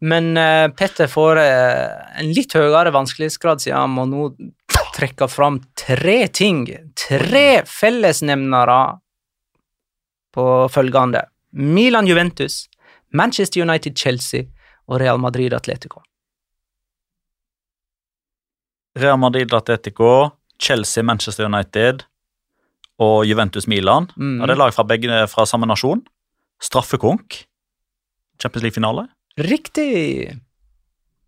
Men 0.00 0.36
uh, 0.36 0.68
Petter 0.74 1.08
får 1.10 1.38
uh, 1.40 2.18
en 2.20 2.32
litt 2.34 2.54
høyere 2.56 2.92
vanskelighetsgrad, 2.94 3.62
siden 3.62 3.78
han 3.78 3.94
må 3.94 4.06
nå 4.10 4.28
trekke 4.94 5.28
fram 5.30 5.60
tre 5.78 6.26
ting. 6.28 6.66
Tre 6.98 7.62
fellesnevnere 7.68 8.80
på 10.34 10.46
følgende. 10.72 11.24
Milan 11.54 12.08
Juventus, 12.10 12.64
Manchester 13.14 13.62
United 13.62 13.98
Chelsea 13.98 14.48
og 14.90 14.98
Real 15.00 15.20
Madrid 15.22 15.54
Atletico. 15.54 16.02
Real 18.98 19.18
Madrid 19.18 19.54
Atletico, 19.54 20.30
Chelsea 20.58 21.02
Manchester 21.02 21.46
United 21.46 22.04
og 23.02 23.26
Juventus 23.26 23.66
Milan. 23.66 24.06
Mm. 24.16 24.38
Ja, 24.40 24.46
det 24.46 24.54
er 24.54 24.60
lag 24.60 24.74
fra, 24.74 24.84
begge, 24.86 25.24
fra 25.30 25.46
samme 25.46 25.66
nasjon. 25.66 26.04
Straffekonk. 26.62 27.40
Champions 28.42 28.62
League-finale. 28.62 29.08
Riktig! 29.40 30.32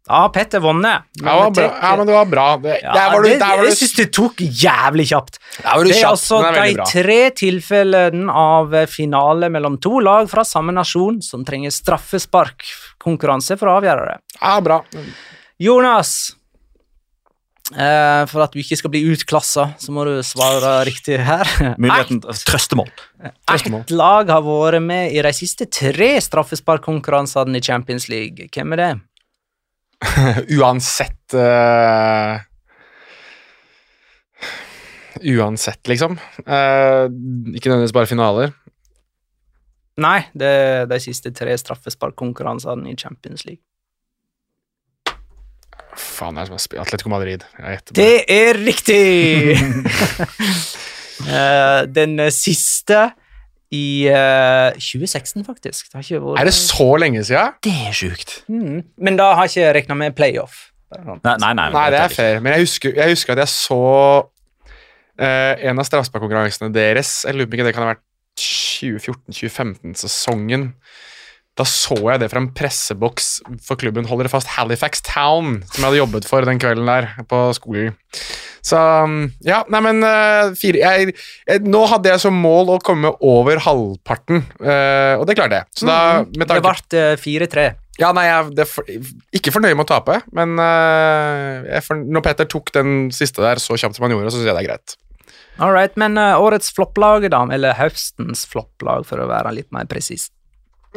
Ja, 0.06 0.28
Petter 0.30 0.60
vunnet. 0.62 1.02
Ja, 1.18 1.50
det 1.50 1.62
ja, 1.62 1.96
men 1.98 2.06
det 2.06 2.12
var 2.14 2.26
bra. 2.30 2.56
Det, 2.62 2.78
Ja, 2.82 2.92
der 2.94 3.10
var 3.10 3.22
du, 3.22 3.28
det, 3.28 3.38
der 3.40 3.56
var 3.56 3.64
du, 3.64 3.68
jeg 3.72 3.78
syns 3.80 3.94
det 3.98 4.06
tok 4.14 4.38
jævlig 4.38 5.08
kjapt. 5.10 5.40
Det 5.56 5.96
er 5.96 6.06
altså 6.06 6.38
det 6.44 6.62
de 6.76 6.86
tre 6.86 7.18
tilfellene 7.34 8.30
av 8.30 8.76
finale 8.86 9.50
mellom 9.50 9.80
to 9.82 9.98
lag 9.98 10.30
fra 10.30 10.44
samme 10.46 10.74
nasjon 10.76 11.18
som 11.26 11.42
trenger 11.48 11.74
straffesparkkonkurranse 11.74 13.58
for 13.58 13.72
å 13.72 13.80
avgjøre 13.80 14.06
det. 14.12 14.16
Ja, 14.38 14.54
bra. 14.62 14.78
Jonas, 15.58 16.14
for 17.70 18.44
at 18.44 18.52
du 18.54 18.60
ikke 18.62 18.78
skal 18.78 18.92
bli 18.92 19.02
utklassa, 19.10 19.68
så 19.82 19.94
må 19.94 20.04
du 20.06 20.14
svare 20.26 20.78
riktig 20.86 21.18
her. 21.26 21.50
Muligheten 21.82 22.20
Trøstemål. 22.22 22.90
Ett 23.50 23.90
lag 23.90 24.30
har 24.30 24.44
vært 24.46 24.84
med 24.84 25.16
i 25.16 25.22
de 25.24 25.32
siste 25.34 25.66
tre 25.66 26.12
straffesparkkonkurransene 26.22 27.58
i 27.58 27.64
Champions 27.64 28.06
League. 28.12 28.46
Hvem 28.54 28.76
er 28.76 28.82
det? 28.82 28.90
Uansett 30.58 31.34
uh... 31.34 32.38
Uansett, 35.24 35.80
liksom. 35.88 36.18
Uh, 36.44 37.08
ikke 37.56 37.70
nødvendigvis 37.70 37.94
bare 37.96 38.10
finaler. 38.10 38.52
Nei, 39.96 40.26
det 40.36 40.48
er 40.48 40.90
de 40.90 40.98
siste 41.00 41.32
tre 41.32 41.54
straffesparkkonkurransene 41.56 42.92
i 42.92 42.98
Champions 43.00 43.46
League. 43.48 43.64
Faen, 46.00 46.36
det 46.36 46.40
er 46.44 46.48
som 46.50 46.58
å 46.58 46.62
spille 46.62 46.82
Atletico 46.84 47.08
Madrid. 47.12 47.40
Det 47.96 48.12
er 48.32 48.52
riktig! 48.60 49.56
uh, 51.26 51.80
Den 51.98 52.12
siste 52.34 52.98
i 53.74 54.06
uh, 54.12 54.70
2016, 54.78 55.42
faktisk. 55.46 55.88
Det 55.90 55.94
har 55.98 56.04
ikke 56.06 56.22
vært 56.22 56.40
Er 56.40 56.44
det 56.50 56.54
så 56.54 56.88
lenge 57.02 57.20
siden? 57.26 57.48
Det 57.66 57.76
er 57.88 57.94
sjukt. 57.96 58.30
Mm. 58.52 58.78
Men 58.96 59.18
da 59.18 59.32
har 59.34 59.42
jeg 59.48 59.56
ikke 59.56 59.74
regna 59.80 59.94
med 60.04 60.10
playoff. 60.18 60.54
Nei, 60.94 61.36
nei, 61.42 61.52
nei, 61.58 61.68
Nei, 61.74 61.88
det 61.90 61.98
er 61.98 62.12
fair. 62.14 62.36
Men 62.40 62.52
jeg 62.54 62.60
husker, 62.68 62.90
jeg 62.94 63.08
husker 63.16 63.30
at 63.34 63.40
jeg 63.42 63.50
så 63.56 63.82
uh, 64.22 65.54
en 65.56 65.78
av 65.82 65.86
straffesparkkonkurransene 65.88 66.70
deres. 66.74 67.10
Jeg 67.26 67.34
lurer 67.34 67.50
på 67.50 67.54
ikke 67.58 67.68
det 67.68 67.76
kan 67.76 67.86
ha 67.86 67.92
vært 67.94 68.06
2014-2015-sesongen. 68.36 70.74
Da 71.56 71.64
så 71.64 71.96
jeg 71.96 72.20
det 72.20 72.28
fra 72.28 72.42
en 72.42 72.50
presseboks 72.52 73.28
for 73.64 73.80
klubben 73.80 74.04
Holder 74.10 74.28
det 74.28 74.32
fast 74.34 74.50
Halifax 74.58 75.00
Town, 75.06 75.62
som 75.70 75.80
jeg 75.80 75.86
hadde 75.86 76.02
jobbet 76.02 76.28
for 76.28 76.44
den 76.44 76.60
kvelden 76.60 76.88
der 76.88 77.08
på 77.30 77.38
skolen. 77.56 77.94
Så 78.66 78.76
um, 78.76 79.30
ja, 79.46 79.62
nei, 79.70 79.80
men 79.84 80.02
eh, 80.04 80.50
fire 80.58 80.80
jeg, 80.82 81.14
jeg, 81.46 81.62
Nå 81.64 81.84
hadde 81.86 82.10
jeg 82.10 82.22
som 82.24 82.36
mål 82.42 82.74
å 82.74 82.78
komme 82.84 83.12
over 83.24 83.60
halvparten, 83.62 84.42
eh, 84.58 85.14
og 85.16 85.24
det 85.28 85.38
klarte 85.38 85.62
jeg. 85.62 85.70
Så 85.80 85.88
da, 85.88 85.98
med 86.26 86.50
Det 86.50 86.60
ble 86.64 87.00
eh, 87.00 87.14
4-3. 87.22 87.66
ja, 88.02 88.12
nei, 88.16 88.26
jeg 88.26 88.68
for, 88.68 88.92
ikke 89.38 89.54
fornøyd 89.54 89.78
med 89.78 89.86
å 89.86 89.92
tape, 89.94 90.18
men 90.36 90.58
for, 91.86 92.02
når 92.04 92.26
Petter 92.26 92.50
tok 92.52 92.74
den 92.74 93.08
siste 93.14 93.40
der 93.44 93.62
så 93.62 93.78
kjapt 93.78 93.96
som 93.96 94.04
han 94.04 94.12
gjorde, 94.16 94.34
så 94.34 94.42
syns 94.42 94.50
jeg 94.50 94.58
det 94.58 94.64
er 94.66 94.70
greit. 94.74 94.98
All 95.56 95.72
right, 95.72 95.94
men 95.96 96.18
årets 96.20 96.68
flopplag, 96.76 97.30
da? 97.32 97.46
Eller 97.54 97.78
høstens 97.78 98.44
flopplag, 98.50 99.06
for 99.08 99.22
å 99.22 99.30
være 99.30 99.54
litt 99.56 99.70
mer 99.72 99.88
presis. 99.88 100.28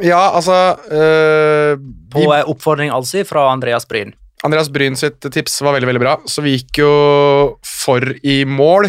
Ja, 0.04 0.30
altså 0.36 0.56
øh, 0.90 1.78
På 2.12 2.22
vi, 2.22 2.26
eh, 2.26 2.48
oppfordring 2.48 2.92
altså 2.94 3.24
fra 3.28 3.48
Andreas 3.52 3.88
Bryn. 3.88 4.14
Andreas 4.46 4.70
Bryn 4.72 4.96
sitt 4.96 5.20
tips 5.20 5.58
var 5.60 5.76
veldig, 5.76 5.88
veldig 5.90 6.00
bra, 6.00 6.14
så 6.24 6.40
vi 6.44 6.54
gikk 6.56 6.80
jo 6.80 6.92
for 7.66 8.06
i 8.24 8.40
mål. 8.48 8.88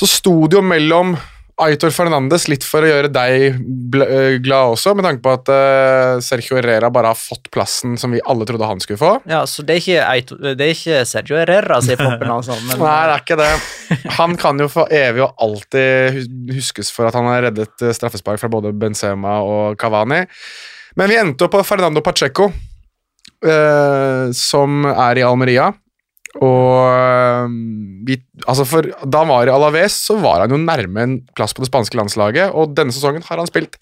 Så 0.00 0.08
sto 0.10 0.34
det 0.50 0.58
jo 0.58 0.64
mellom 0.66 1.14
Aitor 1.60 1.92
Fernandes, 1.94 2.46
litt 2.50 2.64
for 2.66 2.84
å 2.84 2.88
gjøre 2.88 3.10
deg 3.12 3.42
eh, 3.50 4.36
glad 4.42 4.74
også, 4.74 4.94
med 4.96 5.06
tanke 5.06 5.22
på 5.24 5.32
at 5.34 5.50
eh, 5.52 6.20
Sergio 6.24 6.56
Herrera 6.58 6.90
bare 6.92 7.12
har 7.12 7.18
fått 7.18 7.50
plassen 7.52 7.98
som 8.00 8.14
vi 8.14 8.22
alle 8.24 8.46
trodde 8.48 8.68
han 8.68 8.80
skulle 8.82 9.00
få. 9.00 9.10
Ja, 9.30 9.42
så 9.50 9.64
det 9.66 9.76
er 9.76 9.82
ikke, 9.82 10.06
Aitor, 10.06 10.40
det 10.56 10.66
er 10.66 10.72
ikke 10.74 11.02
Sergio 11.08 11.38
Herrera 11.40 11.80
som 11.82 11.94
er 11.94 12.00
floppen, 12.00 12.32
altså. 12.38 12.56
Men, 12.68 12.84
Nei, 12.84 12.96
det 13.10 13.16
er 13.16 13.24
ikke 13.24 13.38
det. 13.40 13.50
Han 14.20 14.38
kan 14.40 14.64
jo 14.64 14.70
for 14.72 14.96
evig 15.00 15.26
og 15.26 15.44
alltid 15.46 16.22
huskes 16.56 16.92
for 16.94 17.10
at 17.10 17.18
han 17.18 17.28
har 17.30 17.46
reddet 17.48 17.86
eh, 17.86 17.94
straffespark 17.96 18.40
fra 18.42 18.52
både 18.52 18.72
Benzema 18.76 19.38
og 19.44 19.78
Cavani. 19.80 20.24
Men 20.98 21.12
vi 21.12 21.20
endte 21.20 21.46
opp 21.46 21.54
på 21.54 21.62
Fernando 21.66 22.02
Pacheco, 22.04 22.50
som 24.36 24.82
er 24.90 25.16
i 25.16 25.22
Almeria. 25.24 25.70
Og 26.38 26.86
eh, 26.86 27.54
vi, 28.06 28.20
altså 28.46 28.66
for, 28.68 28.86
da 28.86 29.22
han 29.24 29.30
var 29.32 29.50
i 29.50 29.54
Alaves, 29.54 29.96
så 30.06 30.14
var 30.22 30.44
han 30.44 30.54
jo 30.54 30.60
nærme 30.62 31.06
en 31.06 31.16
plass 31.34 31.56
på 31.56 31.64
det 31.64 31.70
spanske 31.70 31.98
landslaget, 31.98 32.54
og 32.54 32.76
denne 32.78 32.94
sesongen 32.94 33.24
har 33.26 33.42
han 33.42 33.50
spilt 33.50 33.80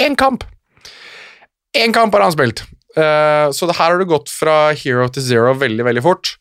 én 0.00 0.16
kamp. 0.18 0.44
Én 1.76 1.94
kamp 1.96 2.12
har 2.14 2.26
han 2.26 2.34
spilt. 2.34 2.64
Uh, 2.92 3.48
så 3.56 3.64
det 3.68 3.78
her 3.78 3.94
har 3.94 4.00
det 4.02 4.10
gått 4.10 4.28
fra 4.28 4.74
hero 4.76 5.08
til 5.08 5.24
zero 5.24 5.54
veldig, 5.56 5.84
veldig 5.88 6.04
fort. 6.04 6.34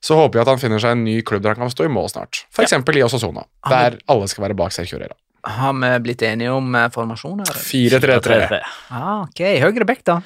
Så 0.00 0.16
håper 0.16 0.40
jeg 0.40 0.46
at 0.46 0.52
han 0.54 0.60
finner 0.62 0.80
seg 0.80 0.96
en 0.96 1.02
ny 1.04 1.18
klubb 1.26 1.44
der 1.44 1.52
han 1.52 1.66
kan 1.66 1.72
stå 1.72 1.84
i 1.84 1.92
mål 1.92 2.08
snart. 2.08 2.46
For 2.54 2.64
eksempel 2.64 2.96
i 2.96 3.04
Osasona, 3.04 3.44
der 3.68 3.98
alle 4.08 4.28
skal 4.32 4.46
være 4.46 4.56
bak 4.56 4.72
Sergio 4.72 5.00
Rera. 5.00 5.12
Har 5.44 5.76
vi 5.76 5.90
blitt 6.04 6.24
enige 6.24 6.52
om 6.52 6.74
eh, 6.76 6.88
formasjoner? 6.92 7.48
4-3-3. 7.64 8.60
Ah, 8.92 9.22
ok, 9.26 9.40
høyre 9.60 9.86
bekk, 9.88 10.02
da. 10.08 10.18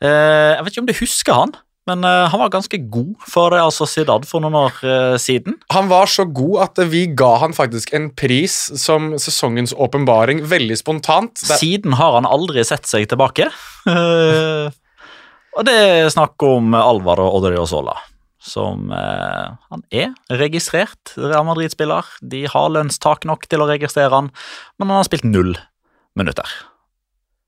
Uh, 0.00 0.08
jeg 0.08 0.64
vet 0.64 0.72
ikke 0.72 0.82
om 0.84 0.88
du 0.88 0.96
husker 0.96 1.38
han, 1.42 1.54
men 1.88 2.04
uh, 2.04 2.28
han 2.28 2.42
var 2.42 2.52
ganske 2.52 2.80
god 2.92 3.14
for 3.28 3.52
Real 3.54 3.72
Sociedad 3.74 4.26
for 4.28 4.44
noen 4.44 4.56
år 4.60 4.80
uh, 4.84 5.16
siden. 5.20 5.56
Han 5.74 5.88
var 5.90 6.10
så 6.12 6.26
god 6.28 6.66
at 6.68 6.82
vi 6.92 7.06
ga 7.16 7.34
han 7.42 7.56
faktisk 7.56 7.94
en 7.96 8.10
pris 8.12 8.56
som 8.80 9.14
sesongens 9.20 9.72
åpenbaring, 9.72 10.44
veldig 10.48 10.76
spontant. 10.80 11.34
Det, 11.40 11.58
Siden 11.60 11.96
har 11.98 12.18
han 12.18 12.28
aldri 12.28 12.64
sett 12.68 12.86
seg 12.90 13.08
tilbake. 13.10 13.48
Og 15.58 15.66
det 15.66 15.74
er 15.74 16.12
snakk 16.12 16.38
om 16.46 16.70
Alvaro 16.78 17.26
Odriozola, 17.34 17.96
som 18.38 18.92
eh, 18.94 19.46
Han 19.72 19.82
er 19.90 20.12
registrert 20.38 21.16
Real 21.18 21.46
Madrid-spiller. 21.48 22.06
De 22.22 22.44
har 22.46 22.70
lønnstak 22.70 23.26
nok 23.26 23.48
til 23.50 23.64
å 23.64 23.66
registrere 23.70 24.12
han, 24.14 24.30
men 24.78 24.92
han 24.92 25.00
har 25.00 25.08
spilt 25.08 25.26
null 25.26 25.56
minutter. 26.18 26.46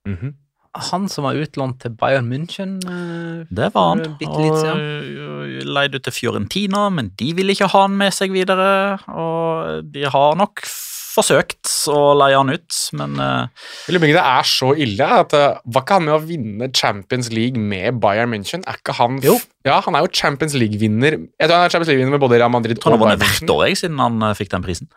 Mhm. 0.08 0.34
Han 0.76 1.08
som 1.10 1.24
var 1.26 1.34
utlånt 1.34 1.80
til 1.82 1.90
Bayern 1.98 2.28
München. 2.30 2.76
eh, 2.86 3.46
Det 3.50 3.72
var 3.74 3.88
han. 3.96 4.04
litt 4.20 4.28
Og 4.28 5.64
leid 5.66 5.94
ut 5.94 6.04
til 6.04 6.12
Fiorentina, 6.14 6.88
men 6.90 7.10
de 7.18 7.32
ville 7.34 7.52
ikke 7.56 7.68
ha 7.72 7.82
han 7.86 7.96
med 7.96 8.14
seg 8.14 8.30
videre. 8.30 9.00
Og 9.08 9.82
de 9.90 10.04
har 10.04 10.36
nok 10.38 10.62
forsøkt 11.10 11.66
å 11.90 12.12
leie 12.14 12.38
han 12.38 12.52
ut, 12.54 12.76
men 12.96 13.18
eh, 13.18 13.64
det 13.90 14.12
er 14.22 14.46
så 14.46 14.70
ille 14.78 15.06
at 15.20 15.34
uh, 15.34 15.58
Var 15.66 15.82
ikke 15.82 15.96
han 15.98 16.06
med 16.06 16.14
å 16.14 16.20
vinne 16.22 16.68
Champions 16.76 17.30
League 17.34 17.58
med 17.58 17.98
Bayern 18.02 18.30
München? 18.30 18.62
Er 18.68 18.78
ikke 18.78 18.94
han 19.00 19.18
Jo. 19.24 19.34
Ja, 19.66 19.80
han 19.84 19.98
er 19.98 20.06
jo 20.06 20.12
Champions 20.14 20.54
League-vinner. 20.56 21.18
Jeg 21.18 21.50
tror 21.50 21.56
han 21.58 21.66
er 21.66 21.74
Champions 21.74 21.90
League-vinner 21.90 22.14
med 22.14 22.22
både 22.22 22.38
Real 22.40 22.52
Madrid 22.52 22.78
jeg 22.78 22.84
tror 22.84 22.94
og 22.94 23.02
han 23.02 23.10
har 23.10 23.18
vært 23.18 23.26
vunnet 23.26 23.42
hvert 23.42 23.56
år 23.56 23.66
jeg, 23.66 23.80
siden 23.82 23.98
han 24.00 24.22
eh, 24.28 24.36
fikk 24.38 24.54
den 24.54 24.64
prisen. 24.64 24.88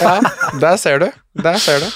Ja, 0.00 0.16
der 0.64 0.80
ser 0.80 1.04
du. 1.04 1.10
Der 1.44 1.60
ser 1.62 1.84
du. 1.84 1.86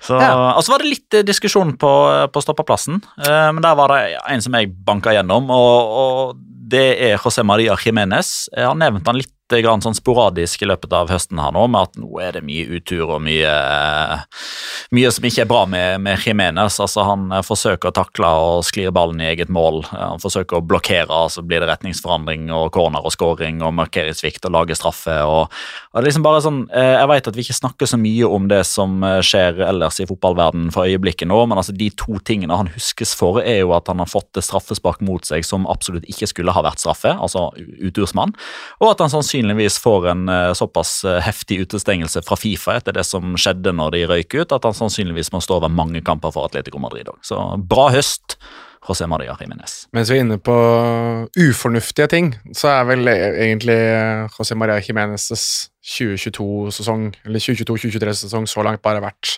Så, 0.00 0.16
Og 0.16 0.62
så 0.64 0.72
var 0.72 0.82
det 0.82 0.92
litt 0.94 1.16
eh, 1.18 1.26
diskusjon 1.26 1.74
på, 1.80 1.90
på 2.32 2.42
stoppeplassen, 2.44 3.02
eh, 3.20 3.48
men 3.52 3.60
der 3.64 3.76
var 3.76 3.92
det 3.92 4.16
en 4.32 4.44
som 4.44 4.56
jeg 4.56 4.72
banka 4.86 5.12
gjennom, 5.12 5.50
og, 5.52 5.98
og 6.02 6.40
det 6.70 6.86
er 7.02 7.18
José 7.18 7.44
Maria 7.44 7.76
Jiménez. 7.76 8.48
Jeg 8.54 8.68
har 8.68 8.78
nevnt 8.78 9.06
han 9.10 9.18
litt 9.18 9.32
grann 9.58 9.82
sånn 9.82 9.96
sporadisk 9.98 10.62
i 10.62 10.68
løpet 10.70 10.92
av 10.94 11.10
høsten 11.10 11.40
her 11.42 11.50
nå, 11.54 11.66
med 11.72 11.88
at 11.88 11.98
nå 11.98 12.08
er 12.22 12.36
det 12.36 12.42
mye 12.46 12.78
utur 12.78 13.16
og 13.16 13.22
mye, 13.24 13.50
mye 14.94 15.10
som 15.10 15.26
ikke 15.26 15.42
er 15.44 15.50
bra 15.50 15.64
med, 15.70 16.00
med 16.04 16.22
Jiménez. 16.22 16.78
Altså, 16.82 17.02
han 17.06 17.26
eh, 17.34 17.42
forsøker 17.46 17.90
å 17.90 17.96
takle 17.96 18.30
og 18.30 18.64
sklir 18.68 18.94
ballen 18.94 19.20
i 19.22 19.28
eget 19.32 19.50
mål. 19.52 19.82
Eh, 19.90 20.06
Han 20.10 20.22
forsøker 20.22 20.60
å 20.60 20.64
blokkere, 20.64 21.20
så 21.34 21.42
blir 21.42 21.62
det 21.62 21.70
retningsforandring 21.70 22.48
og 22.54 22.70
corner 22.74 23.04
og 23.04 23.14
scoring 23.14 23.60
og 23.66 23.74
markeringssvikt 23.78 24.46
og 24.46 24.54
lage 24.54 24.78
straffe. 24.78 25.18
og, 25.26 25.50
og 25.94 26.06
liksom 26.06 26.22
bare 26.26 26.44
sånn, 26.46 26.62
eh, 26.70 26.96
Jeg 27.00 27.10
vet 27.10 27.28
at 27.28 27.36
vi 27.36 27.46
ikke 27.46 27.58
snakker 27.58 27.90
så 27.90 27.98
mye 28.00 28.30
om 28.30 28.48
det 28.50 28.62
som 28.68 29.00
skjer 29.02 29.60
ellers 29.66 30.00
i 30.00 30.06
fotballverden 30.06 30.70
for 30.74 30.86
øyeblikket 30.86 31.28
nå, 31.30 31.42
men 31.50 31.58
altså 31.58 31.74
de 31.76 31.90
to 31.90 32.18
tingene 32.24 32.56
han 32.56 32.70
huskes 32.74 33.14
for, 33.16 33.40
er 33.42 33.62
jo 33.64 33.74
at 33.74 33.88
han 33.90 33.98
har 33.98 34.10
fått 34.10 34.30
det 34.36 34.44
straffespark 34.46 35.00
mot 35.04 35.24
seg 35.26 35.44
som 35.46 35.66
absolutt 35.70 36.06
ikke 36.10 36.28
skulle 36.30 36.54
ha 36.54 36.62
vært 36.64 36.82
straffe, 36.82 37.12
altså 37.16 37.50
utursmann, 37.80 38.34
og 38.80 38.92
at 38.92 39.00
han 39.00 39.10
sannsynligvis 39.12 39.39
får 39.80 40.08
en 40.08 40.28
eh, 40.28 40.52
såpass 40.52 41.04
eh, 41.04 41.20
heftig 41.20 41.60
utestengelse 41.60 42.22
fra 42.22 42.36
Fifa 42.36 42.76
etter 42.76 42.92
det 42.92 43.04
som 43.04 43.36
skjedde 43.36 43.72
når 43.72 43.90
de 43.90 44.06
røyk 44.06 44.34
ut, 44.34 44.52
at 44.52 44.64
han 44.64 44.74
sannsynligvis 44.74 45.32
må 45.32 45.40
stå 45.40 45.56
over 45.60 45.68
mange 45.68 46.00
kamper 46.02 46.30
for 46.30 46.44
Atletico 46.44 46.78
Madrid 46.78 47.08
òg. 47.08 47.18
Så 47.22 47.36
bra 47.56 47.90
høst, 47.90 48.38
José 48.88 49.06
Maria 49.06 49.36
Jiménez. 49.36 49.86
Mens 49.92 50.10
vi 50.10 50.16
er 50.18 50.24
inne 50.24 50.38
på 50.38 50.54
ufornuftige 51.36 52.08
ting, 52.08 52.34
så 52.56 52.68
er 52.68 52.86
vel 52.88 53.08
e- 53.08 53.44
egentlig 53.46 53.76
José 54.38 54.56
Maria 54.56 54.80
Jiménez' 54.80 55.68
2022-sesong, 55.84 57.10
eller 57.26 57.38
2022-2023-sesong 57.38 58.48
så 58.48 58.64
langt 58.64 58.82
bare 58.82 59.02
vært 59.04 59.36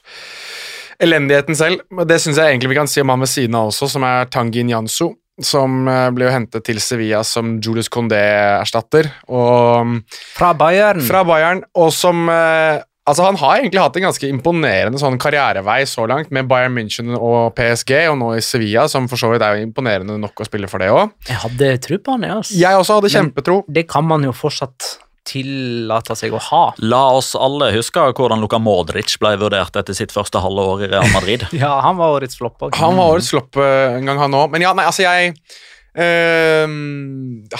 elendigheten 1.03 1.59
selv. 1.59 1.82
Det 2.07 2.20
syns 2.22 2.38
jeg 2.38 2.53
egentlig 2.53 2.72
vi 2.72 2.78
kan 2.78 2.90
si 2.90 3.03
om 3.03 3.11
han 3.12 3.22
ved 3.22 3.32
siden 3.32 3.59
av 3.59 3.72
også, 3.72 3.90
som 3.90 4.07
er 4.07 4.30
Tangin 4.30 4.70
Nyansu. 4.70 5.11
Som 5.41 5.89
eh, 5.89 6.11
ble 6.12 6.26
jo 6.28 6.33
hentet 6.35 6.64
til 6.68 6.76
Sevilla 6.83 7.22
som 7.24 7.55
Julius 7.64 7.89
Condé-erstatter. 7.89 9.09
Fra 9.26 10.53
Bayern. 10.59 11.01
fra 11.07 11.22
Bayern, 11.24 11.62
og 11.74 11.93
som 11.97 12.28
eh, 12.28 12.83
Altså, 13.03 13.24
Han 13.26 13.35
har 13.41 13.57
egentlig 13.59 13.80
hatt 13.83 13.97
en 13.99 14.05
ganske 14.05 14.28
imponerende 14.30 14.99
sånn 15.01 15.16
karrierevei 15.18 15.80
så 15.91 16.05
langt, 16.07 16.28
med 16.30 16.47
Bayern 16.47 16.70
München 16.76 17.09
og 17.18 17.49
PSG, 17.59 17.97
og 18.12 18.18
nå 18.20 18.28
i 18.37 18.43
Sevilla, 18.47 18.85
som 18.87 19.09
for 19.11 19.18
så 19.18 19.33
vidt 19.33 19.43
er 19.43 19.57
jo 19.59 19.64
imponerende 19.66 20.14
nok 20.22 20.39
å 20.39 20.47
spille 20.47 20.68
for 20.70 20.78
det 20.78 20.93
òg. 20.95 21.11
Jeg 21.26 21.41
hadde 21.43 21.70
tro 21.83 21.99
på 21.99 22.14
han, 22.14 22.22
jeg. 22.28 22.37
ass. 22.45 22.53
Jeg 22.55 22.78
også 22.78 23.01
hadde 23.01 23.11
Men- 23.11 23.16
kjempetro. 23.16 23.57
Det 23.66 23.89
kan 23.91 24.07
man 24.07 24.22
jo 24.22 24.30
fortsatt 24.30 24.93
tillate 25.29 26.16
seg 26.18 26.35
å 26.35 26.41
ha. 26.51 26.62
La 26.83 27.03
oss 27.16 27.33
alle 27.39 27.70
huske 27.77 28.03
hvordan 28.12 28.43
Luka 28.43 28.59
Modric 28.62 29.14
ble 29.23 29.35
vurdert 29.41 29.77
etter 29.79 29.97
sitt 29.97 30.14
første 30.14 30.43
halve 30.43 30.64
år 30.75 30.87
i 30.87 30.93
Real 30.95 31.11
Madrid. 31.14 31.47
Ja, 31.62 31.77
han 31.85 31.99
var 32.01 32.16
årets 32.16 32.39
flopp. 32.39 32.64
Han 32.75 32.97
var 32.99 33.12
årets 33.14 33.31
flopp 33.31 33.59
eh, 33.61 33.99
en 33.99 34.09
gang, 34.09 34.18
han 34.18 34.35
òg. 34.35 34.51
Men 34.55 34.64
ja, 34.64 34.73
nei, 34.75 34.87
altså, 34.89 35.05
jeg 35.05 35.37
eh, 35.99 36.64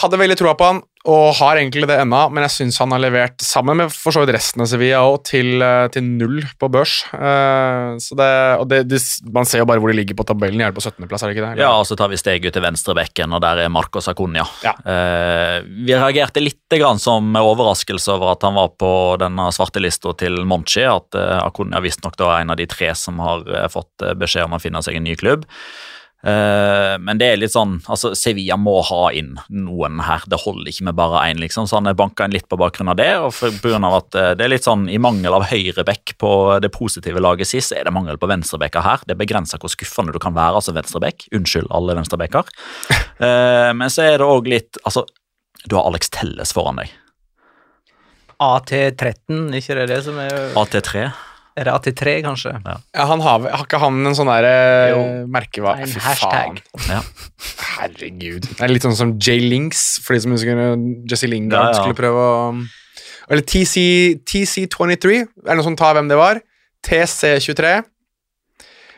hadde 0.03 0.20
veldig 0.20 0.39
troa 0.41 0.57
på 0.59 0.70
han, 0.70 0.83
og 1.03 1.33
har 1.41 1.59
egentlig 1.59 1.89
det 1.91 1.97
ennå, 1.99 2.18
men 2.30 2.45
jeg 2.47 2.55
syns 2.55 2.76
han 2.78 2.93
har 2.95 3.01
levert, 3.03 3.43
sammen 3.43 3.80
med 3.80 3.91
for 3.91 4.14
så 4.14 4.22
vidt 4.22 4.37
resten 4.37 4.62
av 4.62 4.68
Sevilla 4.70 5.01
òg, 5.03 5.24
til, 5.26 5.57
eh, 5.59 5.89
til 5.91 6.07
null 6.07 6.45
på 6.61 6.68
børs. 6.70 7.01
Uh, 7.11 7.99
så 7.99 8.14
det, 8.18 8.30
og 8.62 8.68
det, 8.70 8.85
det, 8.87 9.01
man 9.35 9.49
ser 9.49 9.64
jo 9.64 9.66
bare 9.66 9.83
hvor 9.83 9.91
de 9.91 9.99
ligger 9.99 10.18
på 10.18 10.26
tabellen. 10.28 10.62
De 10.62 10.68
er 10.68 10.76
på 10.76 10.85
17.-plass, 10.85 11.24
er 11.24 11.33
det 11.33 11.37
ikke 11.37 11.49
det? 11.49 11.64
Ja, 11.64 11.72
og 11.80 11.89
så 11.89 11.99
tar 11.99 12.12
vi 12.12 12.20
steg 12.20 12.47
ut 12.47 12.55
til 12.55 12.62
venstrebekken, 12.62 13.35
og 13.35 13.43
der 13.43 13.64
er 13.64 13.72
Marcos 13.72 14.07
Sacunia. 14.07 14.47
Ja. 14.62 14.76
Uh, 14.87 15.66
vi 15.83 15.97
reagerte 15.97 16.45
litt 16.45 16.61
grann 16.78 17.03
som 17.03 17.35
overraskelse 17.37 18.14
over 18.14 18.37
at 18.37 18.47
han 18.47 18.55
var 18.57 18.70
på 18.78 18.93
denne 19.20 19.51
svartelista 19.53 20.14
til 20.22 20.39
Monchi, 20.49 20.87
at 20.87 21.18
eh, 21.18 21.39
Acuña 21.43 21.83
visstnok 21.85 22.14
er 22.16 22.39
en 22.39 22.53
av 22.55 22.57
de 22.57 22.64
tre 22.70 22.89
som 22.97 23.18
har 23.20 23.45
fått 23.72 24.05
beskjed 24.18 24.47
om 24.47 24.57
å 24.57 24.61
finne 24.62 24.80
seg 24.85 24.97
en 24.97 25.05
ny 25.05 25.16
klubb. 25.18 25.45
Eh, 26.23 26.95
men 27.03 27.18
det 27.18 27.33
er 27.33 27.41
litt 27.41 27.55
sånn, 27.55 27.81
altså 27.91 28.12
Sevilla 28.14 28.55
må 28.61 28.77
ha 28.87 29.09
inn 29.16 29.35
noen 29.51 29.99
her. 30.07 30.23
Det 30.31 30.39
holder 30.45 30.70
ikke 30.70 30.87
med 30.87 30.99
bare 30.99 31.25
én, 31.31 31.41
liksom. 31.43 31.66
Så 31.66 31.81
han 31.81 31.91
er 31.91 31.99
banka 31.99 32.27
inn 32.27 32.35
litt 32.35 32.47
på 32.51 32.59
bakgrunn 32.61 32.93
av 32.93 32.99
det. 33.01 33.11
Og 33.25 33.33
for, 33.35 33.55
på 33.62 33.73
grunn 33.73 33.87
av 33.89 33.99
at 33.99 34.18
eh, 34.18 34.31
det 34.39 34.47
er 34.47 34.55
litt 34.55 34.68
sånn, 34.68 34.87
I 34.93 35.01
mangel 35.03 35.35
av 35.39 35.49
høyrebekk 35.51 36.14
på 36.23 36.33
det 36.62 36.70
positive 36.75 37.23
laget 37.23 37.51
sist, 37.51 37.73
så 37.73 37.81
er 37.81 37.89
det 37.89 37.95
mangel 37.97 38.20
på 38.23 38.31
venstrebekker 38.31 38.87
her. 38.87 39.03
Det 39.09 39.18
begrenser 39.18 39.62
hvor 39.62 39.73
skuffende 39.73 40.14
du 40.14 40.20
kan 40.23 40.37
være 40.39 40.62
altså 40.62 40.77
venstrebekk. 40.77 41.27
Unnskyld, 41.35 41.70
alle 41.75 41.99
venstrebekker. 41.99 42.55
Uh, 43.18 43.70
men 43.79 43.89
så 43.93 44.07
er 44.07 44.20
det 44.20 44.27
òg 44.27 44.49
litt 44.51 44.79
Altså, 44.87 45.05
du 45.68 45.77
har 45.77 45.87
Alex 45.87 46.11
Telles 46.14 46.55
foran 46.55 46.81
deg. 46.81 46.91
AT13, 48.43 49.53
ikke 49.59 49.77
det 49.79 49.91
det 49.93 50.01
som 50.07 50.16
er 50.18 50.57
AT3. 50.59 51.05
Er 51.59 51.69
det 51.69 51.73
AT3, 51.75 52.13
kanskje? 52.25 52.53
Ja, 52.65 53.05
han 53.11 53.21
har, 53.21 53.43
har 53.53 53.65
ikke 53.67 53.81
han 53.83 53.99
en 54.09 54.17
sånn 54.17 54.31
derre 54.31 55.25
merkevare 55.29 55.85
Fy 55.91 56.01
hashtag. 56.01 56.63
faen. 56.65 56.87
Ja. 56.89 57.01
Herregud. 57.77 58.47
Det 58.55 58.65
er 58.65 58.73
litt 58.73 58.87
sånn 58.87 58.97
som 58.97 59.13
J-Links, 59.21 59.83
for 60.05 60.17
de 60.17 60.23
som 60.25 60.33
husker 60.33 60.63
Jesse 61.11 61.29
Lingard 61.29 61.59
Ja, 61.59 61.75
ja. 61.75 61.83
skulle 61.83 61.99
prøve 61.99 62.25
å 62.25 62.37
Eller 63.29 63.45
TC, 63.45 63.85
TC23, 64.25 65.19
er 65.21 65.27
det 65.51 65.57
noen 65.59 65.69
som 65.71 65.77
tar 65.79 65.97
hvem 65.99 66.09
det 66.11 66.17
var? 66.21 66.41
TC23. 66.89 67.75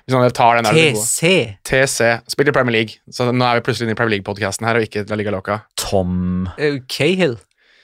Hvis 0.05 0.13
noen 0.13 0.33
tar 0.37 0.59
den 0.59 0.67
der, 0.67 0.77
er 0.77 0.77
det 0.77 0.95
gode. 0.99 1.05
TC. 1.05 1.29
TC. 1.65 2.09
Spiller 2.33 2.53
i 2.53 2.57
Premier 2.57 2.75
League, 2.77 2.99
så 3.13 3.31
nå 3.33 3.45
er 3.49 3.59
vi 3.61 3.65
plutselig 3.65 3.89
inne 3.89 3.97
i 3.97 3.99
Premier 3.99 4.19
League-podkasten 4.19 4.67
her, 4.69 4.77
og 4.79 4.85
ikke 4.85 5.07
La 5.09 5.17
Liga 5.17 5.33
Loca. 5.33 5.63
Tom 5.81 6.47
uh, 6.59 6.77
Cahill. 6.93 7.39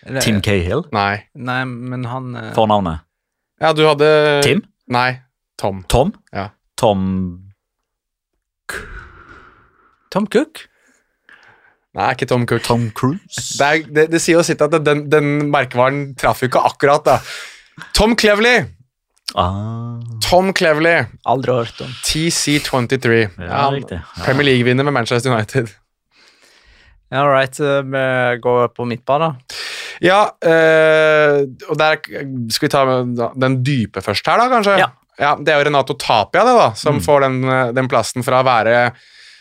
Eller- 0.05 0.25
Tim 0.25 0.41
Cahill. 0.45 0.85
Nei. 0.93 1.23
Nei, 1.35 1.63
men 1.65 2.05
han 2.09 2.35
uh... 2.37 2.51
Fornavnet. 2.57 3.07
Ja, 3.61 3.73
du 3.77 3.85
hadde 3.85 4.09
Tim? 4.45 4.63
Nei. 4.89 5.21
Tom. 5.61 5.85
Tom? 5.93 6.15
Ja. 6.33 6.51
Tom 6.81 7.03
Tom 10.11 10.27
Cook? 10.27 10.65
Nei, 11.95 12.09
ikke 12.15 12.27
Tom 12.31 12.47
Cook. 12.47 12.65
Tom 12.67 12.89
Cruise? 12.97 13.55
Det, 13.59 13.67
er, 13.67 13.87
det, 13.95 14.05
det 14.15 14.21
sier 14.23 14.39
jo 14.41 14.45
sitt 14.47 14.63
at 14.65 14.75
den, 14.87 15.05
den 15.11 15.31
merkevaren 15.53 16.15
traff 16.19 16.43
jo 16.43 16.49
ikke 16.51 16.63
akkurat, 16.71 17.05
da. 17.07 17.19
Tom 17.97 18.17
Cleverley! 18.19 18.65
Ah, 19.39 20.01
Tom 20.25 20.51
Cleverley. 20.57 21.05
Aldri 21.31 21.55
hørt 21.61 21.83
om. 21.85 21.93
TC23. 22.07 23.21
ja. 23.39 23.61
Ja. 23.71 24.01
Premier 24.25 24.49
League-vinner 24.49 24.87
med 24.87 24.97
Manchester 24.97 25.31
United. 25.31 25.71
All 27.11 27.31
right, 27.31 27.59
eh, 27.61 27.83
vi 27.83 28.39
går 28.43 28.69
på 28.75 28.87
midtbane. 28.87 29.35
Ja, 30.01 30.21
øh, 30.41 31.43
og 31.69 31.77
der 31.79 31.99
skal 32.53 32.67
vi 32.67 32.73
ta 32.73 32.85
den 33.37 33.59
dype 33.67 34.01
først 34.05 34.27
her, 34.27 34.41
da, 34.41 34.49
kanskje? 34.49 34.79
Ja. 35.21 35.35
Det 35.37 35.53
er 35.53 35.59
jo 35.61 35.67
Renato 35.69 35.93
Tapia, 36.01 36.45
det, 36.49 36.55
da, 36.57 36.69
som 36.81 36.95
Mm. 36.97 37.03
får 37.05 37.21
den, 37.27 37.35
eh, 37.45 37.73
den 37.77 37.89
plassen 37.93 38.25
fra 38.25 38.41
å 38.41 38.47
være 38.47 38.93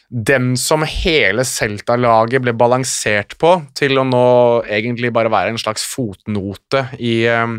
den 0.10 0.56
som 0.58 0.82
hele 0.90 1.44
Celta-laget 1.46 2.42
ble 2.42 2.56
balansert 2.58 3.36
på, 3.38 3.52
til 3.78 4.00
å 4.02 4.06
nå 4.08 4.30
egentlig 4.66 5.12
bare 5.14 5.30
være 5.30 5.54
en 5.54 5.62
slags 5.62 5.86
fotnote 5.86 6.82
i, 6.98 7.28
eh, 7.30 7.54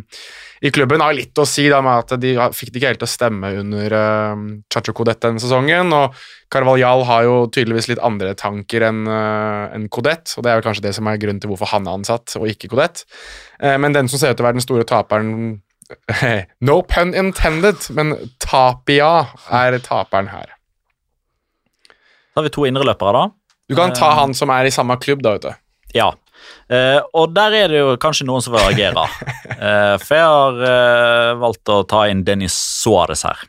i 0.66 0.72
klubben. 0.74 1.00
Har 1.04 1.14
litt 1.14 1.38
å 1.38 1.46
si 1.46 1.68
da 1.70 1.78
med 1.84 2.02
at 2.02 2.18
de 2.20 2.34
fikk 2.56 2.72
det 2.72 2.80
ikke 2.80 2.90
helt 2.90 3.02
til 3.04 3.08
å 3.08 3.12
stemme 3.14 3.52
under 3.60 3.94
uh, 3.94 4.42
Chacho 4.72 4.96
Codette 4.96 5.28
denne 5.28 5.42
sesongen, 5.42 5.94
og 5.94 6.18
Carvalhal 6.50 7.06
har 7.06 7.24
jo 7.28 7.38
tydeligvis 7.54 7.92
litt 7.92 8.02
andre 8.02 8.34
tanker 8.34 8.88
enn 8.90 9.06
uh, 9.06 9.70
en 9.70 9.86
Codet, 9.88 10.34
og 10.34 10.44
det 10.44 10.50
er 10.50 10.58
jo 10.58 10.66
kanskje 10.66 10.88
det 10.88 10.96
som 10.98 11.06
er 11.06 11.22
grunnen 11.22 11.40
til 11.40 11.54
hvorfor 11.54 11.70
han 11.70 11.86
er 11.86 12.02
ansatt, 12.02 12.34
og 12.40 12.50
ikke 12.50 12.72
Codet. 12.74 13.06
Uh, 13.62 13.78
men 13.78 13.94
den 13.94 14.10
som 14.10 14.18
ser 14.18 14.34
ut 14.34 14.40
til 14.40 14.44
å 14.44 14.50
være 14.50 14.58
den 14.58 14.66
store 14.66 14.88
taperen 14.90 15.60
No 16.66 16.82
pun 16.86 17.14
intended, 17.18 17.86
men 17.94 18.16
Tapia 18.42 19.30
er 19.54 19.78
taperen 19.86 20.34
her. 20.34 20.56
Så 22.30 22.40
har 22.40 22.46
vi 22.46 22.54
to 22.54 22.66
indreløpere, 22.68 23.12
da. 23.16 23.26
Du 23.70 23.76
kan 23.78 23.94
ta 23.94 24.10
han 24.18 24.34
som 24.34 24.50
er 24.54 24.66
i 24.66 24.74
samme 24.74 24.96
klubb, 25.02 25.22
da, 25.22 25.36
vet 25.36 25.46
du. 25.46 25.62
Ja. 25.94 26.10
Uh, 26.70 27.02
og 27.14 27.34
der 27.36 27.54
er 27.54 27.70
det 27.70 27.80
jo 27.82 27.94
kanskje 28.00 28.26
noen 28.26 28.42
som 28.42 28.54
vil 28.54 28.62
reagere. 28.64 29.04
Uh, 29.58 29.96
for 30.04 30.16
jeg 30.16 30.26
har 30.26 30.60
uh, 30.64 31.38
valgt 31.42 31.70
å 31.70 31.82
ta 31.90 32.06
inn 32.10 32.24
Dennis 32.26 32.56
Suárez 32.82 33.26
her. 33.26 33.46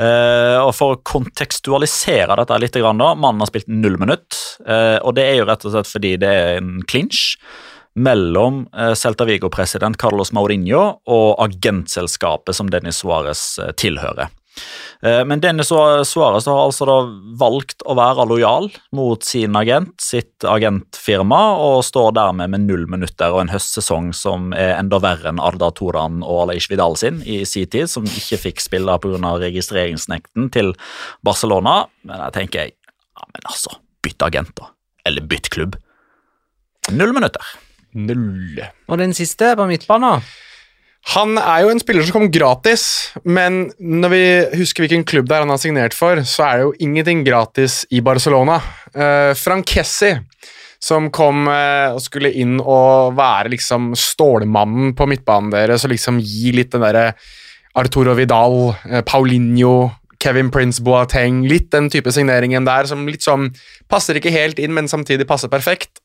Eh, 0.00 0.58
og 0.62 0.72
For 0.76 0.94
å 0.94 1.02
kontekstualisere 1.04 2.36
dette 2.40 2.56
litt, 2.60 2.78
da, 2.78 2.92
mannen 3.12 3.42
har 3.42 3.50
spilt 3.50 3.68
null 3.68 3.98
minutt. 4.00 4.38
eh, 4.66 4.98
og 5.02 5.14
det 5.14 5.26
er 5.28 5.36
jo 5.40 5.48
rett 5.48 5.66
og 5.66 5.74
slett 5.74 5.90
fordi 5.90 6.16
det 6.16 6.28
er 6.28 6.56
en 6.56 6.82
clinch 6.88 7.36
mellom 7.94 8.66
eh, 8.72 8.94
Celta 8.96 9.26
Vigo-president 9.28 9.98
Carlos 10.00 10.32
Mourinho 10.32 11.00
og 11.06 11.42
agentselskapet 11.44 12.56
som 12.56 12.70
Dennis 12.72 13.02
Suárez 13.02 13.58
eh, 13.60 13.72
tilhører. 13.76 14.32
Eh, 15.02 15.24
Men 15.24 15.40
denne 15.42 15.64
svaret 15.66 16.46
har 16.46 16.60
altså 16.62 16.86
da 16.86 16.96
valgt 17.40 17.82
å 17.86 17.96
være 17.98 18.26
lojal 18.30 18.68
mot 18.94 19.24
sin 19.26 19.56
agent, 19.58 19.94
sitt 20.00 20.46
agentfirma, 20.46 21.40
og 21.58 21.82
står 21.86 22.12
dermed 22.18 22.52
med 22.54 22.66
null 22.68 22.86
minutter 22.90 23.34
og 23.34 23.42
en 23.44 23.52
høstsesong 23.54 24.12
som 24.14 24.52
er 24.54 24.76
enda 24.76 25.00
verre 25.02 25.32
enn 25.32 25.42
Arda 25.42 25.72
Toran 25.74 26.22
og 26.22 26.44
Aleix 26.44 26.68
Vidal 26.70 26.96
sin 27.00 27.22
i 27.26 27.42
sin 27.48 27.66
tid, 27.72 27.90
som 27.90 28.06
ikke 28.06 28.40
fikk 28.46 28.62
spille 28.62 28.98
pga. 29.02 29.34
registreringsnekten 29.42 30.52
til 30.54 30.74
Barcelona. 31.24 31.86
Men 32.06 32.22
jeg 32.28 32.36
tenker 32.38 32.64
jeg, 32.64 32.76
ja, 33.18 33.26
men 33.26 33.50
altså, 33.50 33.74
bytt 34.02 34.22
agent, 34.22 34.54
da. 34.58 34.70
Eller 35.06 35.26
bytt 35.26 35.50
klubb. 35.50 35.76
Null 36.90 37.12
minutter. 37.14 37.42
Null. 37.94 38.62
Og 38.88 38.98
den 38.98 39.12
siste 39.14 39.52
på 39.58 39.66
midtbanen? 39.68 40.22
Han 41.10 41.34
er 41.34 41.64
jo 41.64 41.70
en 41.72 41.80
spiller 41.82 42.06
som 42.06 42.14
kom 42.14 42.28
gratis, 42.30 42.84
men 43.26 43.64
når 43.82 44.12
vi 44.12 44.24
husker 44.60 44.84
hvilken 44.84 45.02
klubb 45.08 45.26
det 45.26 45.34
er 45.34 45.42
han 45.42 45.50
har 45.50 45.60
signert 45.60 45.96
for, 45.98 46.22
så 46.22 46.44
er 46.46 46.58
det 46.58 46.66
jo 46.68 46.74
ingenting 46.86 47.24
gratis 47.26 47.80
i 47.90 48.00
Barcelona. 48.04 48.60
Uh, 48.94 49.34
Frankessi, 49.38 50.12
som 50.82 51.10
kom 51.14 51.48
uh, 51.50 51.90
og 51.96 52.00
skulle 52.04 52.30
inn 52.38 52.60
og 52.62 53.16
være 53.18 53.50
liksom 53.56 53.96
stålmannen 53.98 54.94
på 54.98 55.08
midtbanen 55.10 55.50
deres 55.54 55.82
og 55.86 55.92
liksom 55.92 56.22
gi 56.22 56.54
litt 56.54 56.70
den 56.74 56.86
derre 56.86 57.10
Arturo 57.82 58.14
Vidal, 58.14 58.70
uh, 58.70 59.02
Paulinho 59.02 59.90
Kevin 60.22 60.52
Prince 60.54 60.78
Boateng, 60.86 61.42
litt 61.50 61.72
den 61.74 61.90
type 61.90 62.12
signeringen 62.14 62.66
der 62.68 62.86
som 62.86 63.08
litt 63.10 63.26
sånn 63.26 63.50
passer 63.90 64.18
ikke 64.18 64.30
helt 64.30 64.62
inn, 64.62 64.74
men 64.76 64.90
samtidig 64.90 65.26
passer 65.26 65.50
perfekt. 65.50 65.98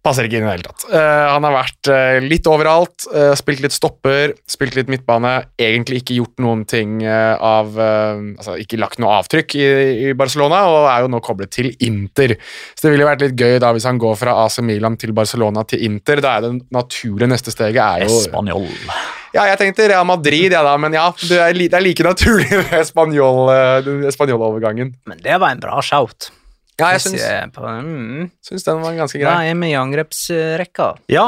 Passer 0.00 0.24
ikke 0.24 0.38
inn 0.38 0.46
i 0.46 0.48
det 0.48 0.52
hele 0.54 0.64
tatt. 0.64 0.84
Uh, 0.88 1.26
han 1.34 1.44
har 1.44 1.52
vært 1.52 1.88
uh, 1.92 2.16
litt 2.24 2.46
overalt, 2.48 3.04
Uh, 3.10 3.32
spilt 3.34 3.58
litt 3.64 3.74
stopper, 3.74 4.34
spilt 4.48 4.76
litt 4.76 4.90
midtbane. 4.92 5.32
Egentlig 5.60 6.02
ikke 6.02 6.18
gjort 6.20 6.42
noen 6.42 6.62
ting 6.68 7.00
av 7.02 7.78
Altså 7.80 8.54
ikke 8.60 8.78
lagt 8.78 9.00
noe 9.02 9.16
avtrykk 9.18 9.54
i, 9.58 9.64
i 10.10 10.12
Barcelona, 10.16 10.60
og 10.70 10.86
er 10.90 11.04
jo 11.04 11.10
nå 11.12 11.20
koblet 11.24 11.50
til 11.54 11.70
Inter. 11.86 12.36
Så 12.74 12.86
det 12.86 12.92
ville 12.94 13.08
vært 13.08 13.24
litt 13.24 13.40
gøy 13.40 13.58
da 13.62 13.72
hvis 13.74 13.88
han 13.88 14.00
går 14.00 14.16
fra 14.20 14.32
AC 14.44 14.60
Milan 14.66 14.98
til 15.00 15.12
Barcelona 15.16 15.64
til 15.68 15.82
Inter. 15.88 16.22
Da 16.22 16.36
er 16.36 16.46
det 16.46 16.52
naturlige 16.74 17.32
neste 17.32 17.50
steget 17.54 17.82
er 17.82 18.06
jo 18.06 18.20
Espanol. 18.20 18.68
Ja, 19.34 19.42
jeg 19.50 19.58
tenkte 19.60 19.88
Real 19.90 20.06
Madrid, 20.08 20.52
ja 20.54 20.62
da, 20.66 20.74
men 20.80 20.92
ja, 20.96 21.06
det 21.22 21.38
er, 21.38 21.54
li, 21.56 21.66
det 21.70 21.78
er 21.78 21.86
like 21.86 22.04
naturlig 22.06 22.50
med 22.70 22.82
Spanjol-overgangen. 22.90 24.88
Men 25.10 25.18
det 25.24 25.36
var 25.42 25.48
en 25.54 25.62
bra 25.62 25.76
shout. 25.84 26.20
Ja, 26.80 26.90
jeg 26.94 27.02
syns, 27.04 27.24
mm. 27.52 28.28
syns 28.44 28.64
den 28.64 28.80
var 28.80 28.94
ganske 28.96 29.20
Da 29.20 29.34
er 29.44 29.56
vi 29.58 29.68
i 29.68 29.76
angrepsrekka. 29.76 30.86
Ja, 31.12 31.24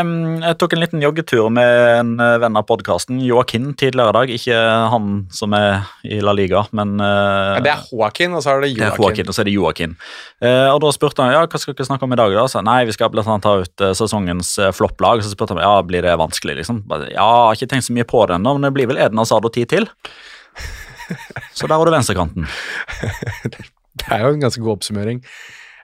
um, 0.00 0.12
jeg 0.40 0.56
tok 0.60 0.76
en 0.76 0.80
liten 0.80 1.04
joggetur 1.04 1.50
med 1.52 1.72
en 1.98 2.14
eh, 2.22 2.36
venn 2.40 2.56
av 2.56 2.64
podkasten, 2.68 3.18
Joakim, 3.24 3.72
tidligere 3.80 4.14
i 4.14 4.16
dag. 4.16 4.32
Ikke 4.38 4.62
han 4.94 5.10
som 5.34 5.56
er 5.58 5.84
i 6.08 6.22
La 6.24 6.32
Liga, 6.36 6.64
men 6.76 6.96
uh, 7.02 7.58
Ja, 7.58 7.64
det 7.66 7.74
er 7.74 7.84
Joakim, 7.92 8.38
og 8.38 8.44
så 8.46 8.54
er 8.54 8.64
det 8.64 8.72
det 8.78 8.86
er 8.88 8.96
Joakim, 9.00 9.28
og 9.28 9.36
så 9.36 9.44
er 9.44 9.50
det 9.50 9.56
Joakim. 9.56 9.96
Uh, 10.40 10.70
og 10.72 10.80
da 10.86 10.94
spurte 10.96 11.24
han 11.24 11.34
ja, 11.36 11.44
hva 11.44 11.60
skal 11.60 11.76
dere 11.76 11.90
snakke 11.90 12.08
om 12.08 12.16
i 12.16 12.20
dag. 12.22 12.38
da? 12.38 12.46
Så, 12.50 12.64
nei, 12.64 12.80
vi 12.88 12.96
skal 12.96 13.12
blant 13.12 13.28
annet 13.28 13.44
ta 13.44 13.54
ut 13.60 13.86
sesongens 14.00 14.56
uh, 14.62 14.70
flopplag. 14.76 15.24
Så 15.24 15.34
spurte 15.34 15.58
han 15.58 15.64
ja, 15.64 15.76
blir 15.84 16.06
det 16.06 16.16
vanskelig. 16.20 16.60
liksom? 16.62 16.84
Ja, 16.88 17.04
jeg 17.10 17.20
har 17.20 17.58
ikke 17.58 17.72
tenkt 17.74 17.90
så 17.90 17.96
mye 17.96 18.08
på 18.08 18.24
det 18.30 18.38
ennå, 18.38 18.56
men 18.56 18.68
det 18.68 18.74
blir 18.78 18.88
vel 18.88 19.02
Eden 19.04 19.20
Hazard 19.20 19.50
og 19.50 19.52
ti 19.56 19.66
til. 19.68 19.90
Så 21.54 21.68
der 21.68 21.76
var 21.76 21.84
det 21.84 21.98
venstrekanten. 21.98 22.48
Det 24.00 24.10
er 24.10 24.24
jo 24.26 24.32
en 24.34 24.42
ganske 24.42 24.62
god 24.62 24.76
oppsummering. 24.78 25.22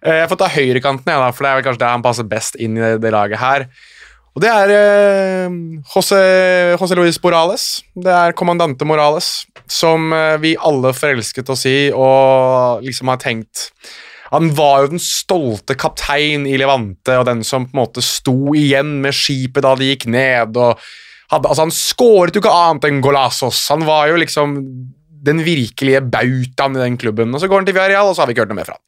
Eh, 0.02 0.20
Jeg 0.22 0.28
får 0.30 0.40
ta 0.40 0.48
høyrekanten, 0.50 1.12
ja, 1.12 1.30
for 1.32 1.44
det 1.44 1.50
er 1.50 1.58
vel 1.60 1.66
kanskje 1.68 1.84
der 1.84 1.94
han 1.96 2.04
passer 2.04 2.28
best 2.28 2.58
inn 2.60 2.78
i 2.78 2.92
det, 3.00 3.12
laget 3.14 3.40
her. 3.42 3.66
Og 4.30 4.42
det 4.44 4.50
er 4.50 4.70
eh, 4.74 5.56
José, 5.90 6.20
José 6.78 6.98
Luis 6.98 7.18
Morales. 7.22 7.64
Det 7.98 8.12
er 8.14 8.36
kommandante 8.38 8.86
Morales, 8.86 9.44
som 9.70 10.12
eh, 10.14 10.36
vi 10.42 10.54
alle 10.56 10.92
forelsket 10.94 11.50
oss 11.50 11.66
i 11.66 11.90
og 11.94 12.84
liksom 12.86 13.10
har 13.10 13.18
tenkt 13.22 13.68
Han 14.30 14.52
var 14.54 14.84
jo 14.84 14.92
den 14.92 15.02
stolte 15.02 15.74
kaptein 15.74 16.44
i 16.46 16.54
Levante, 16.60 17.16
og 17.18 17.26
den 17.26 17.42
som 17.42 17.64
på 17.66 17.74
en 17.74 17.80
måte 17.82 18.02
sto 18.06 18.54
igjen 18.54 19.00
med 19.02 19.16
skipet 19.18 19.64
da 19.66 19.74
det 19.74 19.88
gikk 19.88 20.06
ned. 20.14 20.54
og 20.56 20.78
hadde, 21.30 21.48
altså 21.50 21.64
Han 21.66 21.74
skåret 21.74 22.34
jo 22.38 22.42
ikke 22.42 22.54
annet 22.54 22.86
enn 22.86 23.02
Golazos. 23.02 23.64
Han 23.74 23.82
var 23.88 24.06
jo 24.12 24.20
liksom 24.22 24.54
den 25.26 25.42
virkelige 25.46 26.02
bautaen 26.02 26.78
i 26.78 26.84
den 26.84 27.00
klubben. 27.00 27.34
Og 27.34 27.42
så 27.42 27.50
går 27.50 27.62
han 27.62 27.68
til 27.68 27.76
Villarreal, 27.76 28.10
og 28.10 28.16
så 28.16 28.24
har 28.24 28.30
vi 28.30 28.36
ikke 28.36 28.46
hørt 28.46 28.54
noe 28.54 28.60
mer 28.62 28.70
fra 28.70 28.78
han. 28.78 28.84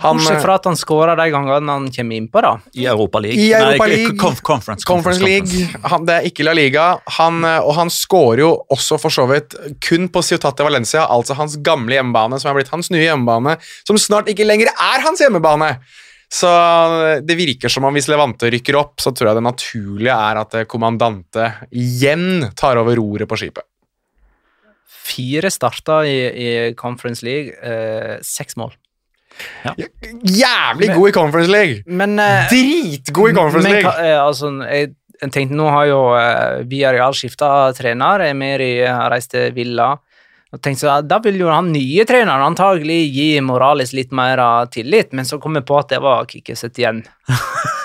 Bortsett 0.00 0.32
Han, 0.32 0.40
fra 0.40 0.54
at 0.56 0.64
han 0.64 0.76
skårer 0.80 1.18
de 1.18 1.26
gangene 1.32 1.74
han 1.74 1.88
kommer 1.92 2.16
innpå, 2.16 2.40
da. 2.40 2.54
I 2.72 2.86
Europa 2.88 3.20
League. 3.20 3.36
I 3.36 3.52
Europa 3.52 3.84
Nei, 3.84 3.96
League. 3.96 4.16
Conference 4.16 4.44
Conference. 4.48 4.86
Conference 4.88 5.24
League, 5.24 5.66
han, 5.92 6.06
det 6.08 6.14
er 6.16 6.28
ikke 6.30 6.46
La 6.46 6.54
Liga. 6.56 6.86
Han, 7.18 7.42
eh, 7.44 7.58
og 7.60 7.74
han 7.76 7.92
skårer 7.92 8.44
jo 8.46 8.50
også 8.72 8.96
for 9.00 9.12
så 9.12 9.26
vidt 9.28 9.56
kun 9.84 10.08
på 10.12 10.22
Ciutate 10.24 10.64
Valencia, 10.64 11.04
altså 11.04 11.36
hans 11.36 11.58
gamle 11.64 11.98
hjemmebane, 11.98 12.40
som 12.40 12.52
er 12.52 12.60
blitt 12.60 12.72
hans 12.72 12.88
nye 12.94 13.04
hjemmebane, 13.04 13.58
som 13.84 14.00
snart 14.00 14.30
ikke 14.32 14.48
lenger 14.48 14.72
er 14.72 15.04
hans 15.04 15.20
hjemmebane. 15.20 15.74
Så 16.32 16.48
eh, 16.48 17.20
det 17.26 17.36
virker 17.36 17.72
som 17.72 17.84
om 17.84 17.96
hvis 17.96 18.08
Levante 18.08 18.48
rykker 18.54 18.80
opp, 18.80 19.02
så 19.02 19.12
tror 19.12 19.32
jeg 19.32 19.40
det 19.40 19.48
naturlige 19.50 20.16
er 20.16 20.40
at 20.46 20.56
eh, 20.62 20.68
kommandante 20.70 21.52
igjen 21.76 22.46
tar 22.56 22.80
over 22.80 22.96
roret 22.96 23.28
på 23.28 23.36
skipet. 23.42 23.66
Fire 24.90 25.50
starter 25.52 26.06
i, 26.08 26.18
i 26.28 26.48
Conference 26.78 27.24
League, 27.26 27.54
eh, 27.62 28.18
seks 28.26 28.58
mål. 28.60 28.74
Jævlig 29.76 30.90
god 30.94 31.08
i 31.08 31.12
Conference 31.14 31.50
League! 31.50 31.82
Men 31.86 32.18
eh, 32.18 32.50
Dritgod 32.50 33.30
i 33.30 33.34
Conference 33.36 33.68
men, 33.68 33.78
League! 33.78 33.94
eh, 34.04 34.18
altså, 34.18 34.50
jeg, 34.66 34.92
jeg 35.20 35.32
tenkte 35.34 35.56
nå 35.56 35.68
har 35.72 35.88
jo 35.90 36.00
eh, 36.18 36.62
Villarreal 36.68 37.16
skifta 37.16 37.50
trener. 37.76 38.26
Emeri 38.30 38.72
har 38.84 39.10
reist 39.12 39.32
til 39.34 39.54
Villa. 39.56 39.92
Og 40.50 40.58
tenkte 40.58 40.82
så, 40.82 40.98
Da 41.06 41.20
vil 41.22 41.38
jo 41.40 41.50
han 41.52 41.70
nye 41.72 42.04
treneren 42.08 42.42
antagelig 42.50 43.04
gi 43.14 43.28
Morales 43.44 43.94
litt 43.96 44.10
mer 44.16 44.42
av 44.42 44.70
tillit, 44.74 45.14
men 45.14 45.28
så 45.28 45.38
kom 45.42 45.58
jeg 45.58 45.66
på 45.68 45.78
at 45.78 45.92
det 45.94 46.00
var 46.02 46.26
Kikkeset 46.30 46.80
igjen. 46.82 47.04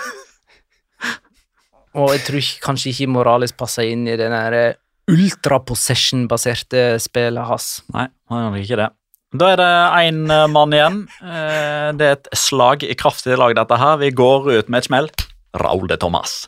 Og 1.95 2.11
jeg 2.11 2.25
tror 2.25 2.47
kanskje 2.65 2.91
ikke 2.91 3.13
Morales 3.13 3.53
passer 3.55 3.87
inn 3.87 4.03
i 4.09 4.17
der 4.19 4.57
eh, 4.57 4.73
ultra-possession-baserte 5.11 6.95
spillet 7.03 7.45
hans. 7.49 7.81
Nei, 7.93 8.07
han 8.31 8.47
gjør 8.55 8.63
ikke 8.63 8.79
det. 8.83 8.89
Da 9.35 9.49
er 9.51 9.59
det 9.59 9.69
én 10.07 10.19
mann 10.53 10.73
igjen. 10.75 10.99
Eh, 11.21 11.91
Det 11.97 12.05
er 12.07 12.17
et 12.17 12.29
slag 12.39 12.83
i 12.87 12.95
kraftig 12.95 13.37
lag, 13.37 13.55
dette 13.57 13.77
her. 13.77 13.97
Vi 13.97 14.11
går 14.15 14.51
ut 14.59 14.69
med 14.69 14.79
et 14.83 14.87
smell. 14.89 15.09
Raúl 15.55 15.87
de 15.87 15.97
Thomas. 15.97 16.47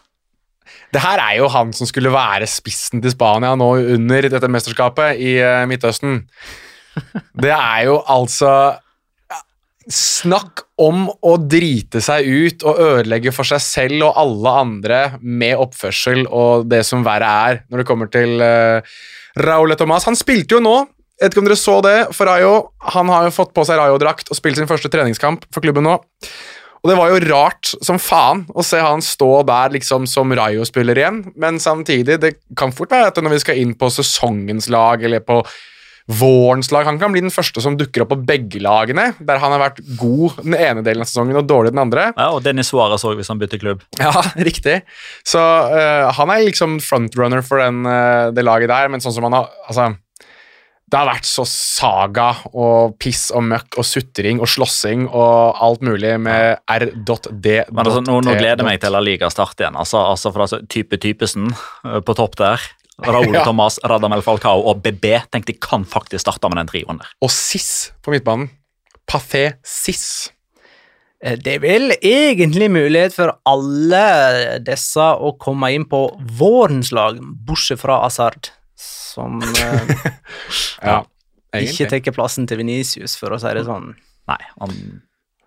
Det 0.94 1.02
her 1.04 1.20
er 1.20 1.38
jo 1.40 1.50
han 1.52 1.74
som 1.74 1.88
skulle 1.88 2.12
være 2.12 2.48
spissen 2.48 3.02
til 3.04 3.12
Spania 3.12 3.56
nå 3.60 3.68
under 3.96 4.30
dette 4.30 4.48
mesterskapet 4.52 5.20
i 5.20 5.38
eh, 5.44 5.66
Midtøsten. 5.68 6.24
Det 7.38 7.52
er 7.54 7.86
jo 7.86 8.00
altså 8.08 8.78
Snakk 9.88 10.66
om 10.84 11.06
å 11.08 11.38
drite 11.40 12.02
seg 12.04 12.28
ut 12.28 12.66
og 12.68 12.82
ødelegge 12.84 13.32
for 13.32 13.48
seg 13.48 13.62
selv 13.64 14.10
og 14.10 14.20
alle 14.20 14.56
andre 14.64 15.00
med 15.22 15.56
oppførsel 15.64 16.26
og 16.28 16.68
det 16.68 16.82
som 16.88 17.06
verre 17.08 17.30
er 17.48 17.62
når 17.72 17.82
det 17.82 17.88
kommer 17.88 18.12
til 18.12 18.44
uh, 18.44 18.84
Raúl 19.40 19.76
Tomàs. 19.80 20.10
Han 20.10 20.20
spilte 20.20 20.58
jo 20.58 20.62
nå. 20.64 20.76
Vet 21.18 21.34
ikke 21.34 21.42
om 21.42 21.48
dere 21.48 21.58
så 21.58 21.78
det, 21.82 21.96
for 22.14 22.30
Rayo 22.30 22.52
han 22.94 23.10
har 23.10 23.26
jo 23.26 23.34
fått 23.34 23.56
på 23.56 23.64
seg 23.66 23.80
Rayo-drakt 23.80 24.30
og 24.30 24.38
spilt 24.38 24.60
sin 24.60 24.70
første 24.70 24.92
treningskamp 24.94 25.48
for 25.56 25.66
klubben 25.66 25.88
nå. 25.88 25.96
Og 26.84 26.92
det 26.92 26.98
var 27.00 27.10
jo 27.10 27.24
rart 27.32 27.72
som 27.82 27.98
faen 27.98 28.44
å 28.54 28.66
se 28.66 28.78
han 28.84 29.02
stå 29.02 29.32
der 29.48 29.74
liksom 29.74 30.06
som 30.10 30.36
Rayo-spiller 30.36 31.00
igjen, 31.00 31.24
men 31.40 31.58
samtidig, 31.64 32.20
det 32.22 32.36
kan 32.60 32.76
fort 32.76 32.94
være 32.94 33.10
at 33.10 33.18
når 33.24 33.34
vi 33.34 33.42
skal 33.44 33.64
inn 33.64 33.74
på 33.80 33.90
sesongens 33.92 34.70
lag 34.74 35.02
eller 35.08 35.26
på 35.26 35.42
vårens 36.08 36.72
lag 36.72 36.88
Han 36.88 37.00
kan 37.00 37.12
bli 37.12 37.22
den 37.24 37.34
første 37.34 37.62
som 37.64 37.76
dukker 37.80 38.06
opp 38.06 38.14
på 38.14 38.20
begge 38.30 38.62
lagene, 38.64 39.10
der 39.20 39.42
han 39.44 39.54
har 39.54 39.64
vært 39.66 39.82
god 40.00 40.40
den 40.40 40.56
ene 40.56 40.84
delen 40.86 41.04
av 41.04 41.10
sesongen 41.10 41.40
og 41.40 41.48
dårlig 41.50 41.74
den 41.76 41.84
andre. 41.84 42.10
Ja, 42.16 42.32
og 42.32 42.44
Dennis 42.46 42.72
Suárez 42.72 43.04
òg, 43.08 43.18
hvis 43.20 43.32
han 43.32 43.42
bytter 43.42 43.62
klubb. 43.62 43.84
Ja, 44.00 44.14
riktig. 44.50 44.80
Så 45.28 45.42
uh, 45.42 46.08
han 46.16 46.34
er 46.34 46.48
liksom 46.48 46.80
frontrunner 46.84 47.44
for 47.46 47.64
den, 47.64 47.84
uh, 47.84 48.32
det 48.32 48.48
laget 48.48 48.72
der, 48.72 48.92
men 48.92 49.04
sånn 49.04 49.18
som 49.18 49.28
han 49.28 49.42
har 49.42 49.54
Altså 49.68 49.92
det 50.88 50.96
har 50.96 51.10
vært 51.10 51.28
så 51.28 51.44
saga 51.44 52.30
og 52.56 52.94
piss 53.02 53.26
og 53.36 53.44
møkk 53.50 53.76
og 53.82 53.84
sutring 53.84 54.40
og 54.40 54.48
slåssing 54.48 55.04
og 55.10 55.60
alt 55.66 55.82
mulig 55.84 56.14
med 56.24 56.62
r.d. 56.64 57.18
Men 57.68 57.82
altså, 57.84 58.00
nå, 58.06 58.22
nå 58.24 58.36
gleder 58.38 58.64
jeg 58.64 58.68
meg 58.70 58.80
til 58.80 58.96
La 58.96 59.02
Liga 59.04 59.28
starter 59.34 59.66
igjen. 59.66 59.80
Altså, 59.84 60.00
altså 60.14 60.32
for 60.32 60.46
altså, 60.46 60.62
type 60.72 60.96
Typesen 61.04 61.50
eh, 61.52 62.00
på 62.00 62.16
topp 62.16 62.40
der. 62.40 62.64
Raúl 63.06 63.34
Ja. 63.36 63.44
Thomas, 63.46 63.78
Radamel 63.86 64.24
Falcao 64.26 64.64
og 64.66 64.82
BB 64.82 65.06
tenkte 65.32 65.54
jeg 65.54 65.60
kan 65.62 65.84
faktisk 65.86 66.24
starte 66.26 66.50
med 66.50 66.58
den 66.64 66.68
trioen 66.72 66.98
der. 66.98 67.12
Og 67.22 67.30
Siss 67.30 67.92
på 68.02 68.12
midtbanen. 68.16 68.50
Pathé 69.08 69.54
Siss. 69.64 70.32
Eh, 71.24 71.36
Det 71.38 71.56
er 71.56 71.60
vel 71.60 71.92
egentlig 72.02 72.70
mulighet 72.74 73.14
for 73.14 73.36
alle 73.46 74.60
disse 74.66 75.00
å 75.02 75.38
komme 75.38 75.70
inn 75.74 75.86
på 75.86 76.02
vårens 76.40 76.92
lag, 76.92 77.20
bortsett 77.22 77.80
fra 77.80 78.02
Asard, 78.06 78.50
som 78.76 79.40
eh, 79.62 80.12
Ja, 80.84 81.04
ikke 81.54 81.90
tar 81.90 82.14
plassen 82.14 82.48
til 82.50 82.58
Venicius, 82.62 83.16
for 83.18 83.34
å 83.34 83.40
si 83.42 83.54
det 83.54 83.66
sånn. 83.66 83.94
Nei, 84.28 84.42
han, 84.60 84.74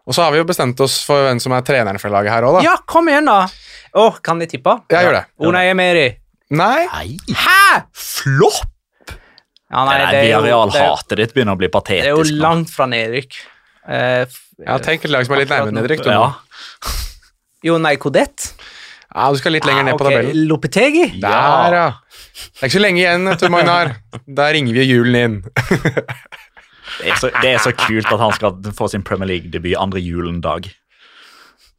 Og 0.07 0.15
så 0.17 0.23
har 0.25 0.33
vi 0.33 0.39
jo 0.41 0.47
bestemt 0.49 0.81
oss 0.81 1.03
for 1.05 1.27
hvem 1.29 1.39
som 1.43 1.53
er 1.53 1.63
treneren 1.67 2.01
for 2.01 2.11
laget 2.15 2.33
her 2.33 2.47
òg, 2.49 2.59
da. 2.59 2.65
Ja, 2.65 2.79
kom 2.89 3.11
igjen, 3.11 3.27
da! 3.29 3.45
Å, 4.01 4.09
kan 4.23 4.39
vi 4.39 4.47
tippe? 4.51 4.79
Ja, 4.91 5.03
gjør 5.05 5.19
det. 5.19 5.25
Unai 5.43 5.67
Emeri. 5.75 6.09
Nei, 6.51 6.87
Nei, 6.91 7.17
Hæ?! 7.31 7.87
flopp! 7.95 8.67
Ja, 9.71 9.85
Nei, 9.87 9.99
det 10.11 10.21
er 10.33 10.49
jo- 10.51 10.97
det 11.07 11.19
ditt 11.21 11.35
begynner 11.35 11.55
å 11.55 11.61
bli 11.61 11.69
patetisk. 11.71 12.03
Det 12.03 12.11
er 12.11 12.17
jo 12.17 12.43
langt 12.43 12.71
fra 12.75 12.87
nedrykk. 12.91 13.39
Uh, 13.87 14.27
Ja, 14.61 14.77
tenk 14.79 15.05
et 15.05 15.11
lag 15.11 15.25
som 15.25 15.35
er 15.35 15.45
litt 15.45 15.53
nærmere 15.53 15.73
nedrykk. 15.73 16.05
Ja. 16.11 16.35
Jo, 17.65 17.79
nei, 17.79 17.95
Kodett. 17.97 18.53
Ja, 19.11 19.31
du 19.33 19.39
skal 19.41 19.53
litt 19.57 19.67
lenger 19.67 19.85
ned 19.89 19.97
på 19.99 20.07
okay. 20.07 20.21
ok, 20.21 20.27
tabellen. 20.27 20.49
Lopetegi. 20.49 21.07
Der, 21.21 21.77
ja. 21.77 21.87
Det 22.35 22.61
er 22.61 22.69
ikke 22.69 22.77
så 22.77 22.83
lenge 22.83 23.01
igjen, 23.03 23.31
Tor 23.41 23.53
Magnar. 23.53 23.95
Da 24.27 24.51
ringer 24.55 24.77
vi 24.77 24.85
julen 24.87 25.19
inn. 25.19 25.39
Det, 27.01 27.09
er 27.09 27.17
så, 27.17 27.31
det 27.41 27.55
er 27.55 27.61
så 27.63 27.73
kult 27.73 28.11
at 28.11 28.21
han 28.21 28.33
skal 28.37 28.73
få 28.77 28.89
sin 28.93 29.05
Premier 29.07 29.29
League-debut 29.31 29.77
andre 29.79 30.03
julendag. 30.03 30.69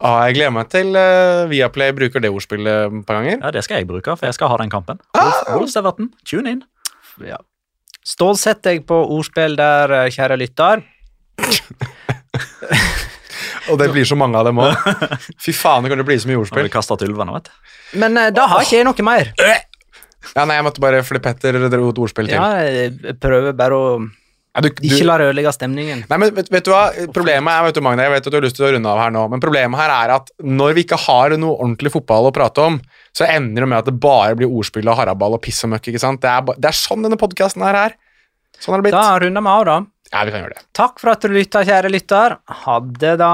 Ah, 0.01 0.23
jeg 0.25 0.39
gleder 0.39 0.53
meg 0.55 0.69
til 0.73 0.95
uh, 0.97 1.45
Viaplay 1.51 1.91
bruker 1.93 2.23
det 2.23 2.31
ordspillet 2.33 2.89
et 2.89 3.03
par 3.05 3.19
ganger. 3.19 3.37
Ja, 3.37 3.51
Det 3.53 3.61
skal 3.67 3.81
jeg 3.81 3.87
bruke, 3.89 4.15
for 4.17 4.25
jeg 4.25 4.33
skal 4.33 4.49
ha 4.49 4.57
den 4.57 4.71
kampen. 4.73 4.97
Wolf, 5.13 5.41
Wolves 5.53 5.77
Everton, 5.77 6.09
tune 6.25 6.55
in. 6.55 6.63
Ja. 7.21 7.37
Stålsett 8.07 8.63
deg 8.65 8.81
på 8.89 8.97
ordspill 9.13 9.53
der, 9.59 9.93
eh, 9.93 10.09
kjære 10.09 10.39
lytter. 10.41 10.81
Og 13.69 13.77
det 13.77 13.91
blir 13.93 14.07
så 14.09 14.17
mange 14.17 14.39
av 14.39 14.47
dem 14.49 14.57
òg. 14.57 14.73
Fy 15.43 15.53
faen, 15.53 15.85
det 15.85 15.93
kan 15.93 16.01
til 16.01 16.07
bli 16.07 16.17
så 16.17 16.31
mye 16.31 16.39
ordspill. 16.41 16.71
ulvene. 17.05 17.37
Men 18.01 18.17
uh, 18.17 18.31
da 18.33 18.47
har 18.49 18.65
ikke 18.65 18.79
jeg 18.79 18.89
noe 18.89 19.05
mer. 19.05 19.29
Ja, 19.37 20.45
nei, 20.45 20.57
jeg 20.57 20.65
måtte 20.65 20.81
bare 20.81 21.03
fordi 21.05 21.21
Petter 21.21 21.61
dro 21.69 21.93
et 21.93 22.01
ordspill 22.01 22.31
til. 22.31 22.41
Ja, 22.41 22.65
jeg 22.65 23.19
prøver 23.21 23.53
bare 23.57 23.77
å 23.77 24.01
Ja, 24.51 24.61
du, 24.65 24.67
du, 24.67 24.83
ikke 24.83 25.05
la 25.07 25.15
det 25.21 25.29
ødelegge 25.29 25.51
stemningen. 25.55 26.01
Nei, 26.09 26.17
men 26.19 26.33
vet, 26.35 26.49
vet 26.51 26.65
du 26.67 26.73
hva? 26.73 26.81
Problemet 27.15 27.53
er, 27.53 27.63
vet 27.69 27.77
du, 27.77 27.81
Magne, 27.85 28.03
jeg 28.03 28.11
vet 28.11 28.25
at 28.27 28.33
du 28.33 28.35
har 28.35 28.43
lyst 28.43 28.57
til 28.59 28.67
å 28.67 28.71
runde 28.75 28.91
av 28.91 28.99
her 28.99 29.13
nå, 29.15 29.21
men 29.31 29.43
problemet 29.43 29.79
her 29.79 29.93
er 29.95 30.13
at 30.17 30.33
når 30.43 30.75
vi 30.75 30.83
ikke 30.83 30.99
har 31.05 31.37
noe 31.39 31.55
ordentlig 31.55 31.93
fotball 31.93 32.27
å 32.27 32.33
prate 32.35 32.65
om, 32.67 32.81
så 33.15 33.29
ender 33.31 33.63
det 33.63 33.69
med 33.71 33.79
at 33.79 33.87
det 33.87 33.95
bare 34.03 34.35
blir 34.35 34.51
ordspill 34.51 34.91
og 34.91 34.99
haraball 34.99 35.39
og 35.39 35.43
piss 35.45 35.63
og 35.63 35.71
møkk. 35.71 35.87
ikke 35.93 36.03
sant? 36.03 36.19
Det 36.25 36.33
er, 36.33 36.51
det 36.59 36.71
er 36.73 36.79
sånn 36.81 37.07
denne 37.07 37.19
podkasten 37.21 37.63
her 37.63 37.79
er. 37.85 37.97
Sånn 38.59 38.75
har 38.75 38.83
det 38.83 38.89
blitt. 38.89 38.99
Da 38.99 39.23
runder 39.23 39.47
vi 39.47 39.55
av, 39.55 39.65
da. 39.71 39.79
Ja, 40.11 40.27
vi 40.27 40.35
kan 40.35 40.43
gjøre 40.43 40.59
det. 40.59 40.67
Takk 40.75 40.99
for 40.99 41.15
at 41.15 41.23
du 41.23 41.31
lytta, 41.31 41.63
kjære 41.71 41.95
lytter. 41.95 42.39
Ha 42.65 42.79
det, 42.99 43.15
da. 43.23 43.33